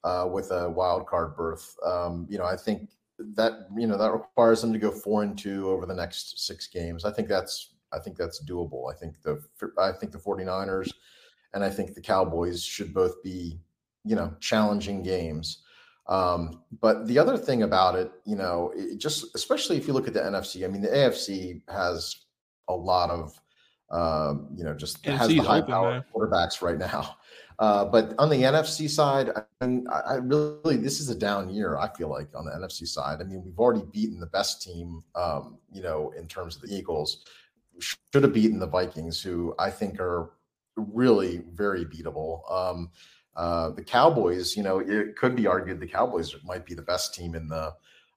uh, 0.03 0.27
with 0.29 0.51
a 0.51 0.69
wild 0.69 1.07
card 1.07 1.37
berth. 1.37 1.73
Um, 1.85 2.27
you 2.29 2.37
know, 2.37 2.43
I 2.43 2.57
think 2.57 2.89
that 3.35 3.67
you 3.75 3.87
know 3.87 3.97
that 3.97 4.11
requires 4.11 4.61
them 4.61 4.73
to 4.73 4.79
go 4.79 4.91
four 4.91 5.23
and 5.23 5.37
two 5.37 5.69
over 5.69 5.85
the 5.85 5.93
next 5.93 6.45
six 6.45 6.67
games. 6.67 7.05
I 7.05 7.11
think 7.11 7.27
that's 7.27 7.73
I 7.91 7.99
think 7.99 8.17
that's 8.17 8.43
doable. 8.43 8.91
I 8.91 8.95
think 8.95 9.21
the 9.21 9.41
I 9.77 9.91
think 9.91 10.11
the 10.11 10.17
49ers 10.17 10.91
and 11.53 11.63
I 11.63 11.69
think 11.69 11.93
the 11.93 12.01
Cowboys 12.01 12.63
should 12.63 12.93
both 12.93 13.21
be 13.23 13.59
you 14.03 14.15
know 14.15 14.33
challenging 14.39 15.03
games. 15.03 15.63
Um, 16.07 16.61
but 16.81 17.07
the 17.07 17.17
other 17.17 17.37
thing 17.37 17.63
about 17.63 17.95
it, 17.95 18.11
you 18.25 18.35
know, 18.35 18.73
it 18.75 18.97
just 18.97 19.33
especially 19.35 19.77
if 19.77 19.87
you 19.87 19.93
look 19.93 20.07
at 20.07 20.13
the 20.13 20.19
NFC, 20.19 20.65
I 20.65 20.67
mean, 20.67 20.81
the 20.81 20.89
AFC 20.89 21.61
has 21.69 22.15
a 22.67 22.75
lot 22.75 23.09
of, 23.09 23.39
um, 23.89 24.49
you 24.53 24.63
know, 24.63 24.73
just 24.73 25.05
has 25.05 25.29
the 25.29 25.37
high 25.37 25.61
power 25.61 26.05
quarterbacks 26.13 26.61
right 26.61 26.77
now. 26.77 27.15
Uh, 27.59 27.85
but 27.85 28.13
on 28.17 28.29
the 28.29 28.35
NFC 28.37 28.89
side, 28.89 29.29
I, 29.61 29.65
mean, 29.65 29.85
I 29.89 30.15
really 30.15 30.77
this 30.77 30.99
is 30.99 31.09
a 31.09 31.15
down 31.15 31.49
year. 31.49 31.77
I 31.77 31.89
feel 31.89 32.09
like 32.09 32.29
on 32.35 32.45
the 32.45 32.51
NFC 32.51 32.87
side. 32.87 33.21
I 33.21 33.23
mean, 33.23 33.43
we've 33.43 33.59
already 33.59 33.85
beaten 33.91 34.19
the 34.19 34.27
best 34.27 34.61
team, 34.61 35.03
um, 35.15 35.57
you 35.71 35.81
know, 35.81 36.11
in 36.17 36.27
terms 36.27 36.55
of 36.55 36.61
the 36.61 36.75
Eagles. 36.75 37.25
Should 37.79 38.23
have 38.23 38.33
beaten 38.33 38.59
the 38.59 38.67
Vikings, 38.67 39.21
who 39.21 39.55
I 39.57 39.69
think 39.69 39.99
are 39.99 40.31
really 40.75 41.43
very 41.51 41.85
beatable. 41.85 42.49
Um, 42.51 42.91
uh, 43.35 43.69
the 43.71 43.83
Cowboys, 43.83 44.55
you 44.55 44.63
know, 44.63 44.79
it 44.79 45.15
could 45.15 45.35
be 45.35 45.47
argued 45.47 45.79
the 45.79 45.87
Cowboys 45.87 46.35
might 46.43 46.65
be 46.65 46.75
the 46.75 46.83
best 46.83 47.15
team 47.15 47.33
in 47.33 47.47
the 47.47 47.73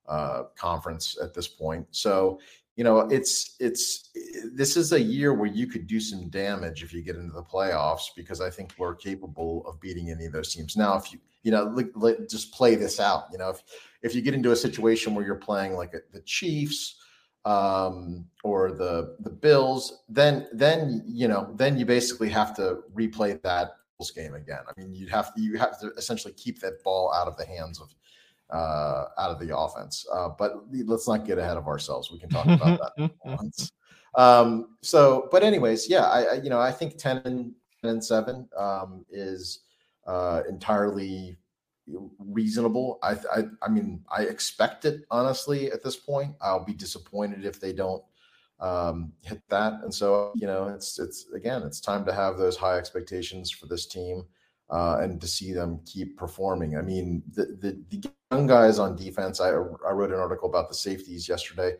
uh, 0.08 0.44
conference 0.56 1.16
at 1.22 1.34
this 1.34 1.48
point. 1.48 1.86
So 1.90 2.38
you 2.76 2.84
know, 2.84 3.00
it's 3.00 3.56
it's 3.58 4.10
this 4.52 4.76
is 4.76 4.92
a 4.92 5.00
year 5.00 5.32
where 5.32 5.48
you 5.48 5.66
could 5.66 5.86
do 5.86 5.98
some 5.98 6.28
damage 6.28 6.82
if 6.82 6.92
you 6.92 7.02
get 7.02 7.16
into 7.16 7.32
the 7.32 7.42
playoffs 7.42 8.08
because 8.14 8.40
I 8.40 8.50
think 8.50 8.74
we're 8.76 8.94
capable 8.94 9.66
of 9.66 9.80
beating 9.80 10.10
any 10.10 10.26
of 10.26 10.32
those 10.32 10.54
teams. 10.54 10.76
Now, 10.76 10.96
if 10.96 11.12
you 11.12 11.18
you 11.42 11.52
know, 11.52 11.80
just 12.28 12.52
play 12.52 12.74
this 12.74 12.98
out. 12.98 13.26
You 13.30 13.38
know, 13.38 13.50
if 13.50 13.62
if 14.02 14.14
you 14.14 14.20
get 14.20 14.34
into 14.34 14.50
a 14.50 14.56
situation 14.56 15.14
where 15.14 15.24
you're 15.24 15.36
playing 15.36 15.74
like 15.74 15.94
a, 15.94 16.00
the 16.12 16.20
Chiefs 16.22 16.96
um, 17.44 18.26
or 18.42 18.72
the 18.72 19.16
the 19.20 19.30
Bills, 19.30 20.02
then 20.08 20.48
then 20.52 21.02
you 21.06 21.28
know, 21.28 21.54
then 21.54 21.78
you 21.78 21.86
basically 21.86 22.28
have 22.30 22.54
to 22.56 22.80
replay 22.94 23.40
that 23.42 23.76
game 24.14 24.34
again. 24.34 24.60
I 24.68 24.78
mean, 24.78 24.92
you 24.94 25.06
have 25.06 25.32
you 25.36 25.56
have 25.56 25.80
to 25.80 25.92
essentially 25.96 26.34
keep 26.34 26.60
that 26.60 26.82
ball 26.82 27.12
out 27.14 27.28
of 27.28 27.36
the 27.36 27.46
hands 27.46 27.80
of 27.80 27.94
uh, 28.50 29.04
out 29.18 29.30
of 29.30 29.38
the 29.38 29.56
offense. 29.56 30.06
Uh, 30.12 30.28
but 30.38 30.64
let's 30.84 31.08
not 31.08 31.24
get 31.24 31.38
ahead 31.38 31.56
of 31.56 31.66
ourselves. 31.66 32.10
We 32.10 32.18
can 32.18 32.28
talk 32.28 32.46
about 32.46 32.92
that 32.96 33.10
once. 33.24 33.72
Um, 34.14 34.76
so, 34.82 35.28
but 35.30 35.42
anyways, 35.42 35.88
yeah, 35.88 36.04
I, 36.04 36.22
I, 36.22 36.34
you 36.34 36.50
know 36.50 36.60
I 36.60 36.72
think 36.72 36.96
ten 36.96 37.18
and, 37.18 37.52
10 37.82 37.90
and 37.90 38.04
seven 38.04 38.48
um, 38.56 39.04
is 39.10 39.60
uh, 40.06 40.42
entirely 40.48 41.36
reasonable. 42.18 42.98
I, 43.02 43.12
I 43.12 43.42
I 43.62 43.68
mean 43.68 44.04
I 44.10 44.22
expect 44.22 44.84
it 44.84 45.02
honestly 45.10 45.70
at 45.70 45.84
this 45.84 45.96
point. 45.96 46.34
I'll 46.40 46.64
be 46.64 46.74
disappointed 46.74 47.44
if 47.44 47.60
they 47.60 47.72
don't 47.72 48.02
um, 48.60 49.12
hit 49.22 49.42
that. 49.50 49.74
And 49.82 49.92
so 49.92 50.32
you 50.34 50.46
know 50.46 50.68
it's 50.68 50.98
it's 50.98 51.26
again 51.34 51.62
it's 51.62 51.80
time 51.80 52.04
to 52.06 52.12
have 52.12 52.38
those 52.38 52.56
high 52.56 52.78
expectations 52.78 53.50
for 53.50 53.66
this 53.66 53.86
team 53.86 54.24
uh, 54.70 54.98
and 55.00 55.20
to 55.20 55.26
see 55.26 55.52
them 55.52 55.80
keep 55.86 56.16
performing. 56.16 56.76
I 56.76 56.82
mean, 56.82 57.22
the, 57.34 57.56
the, 57.60 57.78
the 57.90 58.10
young 58.30 58.46
guys 58.46 58.78
on 58.78 58.96
defense. 58.96 59.40
I 59.40 59.48
I 59.48 59.92
wrote 59.92 60.10
an 60.10 60.18
article 60.18 60.48
about 60.48 60.68
the 60.68 60.74
safeties 60.74 61.28
yesterday. 61.28 61.74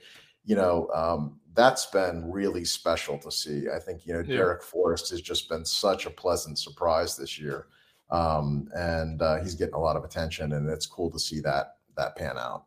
You 0.45 0.57
know, 0.57 0.89
um, 0.95 1.41
that's 1.55 1.87
been 1.87 2.31
really 2.31 2.65
special 2.65 3.19
to 3.19 3.31
see. 3.33 3.65
I 3.75 3.81
think 3.81 4.07
you 4.07 4.13
know 4.13 4.21
yeah. 4.21 4.37
Darrick 4.37 4.63
Forrest 4.63 5.11
has 5.11 5.21
just 5.21 5.49
been 5.49 5.65
such 5.65 6.07
a 6.07 6.11
pleasant 6.11 6.59
surprise 6.59 7.17
this 7.17 7.39
year, 7.39 7.67
um, 8.11 8.69
and 8.75 9.21
uh, 9.21 9.43
he's 9.43 9.57
getting 9.57 9.75
a 9.75 9.81
lot 9.81 9.97
of 9.97 10.05
attention, 10.05 10.53
and 10.53 10.69
it's 10.69 10.87
cool 10.87 11.11
to 11.11 11.19
see 11.19 11.41
that 11.41 11.79
that 11.97 12.15
pan 12.15 12.39
out. 12.39 12.67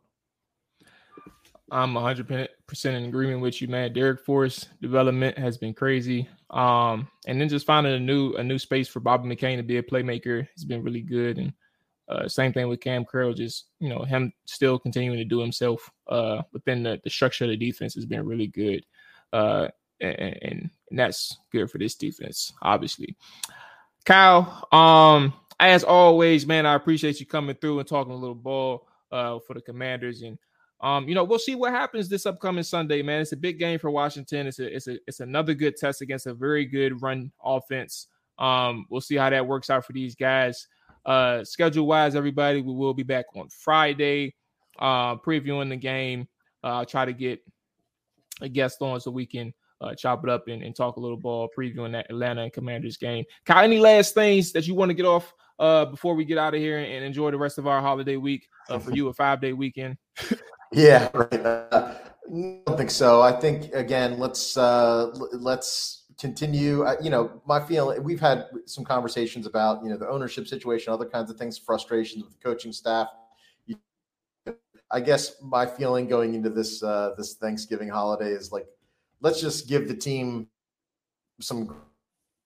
I'm 1.71 1.93
100% 1.93 2.47
in 2.73 3.05
agreement 3.05 3.41
with 3.41 3.61
you, 3.61 3.67
man. 3.67 3.93
Darrick 3.93 4.19
Forrest 4.19 4.69
development 4.81 5.37
has 5.37 5.57
been 5.57 5.73
crazy. 5.73 6.27
Um, 6.49 7.07
and 7.27 7.39
then 7.39 7.49
just 7.49 7.65
finding 7.65 7.93
a 7.93 7.99
new 7.99 8.33
a 8.33 8.43
new 8.43 8.57
space 8.57 8.87
for 8.87 8.99
Bobby 8.99 9.27
McCain 9.27 9.57
to 9.57 9.63
be 9.63 9.77
a 9.77 9.83
playmaker 9.83 10.47
has 10.55 10.65
been 10.65 10.83
really 10.83 11.01
good. 11.01 11.37
And 11.37 11.53
uh, 12.09 12.27
same 12.27 12.51
thing 12.51 12.67
with 12.67 12.81
Kam 12.81 13.05
Curl, 13.05 13.33
just 13.33 13.67
you 13.79 13.89
know 13.89 14.03
him 14.03 14.33
still 14.45 14.79
continuing 14.79 15.19
to 15.19 15.25
do 15.25 15.39
himself 15.39 15.91
uh, 16.07 16.41
within 16.51 16.81
the, 16.83 16.99
the 17.03 17.09
structure 17.09 17.43
of 17.45 17.51
the 17.51 17.57
defense 17.57 17.93
has 17.93 18.05
been 18.05 18.25
really 18.25 18.47
good, 18.47 18.83
uh, 19.31 19.67
and, 20.01 20.39
and 20.41 20.69
that's 20.89 21.37
good 21.51 21.69
for 21.69 21.77
this 21.77 21.93
defense, 21.93 22.51
obviously. 22.63 23.15
Kyle, 24.05 24.67
um, 24.71 25.33
as 25.59 25.83
always, 25.83 26.47
man, 26.47 26.65
I 26.65 26.73
appreciate 26.73 27.19
you 27.19 27.27
coming 27.27 27.55
through 27.55 27.77
and 27.77 27.87
talking 27.87 28.13
a 28.13 28.17
little 28.17 28.33
ball 28.33 28.87
uh, 29.11 29.37
for 29.45 29.53
the 29.53 29.61
Commanders 29.61 30.23
and 30.23 30.39
um, 30.81 31.09
you 31.09 31.15
know, 31.15 31.23
we'll 31.23 31.39
see 31.39 31.55
what 31.55 31.71
happens 31.71 32.07
this 32.07 32.25
upcoming 32.25 32.63
Sunday, 32.63 33.01
man. 33.01 33.21
It's 33.21 33.33
a 33.33 33.37
big 33.37 33.59
game 33.59 33.79
for 33.79 33.91
Washington. 33.91 34.47
It's 34.47 34.59
a 34.59 34.75
it's 34.75 34.87
a 34.87 34.97
it's 35.07 35.19
another 35.19 35.53
good 35.53 35.75
test 35.75 36.01
against 36.01 36.25
a 36.25 36.33
very 36.33 36.65
good 36.65 37.01
run 37.01 37.31
offense. 37.43 38.07
Um, 38.37 38.85
we'll 38.89 39.01
see 39.01 39.15
how 39.15 39.29
that 39.29 39.45
works 39.45 39.69
out 39.69 39.85
for 39.85 39.91
these 39.91 40.15
guys. 40.15 40.67
Uh, 41.05 41.43
schedule 41.43 41.85
wise, 41.85 42.15
everybody, 42.15 42.61
we 42.61 42.73
will 42.73 42.93
be 42.93 43.03
back 43.03 43.25
on 43.35 43.49
Friday, 43.49 44.35
uh, 44.79 45.15
previewing 45.17 45.69
the 45.69 45.75
game. 45.75 46.27
Uh, 46.63 46.77
I'll 46.77 46.85
try 46.85 47.05
to 47.05 47.13
get 47.13 47.41
a 48.41 48.47
guest 48.47 48.81
on 48.81 49.01
so 49.01 49.11
we 49.11 49.25
can 49.25 49.53
uh, 49.81 49.95
chop 49.95 50.23
it 50.23 50.29
up 50.29 50.47
and, 50.47 50.63
and 50.63 50.75
talk 50.75 50.95
a 50.95 50.99
little 50.99 51.17
ball, 51.17 51.49
previewing 51.57 51.91
that 51.93 52.09
Atlanta 52.09 52.43
and 52.43 52.53
Commanders 52.53 52.97
game. 52.97 53.25
Kyle, 53.45 53.63
any 53.63 53.79
last 53.79 54.13
things 54.13 54.51
that 54.53 54.67
you 54.67 54.75
want 54.75 54.89
to 54.89 54.93
get 54.93 55.05
off 55.05 55.33
uh, 55.57 55.85
before 55.85 56.15
we 56.15 56.25
get 56.25 56.37
out 56.37 56.53
of 56.53 56.59
here 56.59 56.77
and, 56.77 57.03
enjoy 57.03 57.31
the 57.31 57.37
rest 57.37 57.57
of 57.57 57.67
our 57.67 57.81
holiday 57.81 58.15
week 58.15 58.47
uh, 58.69 58.79
for 58.79 58.91
you, 58.95 59.07
a 59.09 59.13
five 59.13 59.41
day 59.41 59.53
weekend? 59.53 59.97
Yeah, 60.71 61.09
right. 61.13 61.33
Uh, 61.33 61.95
I 62.27 62.61
don't 62.65 62.77
think 62.77 62.91
so. 62.91 63.21
I 63.21 63.31
think 63.31 63.73
again, 63.73 64.19
let's 64.19 64.55
uh, 64.57 65.07
let's 65.33 66.03
continue. 66.19 66.83
Uh, 66.83 66.95
you 67.01 67.09
know, 67.09 67.41
my 67.45 67.59
feeling. 67.59 68.03
We've 68.03 68.19
had 68.19 68.45
some 68.65 68.83
conversations 68.83 69.47
about 69.47 69.83
you 69.83 69.89
know 69.89 69.97
the 69.97 70.07
ownership 70.07 70.47
situation, 70.47 70.93
other 70.93 71.05
kinds 71.05 71.31
of 71.31 71.37
things, 71.37 71.57
frustrations 71.57 72.23
with 72.23 72.33
the 72.33 72.39
coaching 72.39 72.71
staff. 72.71 73.07
I 74.91 74.99
guess 74.99 75.35
my 75.41 75.67
feeling 75.67 76.07
going 76.07 76.33
into 76.33 76.49
this 76.49 76.81
uh, 76.83 77.13
this 77.17 77.35
Thanksgiving 77.35 77.89
holiday 77.89 78.31
is 78.31 78.51
like, 78.51 78.67
let's 79.21 79.41
just 79.41 79.67
give 79.67 79.87
the 79.87 79.95
team 79.95 80.47
some. 81.39 81.75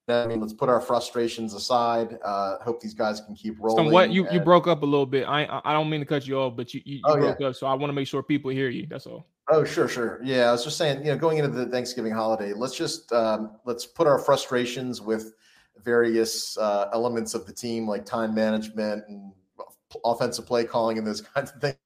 I 0.06 0.26
mean, 0.26 0.40
let's 0.40 0.52
put 0.52 0.68
our 0.68 0.80
frustrations 0.80 1.54
aside. 1.54 2.18
Uh, 2.22 2.58
hope 2.62 2.80
these 2.80 2.92
guys 2.92 3.20
can 3.20 3.34
keep 3.34 3.56
rolling. 3.58 3.86
So 3.86 3.92
what 3.92 4.10
you, 4.10 4.30
you 4.30 4.40
broke 4.40 4.66
up 4.66 4.82
a 4.82 4.86
little 4.86 5.06
bit. 5.06 5.26
I 5.26 5.60
I 5.64 5.72
don't 5.72 5.88
mean 5.88 6.00
to 6.00 6.06
cut 6.06 6.26
you 6.26 6.38
off, 6.38 6.56
but 6.56 6.74
you 6.74 6.82
you, 6.84 6.96
you 6.96 7.02
oh, 7.04 7.16
broke 7.16 7.40
yeah. 7.40 7.48
up. 7.48 7.54
So 7.54 7.66
I 7.66 7.74
want 7.74 7.88
to 7.88 7.94
make 7.94 8.06
sure 8.06 8.22
people 8.22 8.50
hear 8.50 8.68
you. 8.68 8.86
That's 8.88 9.06
all. 9.06 9.26
Oh, 9.48 9.64
sure, 9.64 9.88
sure. 9.88 10.20
Yeah, 10.22 10.48
I 10.48 10.52
was 10.52 10.64
just 10.64 10.78
saying, 10.78 11.04
you 11.04 11.12
know, 11.12 11.18
going 11.18 11.38
into 11.38 11.50
the 11.50 11.66
Thanksgiving 11.66 12.12
holiday, 12.12 12.52
let's 12.54 12.74
just 12.76 13.12
um, 13.12 13.56
let's 13.64 13.86
put 13.86 14.06
our 14.06 14.18
frustrations 14.18 15.00
with 15.00 15.32
various 15.82 16.56
uh, 16.58 16.88
elements 16.92 17.34
of 17.34 17.46
the 17.46 17.52
team, 17.52 17.88
like 17.88 18.04
time 18.04 18.34
management 18.34 19.04
and 19.08 19.32
offensive 20.04 20.46
play 20.46 20.64
calling 20.64 20.98
and 20.98 21.06
those 21.06 21.20
kinds 21.34 21.52
of 21.52 21.60
things 21.60 21.76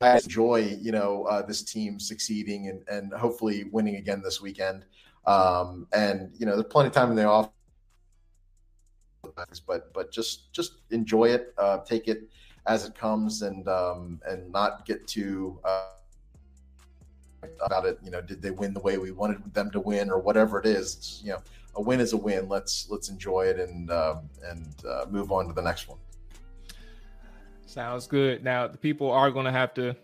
I 0.00 0.18
enjoy, 0.18 0.76
you 0.80 0.92
know, 0.92 1.24
uh, 1.24 1.42
this 1.42 1.62
team 1.62 1.98
succeeding 1.98 2.68
and, 2.68 2.86
and 2.88 3.12
hopefully 3.12 3.64
winning 3.72 3.96
again 3.96 4.22
this 4.22 4.40
weekend. 4.40 4.84
Um, 5.26 5.86
and 5.92 6.30
you 6.38 6.46
know, 6.46 6.52
there's 6.54 6.70
plenty 6.70 6.88
of 6.88 6.92
time 6.92 7.10
in 7.10 7.16
the 7.16 7.24
off, 7.24 7.50
but 9.66 9.92
but 9.92 10.12
just 10.12 10.52
just 10.52 10.74
enjoy 10.90 11.26
it, 11.26 11.54
uh, 11.58 11.78
take 11.78 12.08
it 12.08 12.28
as 12.66 12.84
it 12.84 12.94
comes, 12.94 13.42
and 13.42 13.66
um, 13.68 14.20
and 14.26 14.50
not 14.52 14.84
get 14.86 15.06
too 15.06 15.58
uh, 15.64 15.88
about 17.64 17.86
it. 17.86 17.98
You 18.02 18.10
know, 18.10 18.20
did 18.20 18.42
they 18.42 18.50
win 18.50 18.74
the 18.74 18.80
way 18.80 18.98
we 18.98 19.10
wanted 19.12 19.54
them 19.54 19.70
to 19.70 19.80
win, 19.80 20.10
or 20.10 20.18
whatever 20.18 20.58
it 20.60 20.66
is? 20.66 20.96
It's, 20.96 21.22
you 21.24 21.32
know, 21.32 21.42
a 21.76 21.82
win 21.82 22.00
is 22.00 22.12
a 22.12 22.16
win. 22.16 22.48
Let's 22.48 22.88
let's 22.90 23.08
enjoy 23.08 23.46
it 23.46 23.58
and 23.58 23.90
um, 23.90 24.28
and 24.44 24.74
uh, 24.86 25.06
move 25.10 25.32
on 25.32 25.48
to 25.48 25.54
the 25.54 25.62
next 25.62 25.88
one. 25.88 25.98
Sounds 27.66 28.06
good. 28.06 28.44
Now 28.44 28.68
the 28.68 28.78
people 28.78 29.10
are 29.10 29.30
going 29.30 29.46
to 29.46 29.52
have 29.52 29.74
to 29.74 29.96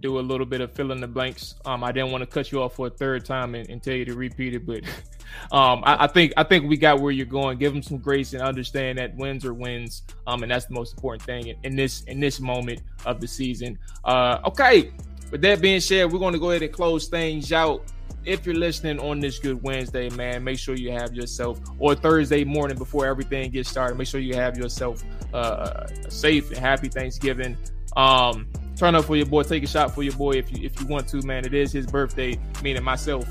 do 0.00 0.18
a 0.18 0.20
little 0.20 0.46
bit 0.46 0.60
of 0.60 0.72
fill 0.72 0.92
in 0.92 1.00
the 1.00 1.06
blanks. 1.06 1.54
Um, 1.64 1.82
I 1.82 1.92
didn't 1.92 2.12
want 2.12 2.22
to 2.22 2.26
cut 2.26 2.52
you 2.52 2.62
off 2.62 2.74
for 2.74 2.88
a 2.88 2.90
third 2.90 3.24
time 3.24 3.54
and, 3.54 3.68
and 3.68 3.82
tell 3.82 3.94
you 3.94 4.04
to 4.04 4.14
repeat 4.14 4.54
it, 4.54 4.66
but 4.66 4.82
um, 5.52 5.82
I, 5.84 6.04
I, 6.04 6.06
think 6.06 6.32
I 6.36 6.44
think 6.44 6.68
we 6.68 6.76
got 6.76 7.00
where 7.00 7.12
you're 7.12 7.26
going. 7.26 7.58
Give 7.58 7.72
them 7.72 7.82
some 7.82 7.98
grace 7.98 8.32
and 8.32 8.42
understand 8.42 8.98
that 8.98 9.16
wins 9.16 9.44
are 9.44 9.54
wins, 9.54 10.02
um, 10.26 10.42
and 10.42 10.50
that's 10.50 10.66
the 10.66 10.74
most 10.74 10.94
important 10.94 11.22
thing 11.22 11.48
in, 11.48 11.56
in 11.62 11.76
this 11.76 12.02
in 12.04 12.20
this 12.20 12.40
moment 12.40 12.82
of 13.04 13.20
the 13.20 13.28
season. 13.28 13.78
Uh, 14.04 14.38
okay. 14.44 14.92
With 15.30 15.40
that 15.42 15.60
being 15.60 15.80
said, 15.80 16.12
we're 16.12 16.20
going 16.20 16.34
to 16.34 16.38
go 16.38 16.50
ahead 16.50 16.62
and 16.62 16.72
close 16.72 17.08
things 17.08 17.52
out 17.52 17.82
if 18.26 18.44
you're 18.44 18.56
listening 18.56 18.98
on 18.98 19.20
this 19.20 19.38
good 19.38 19.62
Wednesday, 19.62 20.10
man, 20.10 20.42
make 20.42 20.58
sure 20.58 20.74
you 20.74 20.90
have 20.90 21.14
yourself, 21.14 21.60
or 21.78 21.94
Thursday 21.94 22.44
morning 22.44 22.76
before 22.76 23.06
everything 23.06 23.50
gets 23.50 23.70
started, 23.70 23.96
make 23.96 24.08
sure 24.08 24.20
you 24.20 24.34
have 24.34 24.58
yourself 24.58 25.02
uh, 25.32 25.86
a 26.04 26.10
safe 26.10 26.50
and 26.50 26.58
happy 26.58 26.88
Thanksgiving. 26.88 27.56
Um, 27.96 28.48
turn 28.76 28.94
up 28.94 29.04
for 29.04 29.16
your 29.16 29.26
boy, 29.26 29.42
take 29.42 29.62
a 29.62 29.66
shot 29.66 29.94
for 29.94 30.02
your 30.02 30.14
boy 30.14 30.32
if 30.32 30.52
you 30.52 30.64
if 30.64 30.80
you 30.80 30.86
want 30.86 31.08
to, 31.08 31.22
man. 31.26 31.44
It 31.44 31.54
is 31.54 31.72
his 31.72 31.86
birthday, 31.86 32.38
meaning 32.62 32.84
myself 32.84 33.26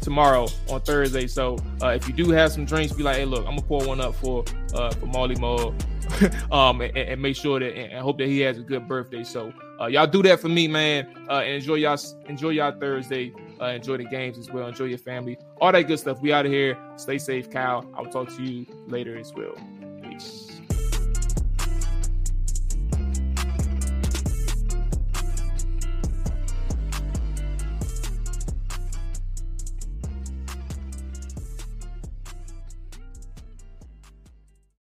tomorrow 0.00 0.48
on 0.70 0.80
Thursday. 0.82 1.26
So 1.26 1.58
uh, 1.82 1.88
if 1.88 2.06
you 2.08 2.14
do 2.14 2.30
have 2.30 2.52
some 2.52 2.64
drinks, 2.64 2.92
be 2.92 3.02
like, 3.02 3.16
hey, 3.16 3.24
look, 3.24 3.40
I'm 3.40 3.56
gonna 3.56 3.62
pour 3.62 3.86
one 3.86 4.00
up 4.00 4.14
for 4.14 4.44
uh, 4.74 4.90
for 4.90 5.06
Molly 5.06 5.34
Mo, 5.36 5.74
um, 6.52 6.80
and, 6.80 6.96
and, 6.96 7.20
make 7.20 7.36
sure 7.36 7.60
that 7.60 7.76
and 7.76 7.92
hope 8.00 8.18
that 8.18 8.28
he 8.28 8.40
has 8.40 8.58
a 8.58 8.62
good 8.62 8.86
birthday. 8.86 9.24
So 9.24 9.52
uh, 9.80 9.86
y'all 9.86 10.06
do 10.06 10.22
that 10.22 10.40
for 10.40 10.48
me, 10.48 10.68
man, 10.68 11.08
uh, 11.28 11.40
and 11.40 11.54
enjoy 11.54 11.76
y'all 11.76 11.98
enjoy 12.26 12.50
y'all 12.50 12.78
Thursday. 12.78 13.32
Uh, 13.60 13.66
enjoy 13.66 13.96
the 13.96 14.04
games 14.04 14.38
as 14.38 14.50
well. 14.50 14.68
Enjoy 14.68 14.84
your 14.84 14.98
family. 14.98 15.36
All 15.60 15.72
that 15.72 15.82
good 15.82 15.98
stuff. 15.98 16.20
We 16.20 16.32
out 16.32 16.46
of 16.46 16.52
here. 16.52 16.78
Stay 16.94 17.18
safe, 17.18 17.50
Kyle. 17.50 17.84
I'll 17.96 18.06
talk 18.06 18.28
to 18.36 18.42
you 18.42 18.66
later 18.86 19.18
as 19.18 19.32
well. 19.34 19.56